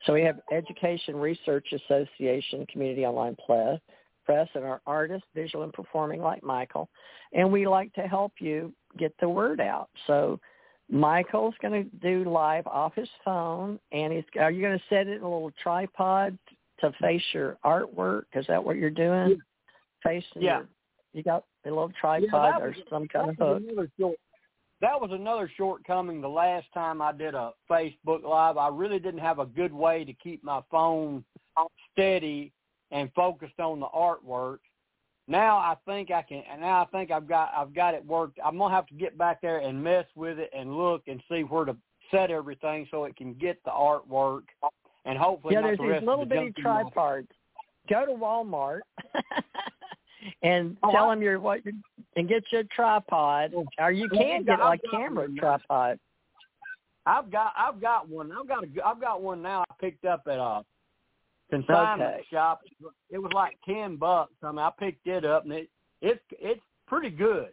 [0.07, 3.79] So we have Education Research Association, Community Online Press,
[4.25, 6.89] Press, and our artists, visual and performing like Michael.
[7.33, 9.91] And we like to help you get the word out.
[10.07, 10.41] So
[10.93, 14.25] Michael's going to do live off his phone, and he's.
[14.39, 16.39] Are you going to set it in a little tripod
[16.81, 18.25] to face your artwork?
[18.35, 19.31] Is that what you're doing?
[19.31, 19.37] Yeah.
[20.05, 20.59] Facing yeah.
[20.59, 20.69] Your,
[21.15, 24.17] you got a little tripod yeah, or some kind of hook
[24.83, 28.57] that was another shortcoming the last time I did a Facebook Live.
[28.57, 31.25] I really didn't have a good way to keep my phone
[31.93, 32.53] steady
[32.91, 34.59] and focused on the artwork.
[35.33, 36.43] Now I think I can.
[36.53, 38.39] And now I think I've got I've got it worked.
[38.45, 41.41] I'm gonna have to get back there and mess with it and look and see
[41.41, 41.75] where to
[42.11, 44.43] set everything so it can get the artwork
[45.07, 45.63] and hopefully yeah.
[45.63, 47.29] There's the these little the bitty tripods.
[47.89, 48.81] Go to Walmart
[50.43, 51.75] and oh, tell I, them you're what you're
[52.15, 55.99] and get your tripod, oh, or you can get like camera tripod.
[57.07, 58.31] I've got I've got one.
[58.33, 59.65] I've got a I've got one now.
[59.71, 60.63] I picked up at a
[61.53, 62.25] consignment okay.
[62.31, 62.63] shop.
[63.11, 64.33] It was like ten bucks.
[64.43, 65.69] I mean, I picked it up and it
[66.01, 67.51] it's it's pretty good.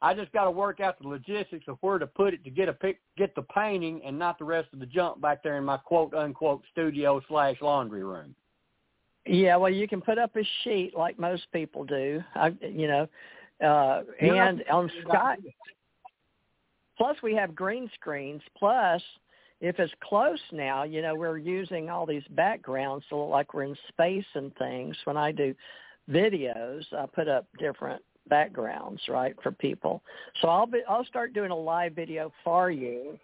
[0.00, 2.68] I just got to work out the logistics of where to put it to get
[2.68, 5.64] a pick, get the painting and not the rest of the junk back there in
[5.64, 8.34] my quote unquote studio slash laundry room.
[9.24, 12.20] Yeah, well, you can put up a sheet like most people do.
[12.34, 13.08] I, you know,
[13.64, 15.36] uh, and on Skype.
[16.98, 18.42] Plus, we have green screens.
[18.58, 19.00] Plus,
[19.62, 23.62] if it's close now, you know, we're using all these backgrounds to look like we're
[23.62, 24.96] in space and things.
[25.04, 25.54] When I do
[26.10, 30.02] videos, I put up different backgrounds, right, for people.
[30.40, 33.16] So I'll be I'll start doing a live video for you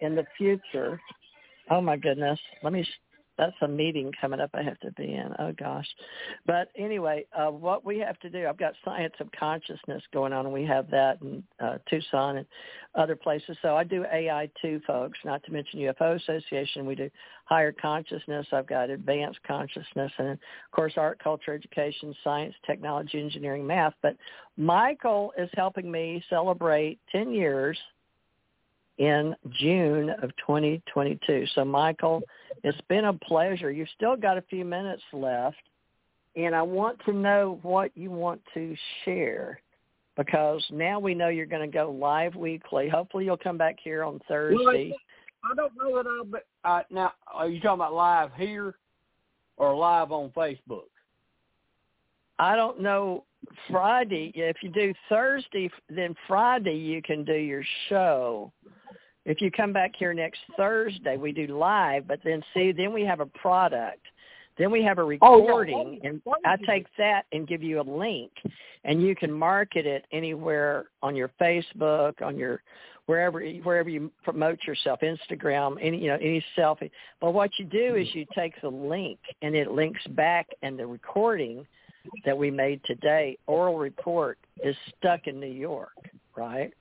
[0.00, 0.98] in the future.
[1.70, 2.40] Oh my goodness.
[2.62, 2.86] Let me
[3.38, 5.32] that's a meeting coming up I have to be in.
[5.38, 5.86] Oh gosh.
[6.46, 10.44] But anyway, uh, what we have to do, I've got science of consciousness going on
[10.44, 12.46] and we have that in uh, Tucson and
[12.94, 13.56] other places.
[13.62, 16.84] So I do AI too, folks, not to mention UFO Association.
[16.84, 17.08] We do
[17.44, 18.46] higher consciousness.
[18.52, 20.38] I've got advanced consciousness and of
[20.72, 23.94] course art, culture, education, science, technology, engineering, math.
[24.02, 24.16] But
[24.56, 27.78] Michael is helping me celebrate 10 years
[28.98, 31.46] in June of 2022.
[31.54, 32.22] So Michael,
[32.64, 33.70] it's been a pleasure.
[33.70, 35.56] You've still got a few minutes left,
[36.36, 39.60] and I want to know what you want to share
[40.16, 42.88] because now we know you're going to go live weekly.
[42.88, 44.92] Hopefully you'll come back here on Thursday.
[45.44, 48.74] Well, I don't know that I'll be, uh, now, are you talking about live here
[49.56, 50.88] or live on Facebook?
[52.40, 53.24] I don't know
[53.70, 54.32] Friday.
[54.34, 58.52] If you do Thursday, then Friday you can do your show
[59.28, 63.04] if you come back here next Thursday, we do live, but then see, then we
[63.04, 64.00] have a product.
[64.56, 66.10] Then we have a recording, oh, yeah.
[66.10, 68.32] and I take that and give you a link,
[68.84, 72.62] and you can market it anywhere on your Facebook, on your
[73.06, 76.90] wherever wherever you promote yourself, Instagram, any you know any selfie.
[77.20, 80.86] But what you do is you take the link, and it links back, and the
[80.86, 81.64] recording
[82.24, 85.92] that we made today, oral report, is stuck in New York,
[86.36, 86.72] right?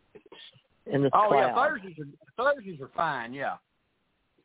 [0.91, 1.34] In the oh cloud.
[1.34, 3.34] yeah, Thursdays are Thursdays are fine.
[3.34, 3.55] Yeah,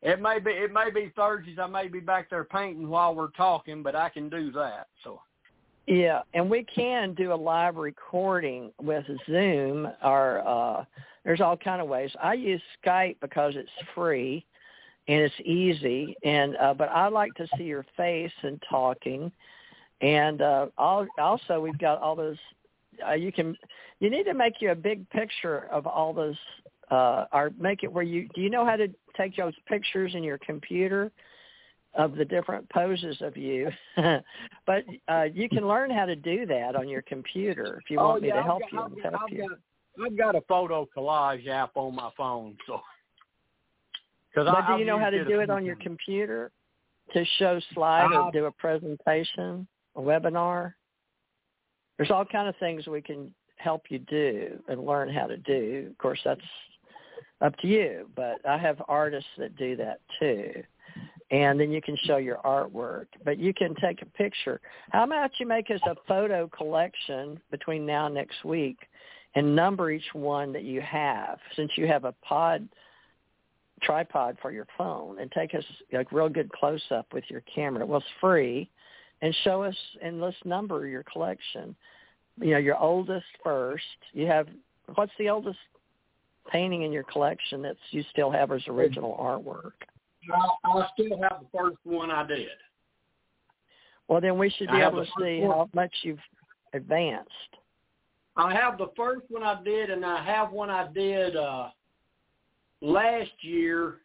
[0.03, 1.59] it may be it may be Thursdays.
[1.59, 4.89] I may be back there painting while we're talking, but I can do that.
[5.05, 5.21] So.
[5.87, 10.85] Yeah, and we can do a live recording with Zoom or uh
[11.25, 12.11] there's all kind of ways.
[12.23, 14.45] I use Skype because it's free
[15.09, 19.33] and it's easy and uh but I like to see your face and talking.
[20.01, 22.39] And uh all, also we've got all those
[23.07, 23.57] uh, you can
[24.01, 26.37] you need to make you a big picture of all those
[26.91, 30.23] uh or make it where you do you know how to take those pictures in
[30.23, 31.11] your computer
[31.95, 33.69] of the different poses of you?
[34.67, 38.11] But uh you can learn how to do that on your computer if you oh,
[38.11, 40.35] want yeah, me to I've help got, you I've, help I've you got, I've got
[40.37, 42.81] a photo collage app on my phone so.
[44.35, 46.51] Cause but I, do you know how to do it on your computer?
[47.13, 49.67] To show slide or do a presentation,
[49.97, 50.73] a webinar?
[52.03, 55.87] There's all kind of things we can help you do and learn how to do.
[55.89, 56.41] Of course, that's
[57.41, 60.65] up to you, but I have artists that do that too.
[61.31, 64.61] And then you can show your artwork, but you can take a picture.
[64.91, 68.79] How about you make us a photo collection between now and next week
[69.37, 72.69] and number each one that you have since you have a pod
[73.81, 77.87] tripod for your phone and take us a real good close up with your camera.
[77.87, 78.69] Well, it's free,
[79.23, 81.75] and show us and let's number your collection.
[82.41, 83.85] You know, your oldest first.
[84.13, 84.49] You have
[84.95, 85.59] what's the oldest
[86.51, 89.73] painting in your collection that you still have as original artwork?
[90.35, 92.49] I, I still have the first one I did.
[94.09, 95.51] Well, then we should be able to see one.
[95.51, 96.19] how much you've
[96.75, 97.31] advanced.
[98.37, 101.69] I have the first one I did, and I have one I did uh
[102.81, 103.99] last year.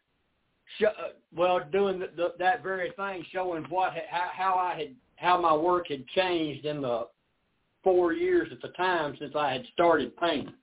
[0.78, 4.94] Sh- uh, well, doing the, the, that very thing, showing what how, how I had
[5.18, 7.06] how my work had changed in the
[7.82, 10.54] four years at the time since I had started painting.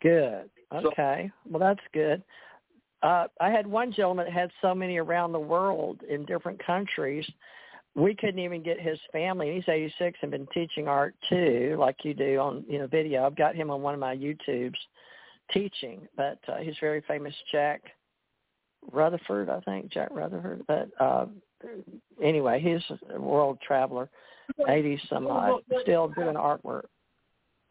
[0.00, 0.50] Good.
[0.72, 1.30] Okay.
[1.30, 2.22] So, well, that's good.
[3.02, 7.26] Uh, I had one gentleman that had so many around the world in different countries.
[7.94, 9.54] We couldn't even get his family.
[9.54, 13.24] He's 86 and been teaching art too, like you do on you know video.
[13.24, 14.74] I've got him on one of my YouTubes
[15.52, 17.82] teaching, but uh, he's very famous, Jack
[18.90, 20.64] Rutherford, I think, Jack Rutherford.
[20.66, 21.26] But uh,
[22.22, 24.08] anyway, he's a world traveler,
[24.68, 26.84] 80 some odd, still doing artwork.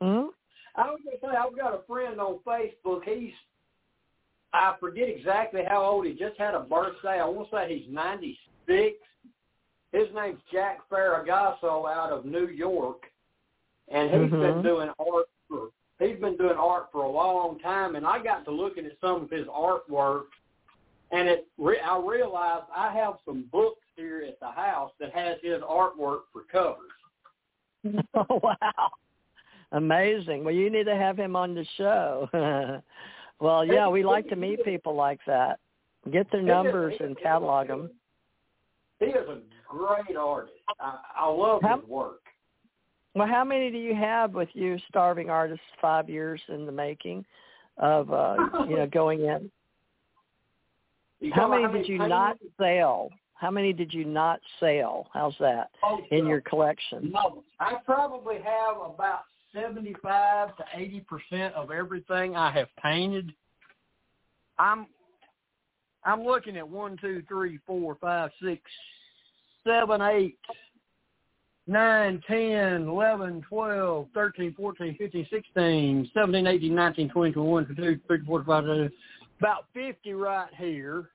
[0.02, 0.28] Hmm?
[0.76, 3.04] I was gonna say I've got a friend on Facebook.
[3.06, 3.34] He's
[4.54, 6.06] I forget exactly how old.
[6.06, 7.20] He just had a birthday.
[7.20, 8.38] I want to say he's ninety
[8.68, 8.98] six.
[9.92, 13.04] His name's Jack Faragasso out of New York,
[13.90, 14.42] and he's mm-hmm.
[14.42, 17.96] been doing art for he's been doing art for a long time.
[17.96, 20.26] And I got to looking at some of his artwork,
[21.12, 25.62] and it I realized I have some books here at the house that has his
[25.62, 26.92] artwork for covers.
[28.16, 28.92] Oh wow!
[29.74, 30.44] Amazing.
[30.44, 32.30] Well, you need to have him on the show.
[33.40, 35.60] well, yeah, we like to meet people like that.
[36.12, 37.90] Get their numbers and catalog them.
[39.00, 40.54] He is a great artist.
[40.80, 42.22] I, I love how, his work.
[43.16, 45.66] Well, how many do you have with you, starving artists?
[45.82, 47.26] Five years in the making
[47.78, 48.36] of uh,
[48.70, 49.52] you know going in.
[51.34, 53.10] how many did you not sell?
[53.44, 55.10] How many did you not sell?
[55.14, 57.12] How's that oh, in your collection?
[57.12, 63.34] No, I probably have about 75 to 80 percent of everything I have painted.
[64.58, 64.88] I'm
[66.06, 68.62] I'm looking at one, two, three, four, five, six,
[69.66, 70.38] seven, eight,
[71.68, 78.26] nine, ten, eleven, twelve, thirteen, fourteen, fifteen, sixteen, seventeen, eighteen, nineteen, twenty, twenty-one, twenty-two, twenty-three,
[78.26, 78.64] four, five,
[79.38, 81.10] about fifty right here.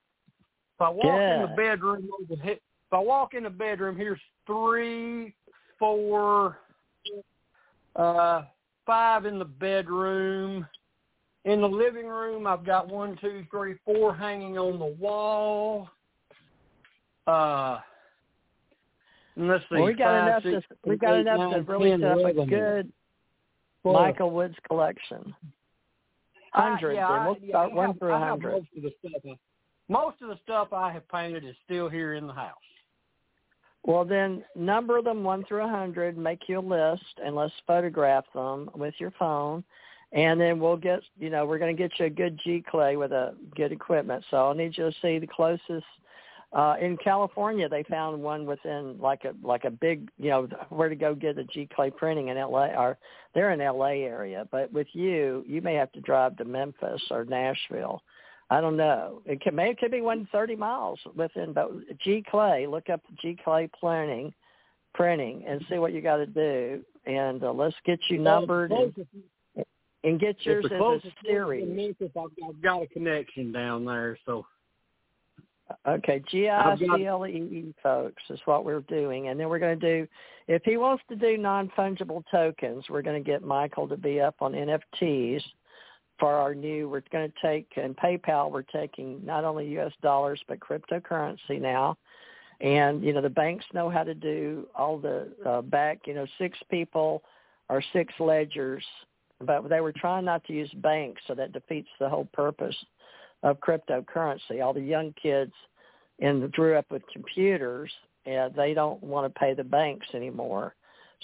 [0.78, 1.34] If I walk yeah.
[1.34, 2.60] in the bedroom, if
[2.92, 5.34] I walk in the bedroom, here's three,
[5.76, 6.59] four,
[7.96, 8.42] uh,
[8.86, 10.64] five in the bedroom.
[11.46, 15.88] In the living room, I've got one, two, three, four hanging on the wall.
[17.26, 17.78] Uh,
[19.36, 19.76] let's see.
[19.78, 22.10] Well, we got five, enough six, to we got enough nine, to really 10, set
[22.10, 22.92] up a good
[23.82, 23.94] four.
[23.94, 25.34] Michael Woods collection.
[26.52, 26.96] Hundreds.
[26.96, 28.52] Uh, yeah, we'll yeah, start one through a hundred.
[28.52, 29.38] Most of the stuff.
[29.89, 32.55] Most of the stuff I have painted is still here in the house.
[33.85, 36.19] Well, then number them one through a hundred.
[36.19, 39.65] Make you a list, and let's photograph them with your phone.
[40.12, 43.12] And then we'll get, you know, we're going to get you a good Giclée with
[43.12, 44.24] a good equipment.
[44.31, 45.86] So I'll need you to see the closest.
[46.52, 50.89] Uh, in California, they found one within like a like a big, you know, where
[50.89, 52.69] to go get a Giclée printing in LA.
[52.69, 52.98] Or
[53.35, 57.24] they're in LA area, but with you, you may have to drive to Memphis or
[57.27, 58.02] Nashville
[58.51, 59.20] I don't know.
[59.27, 61.53] It could maybe it could be one thirty miles within.
[61.53, 61.70] But
[62.05, 64.33] Giclée, look up Giclée planning,
[64.95, 66.83] printing, and see what you got to do.
[67.07, 68.95] And uh, let's get you numbered and,
[70.05, 71.66] and get yours as a series.
[71.69, 74.47] Memphis, I've, I've got a connection down there, so.
[75.87, 79.59] Okay, G I C L E E, folks, is what we're doing, and then we're
[79.59, 80.09] going to do.
[80.47, 84.19] If he wants to do non fungible tokens, we're going to get Michael to be
[84.19, 85.43] up on NFTs
[86.19, 89.93] for our new, we're going to take, in PayPal, we're taking not only U.S.
[90.03, 91.97] dollars, but cryptocurrency now.
[92.61, 96.27] And, you know, the banks know how to do all the uh, back, you know,
[96.39, 97.23] six people
[97.69, 98.85] or six ledgers,
[99.40, 102.77] but they were trying not to use banks, so that defeats the whole purpose
[103.45, 104.62] of cryptocurrency.
[104.62, 105.53] All the young kids
[106.19, 107.93] and the grew up with computers,
[108.27, 110.74] and they don't want to pay the banks anymore.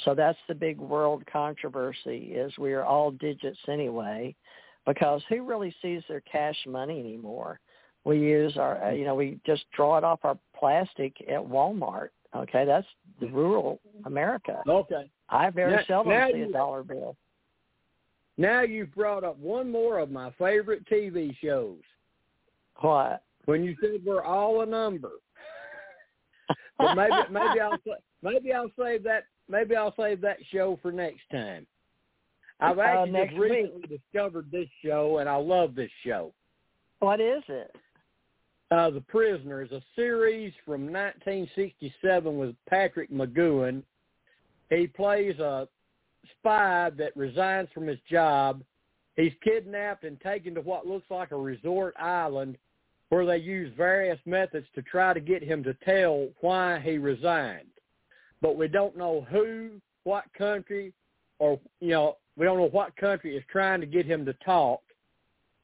[0.05, 4.35] So that's the big world controversy is we are all digits anyway
[4.86, 7.61] because who really sees their cash money anymore?
[8.05, 12.09] We use our, uh, you know, we just draw it off our plastic at Walmart.
[12.36, 12.86] Okay, that's
[13.20, 14.61] the rural America.
[14.69, 15.11] Okay.
[15.28, 17.16] I very now, seldom now see you, a dollar bill.
[18.36, 21.78] Now you've brought up one more of my favorite TV shows.
[22.81, 23.23] What?
[23.44, 25.12] When you said we're all a number.
[26.78, 27.78] but maybe maybe I'll
[28.23, 31.66] maybe I'll save that maybe I'll save that show for next time.
[32.65, 34.01] I've actually uh, just recently week.
[34.01, 36.32] discovered this show, and I love this show.
[37.01, 37.74] What is it?
[38.70, 43.82] Uh, the Prisoner is a series from 1967 with Patrick McGoohan.
[44.70, 45.69] He plays a
[46.39, 48.62] spy that resigns from his job.
[49.16, 52.57] He's kidnapped and taken to what looks like a resort island
[53.11, 57.69] where they use various methods to try to get him to tell why he resigned.
[58.41, 60.93] But we don't know who, what country,
[61.39, 64.81] or, you know, we don't know what country is trying to get him to talk.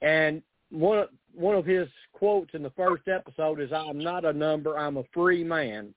[0.03, 4.79] And one one of his quotes in the first episode is, "I'm not a number.
[4.79, 5.95] I'm a free man."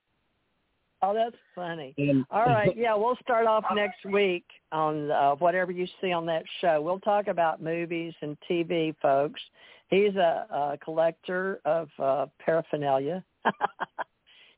[1.02, 1.94] Oh, that's funny.
[2.30, 6.44] All right, yeah, we'll start off next week on uh, whatever you see on that
[6.62, 6.80] show.
[6.80, 9.40] We'll talk about movies and TV, folks.
[9.90, 13.22] He's a, a collector of uh, paraphernalia.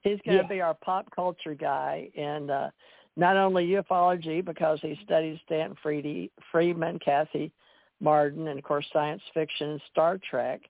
[0.02, 0.48] He's going to Yeah.
[0.48, 2.70] be our pop culture guy, and uh,
[3.16, 7.52] not only ufology because he studied Stanton Friedy, Friedman, Kathy
[8.00, 10.60] Marden, and of course science fiction and Star Trek.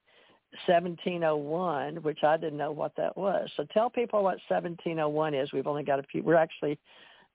[0.66, 3.50] 1701, which I didn't know what that was.
[3.56, 5.52] So tell people what 1701 is.
[5.52, 6.22] We've only got a few.
[6.22, 6.78] We're actually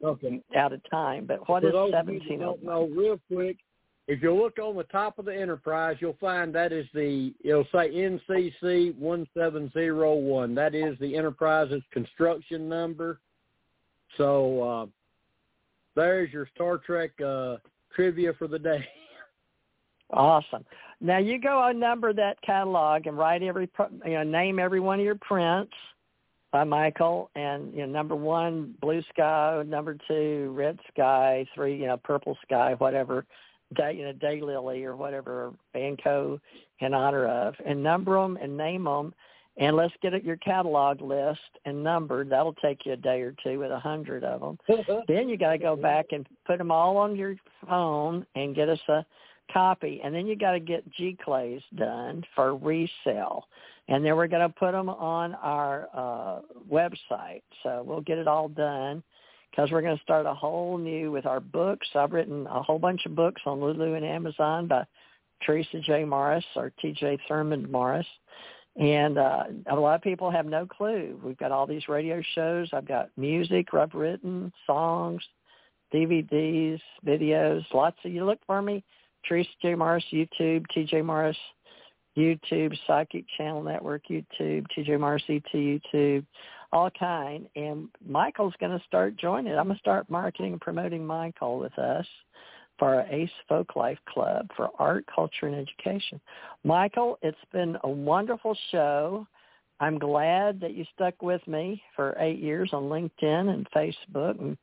[0.04, 0.42] Okay.
[0.56, 2.66] out of time, but what For is those of you that don't 1701?
[2.66, 3.58] No, real quick,
[4.08, 7.66] if you look on the top of the Enterprise, you'll find that is the it'll
[7.66, 10.56] say NCC one seven zero one.
[10.56, 13.20] That is the Enterprise's construction number.
[14.18, 14.86] So uh,
[15.96, 17.58] there's your Star Trek uh,
[17.96, 18.86] trivia for the day.
[20.14, 20.66] Awesome.
[21.00, 23.70] Now you go on number that catalog and write every
[24.06, 25.72] you know name every one of your prints
[26.52, 31.88] by Michael and you know number one blue sky, number two red sky, three you
[31.88, 33.26] know purple sky, whatever
[33.76, 36.40] day you know daylily or whatever Banco
[36.80, 39.14] in honor of, and number them and name them.
[39.62, 42.32] And let's get at your catalog list and numbered.
[42.32, 44.58] That'll take you a day or two with a hundred of them.
[45.08, 47.36] then you got to go back and put them all on your
[47.70, 49.06] phone and get us a
[49.54, 50.02] copy.
[50.04, 53.46] And then you got to get Giclées done for resale.
[53.88, 57.44] And then we're going to put them on our uh, website.
[57.62, 59.04] So we'll get it all done
[59.52, 61.88] because we're going to start a whole new with our books.
[61.94, 64.86] I've written a whole bunch of books on Lulu and Amazon by
[65.46, 66.04] Teresa J.
[66.04, 67.20] Morris or T.J.
[67.30, 68.08] Thurmond Morris.
[68.78, 71.20] And uh, a lot of people have no clue.
[71.24, 72.70] We've got all these radio shows.
[72.72, 75.22] I've got music I've written, songs,
[75.94, 78.84] DVDs, videos, lots of, you look for me,
[79.28, 79.76] Teresa J.
[79.76, 81.38] Morris, YouTube, TJ Morris,
[82.18, 86.26] YouTube, Psychic Channel Network, YouTube, TJ Morris ET, YouTube,
[86.72, 87.48] all kind.
[87.56, 89.54] And Michael's going to start joining.
[89.54, 92.08] I'm going to start marketing and promoting Michael with us
[92.82, 96.20] for our Ace Folk Life Club for art, culture, and education.
[96.64, 99.28] Michael, it's been a wonderful show.
[99.80, 104.42] I'm glad that you stuck with me for eight years on LinkedIn and Facebook.
[104.42, 104.58] And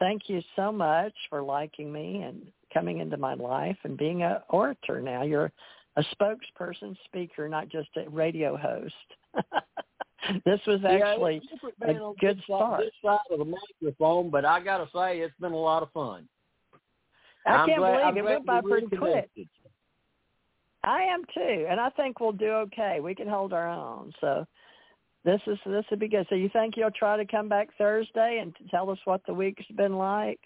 [0.00, 4.38] thank you so much for liking me and coming into my life and being an
[4.50, 5.22] orator now.
[5.22, 5.52] You're
[5.94, 8.94] a spokesperson, speaker, not just a radio host.
[10.44, 11.40] this was actually
[11.80, 12.80] yeah, a good this start.
[12.80, 15.92] This side of the microphone, but I got to say, it's been a lot of
[15.92, 16.26] fun.
[17.46, 19.30] I can't glad- believe it went by pretty quick.
[20.84, 22.98] I am too, and I think we'll do okay.
[23.00, 24.12] We can hold our own.
[24.20, 24.44] So
[25.24, 26.26] this is this would be good.
[26.28, 29.64] So you think you'll try to come back Thursday and tell us what the week's
[29.76, 30.40] been like?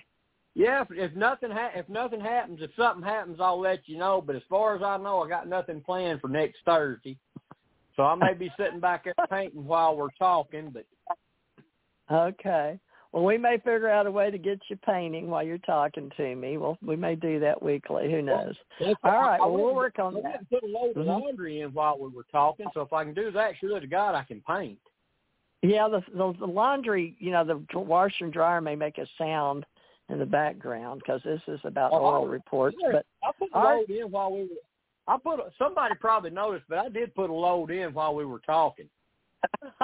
[0.54, 4.20] Yeah, if, if nothing ha- if nothing happens, if something happens, I'll let you know.
[4.20, 7.16] But as far as I know, I got nothing planned for next Thursday.
[7.94, 10.84] So I may be sitting back there painting while we're talking, but
[12.10, 12.78] Okay.
[13.16, 16.36] Well, we may figure out a way to get you painting while you're talking to
[16.36, 16.58] me.
[16.58, 18.10] Well, we may do that weekly.
[18.12, 18.54] Who knows?
[18.78, 19.40] that's All right.
[19.40, 20.40] I Well, we'll work on went that.
[20.40, 21.22] and put a load of Mhm.
[21.22, 22.66] laundry in while we were talking.
[22.74, 24.78] So if I can do that, sure to God, I can paint.
[25.62, 29.64] Yeah, the, the the laundry, you know, the washer and dryer may make a sound
[30.10, 32.76] in the background because this is about Oh, oral reports.
[32.78, 32.92] sure.
[32.92, 33.88] But I put a All right.
[33.88, 34.48] load in while we were.
[35.08, 38.26] I put a, somebody probably noticed, but I did put a load in while we
[38.26, 38.90] were talking.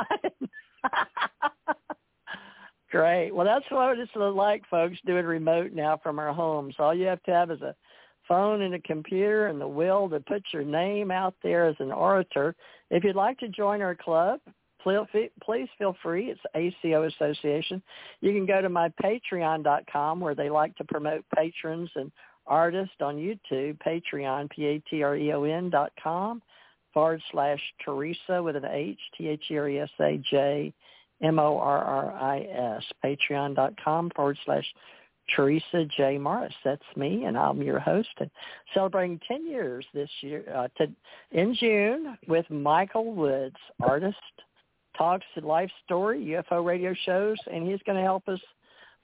[2.92, 3.34] Great.
[3.34, 6.74] Well, that's what it's like, folks, doing remote now from our homes.
[6.78, 7.74] All you have to have is a
[8.28, 11.90] phone and a computer and the will to put your name out there as an
[11.90, 12.54] orator.
[12.90, 14.40] If you'd like to join our club,
[14.82, 16.30] please feel free.
[16.30, 17.82] It's ACO Association.
[18.20, 22.12] You can go to my patreon.com where they like to promote patrons and
[22.46, 26.42] artists on YouTube, Patreon, P-A-T-R-E-O-N dot com
[26.92, 30.74] forward slash Teresa with an H, T-H-E-R-E-S-A-J
[31.22, 34.64] M-O-R-R-I-S, patreon.com forward slash
[35.34, 36.18] Teresa J.
[36.18, 36.54] Morris.
[36.64, 38.08] That's me, and I'm your host.
[38.18, 38.30] And
[38.74, 40.92] celebrating 10 years this year, uh, to,
[41.30, 44.16] in June, with Michael Woods, artist,
[44.96, 48.40] talks life story, UFO radio shows, and he's going to help us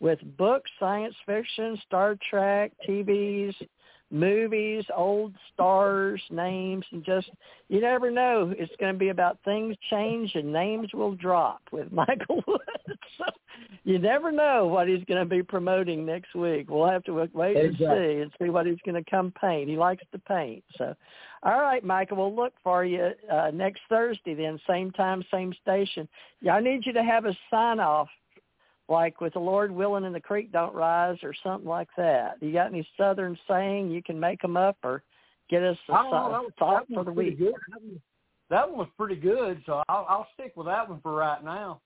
[0.01, 3.55] with books, science fiction, Star Trek, TVs,
[4.11, 7.31] movies, old stars, names, and just
[7.69, 8.53] you never know.
[8.57, 12.63] It's going to be about things change and names will drop with Michael Woods.
[13.19, 13.25] so
[13.85, 16.71] you never know what he's going to be promoting next week.
[16.71, 17.67] We'll have to wait exactly.
[17.67, 19.69] and see and see what he's going to come paint.
[19.69, 20.95] He likes to paint, so.
[21.45, 26.09] All right, Michael, we'll look for you uh, next Thursday then, same time, same station.
[26.41, 28.09] Yeah, I need you to have a sign off
[28.89, 32.37] like with the Lord willing and the creek don't rise or something like that.
[32.41, 35.03] You got any Southern saying you can make them up or
[35.51, 37.39] get us a oh, thought for the week?
[37.39, 37.53] Good.
[38.51, 41.81] That one was pretty good, so I'll, I'll stick with that one for right now.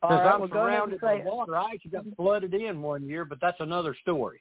[0.00, 1.56] Because right, I'm well, surrounded by water.
[1.56, 4.40] I actually got flooded in one year, but that's another story.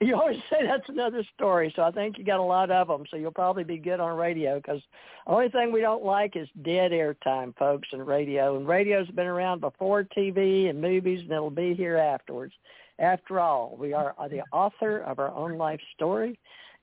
[0.06, 3.04] You always say that's another story, so I think you got a lot of them.
[3.10, 4.80] So you'll probably be good on radio because
[5.26, 8.56] the only thing we don't like is dead air time, folks, in radio.
[8.56, 12.54] And radio's been around before TV and movies, and it'll be here afterwards.
[12.98, 16.38] After all, we are the author of our own life story,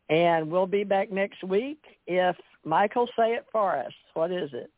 [0.09, 1.79] and we'll be back next week.
[2.05, 4.69] If Michael say it for us, what is it?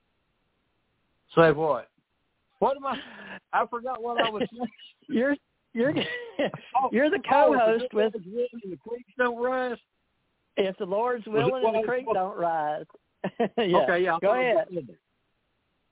[1.36, 1.90] Say what?
[2.60, 3.00] What am I?
[3.52, 4.68] I forgot what I was saying.
[5.08, 5.36] You're
[5.74, 5.94] you're
[6.40, 9.78] oh, you're the oh, co-host oh, with the creeks don't rise.
[10.58, 12.86] If the Lord's willing and the creek don't rise.
[13.40, 13.78] yeah.
[13.78, 14.18] Okay, yeah.
[14.22, 14.68] Go ahead.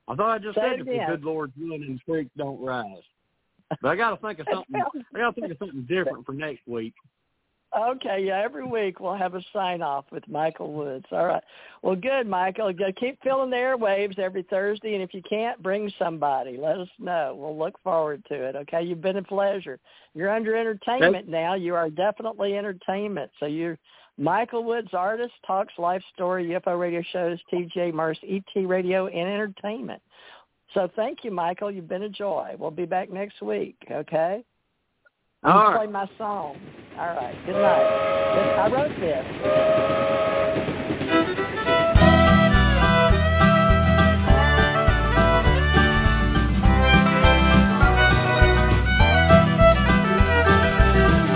[0.09, 2.61] I thought I just Say said if the good Lord's willing and the creek don't
[2.61, 3.03] rise.
[3.81, 4.75] But I got to think of something.
[4.75, 6.93] I got to think of something different for next week.
[7.77, 11.05] Okay, yeah, every week we'll have a sign off with Michael Woods.
[11.11, 11.43] All right.
[11.83, 12.73] Well, good, Michael.
[12.99, 16.57] Keep filling the airwaves every Thursday, and if you can't, bring somebody.
[16.57, 17.35] Let us know.
[17.37, 18.55] We'll look forward to it.
[18.55, 19.79] Okay, you've been a pleasure.
[20.15, 21.53] You're under entertainment now.
[21.53, 23.29] You are definitely entertainment.
[23.39, 23.77] So you're
[24.17, 30.01] Michael Woods, artist, talks life story, UFO radio shows, TJ Morris, ET radio, and entertainment.
[30.73, 31.69] So thank you, Michael.
[31.69, 32.55] You've been a joy.
[32.57, 33.77] We'll be back next week.
[33.91, 34.43] Okay.
[35.43, 35.85] All right.
[35.85, 36.57] play my song.
[36.97, 37.35] All right.
[37.45, 38.17] Good night.
[38.57, 39.25] I wrote this.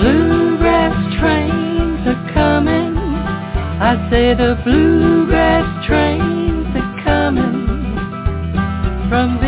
[0.01, 2.97] Bluegrass trains are coming.
[2.97, 7.95] I say the bluegrass trains are coming
[9.09, 9.40] from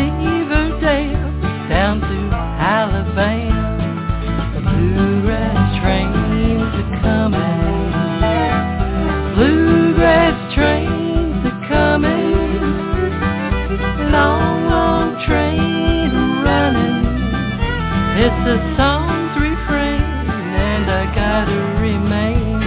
[18.46, 22.60] A song's refrain, and I gotta remain.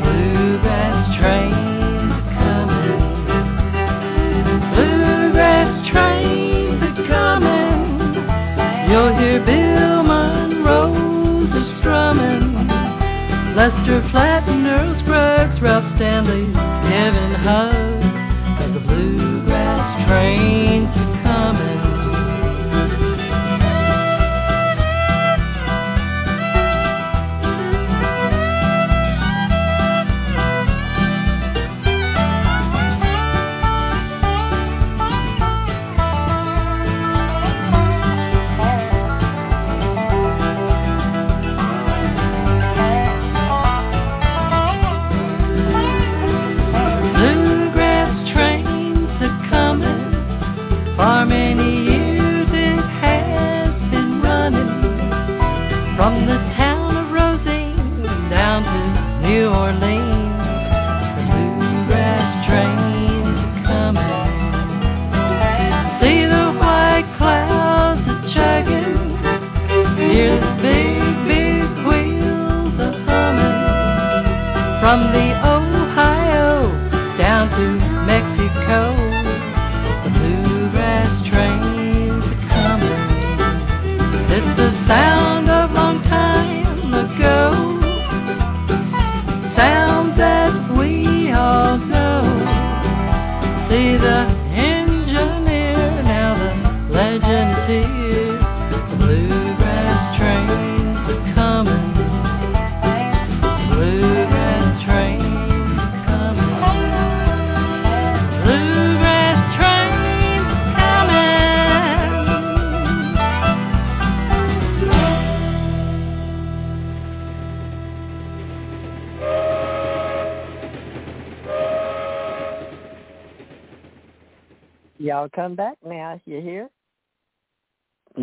[0.00, 3.04] Bluegrass trains are coming.
[4.72, 7.84] Bluegrass trains are coming.
[8.88, 12.56] You'll hear Bill Monroe's a strumming.
[13.54, 16.55] Lester Flatt and Earl Scruggs, Ralph Stanley,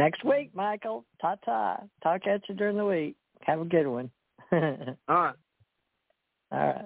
[0.03, 1.05] Next week, Michael.
[1.21, 1.77] Ta-ta.
[2.03, 3.15] Talk at you during the week.
[3.43, 4.11] Have a good one.
[4.51, 4.59] All
[5.07, 5.35] right.
[6.51, 6.85] All right.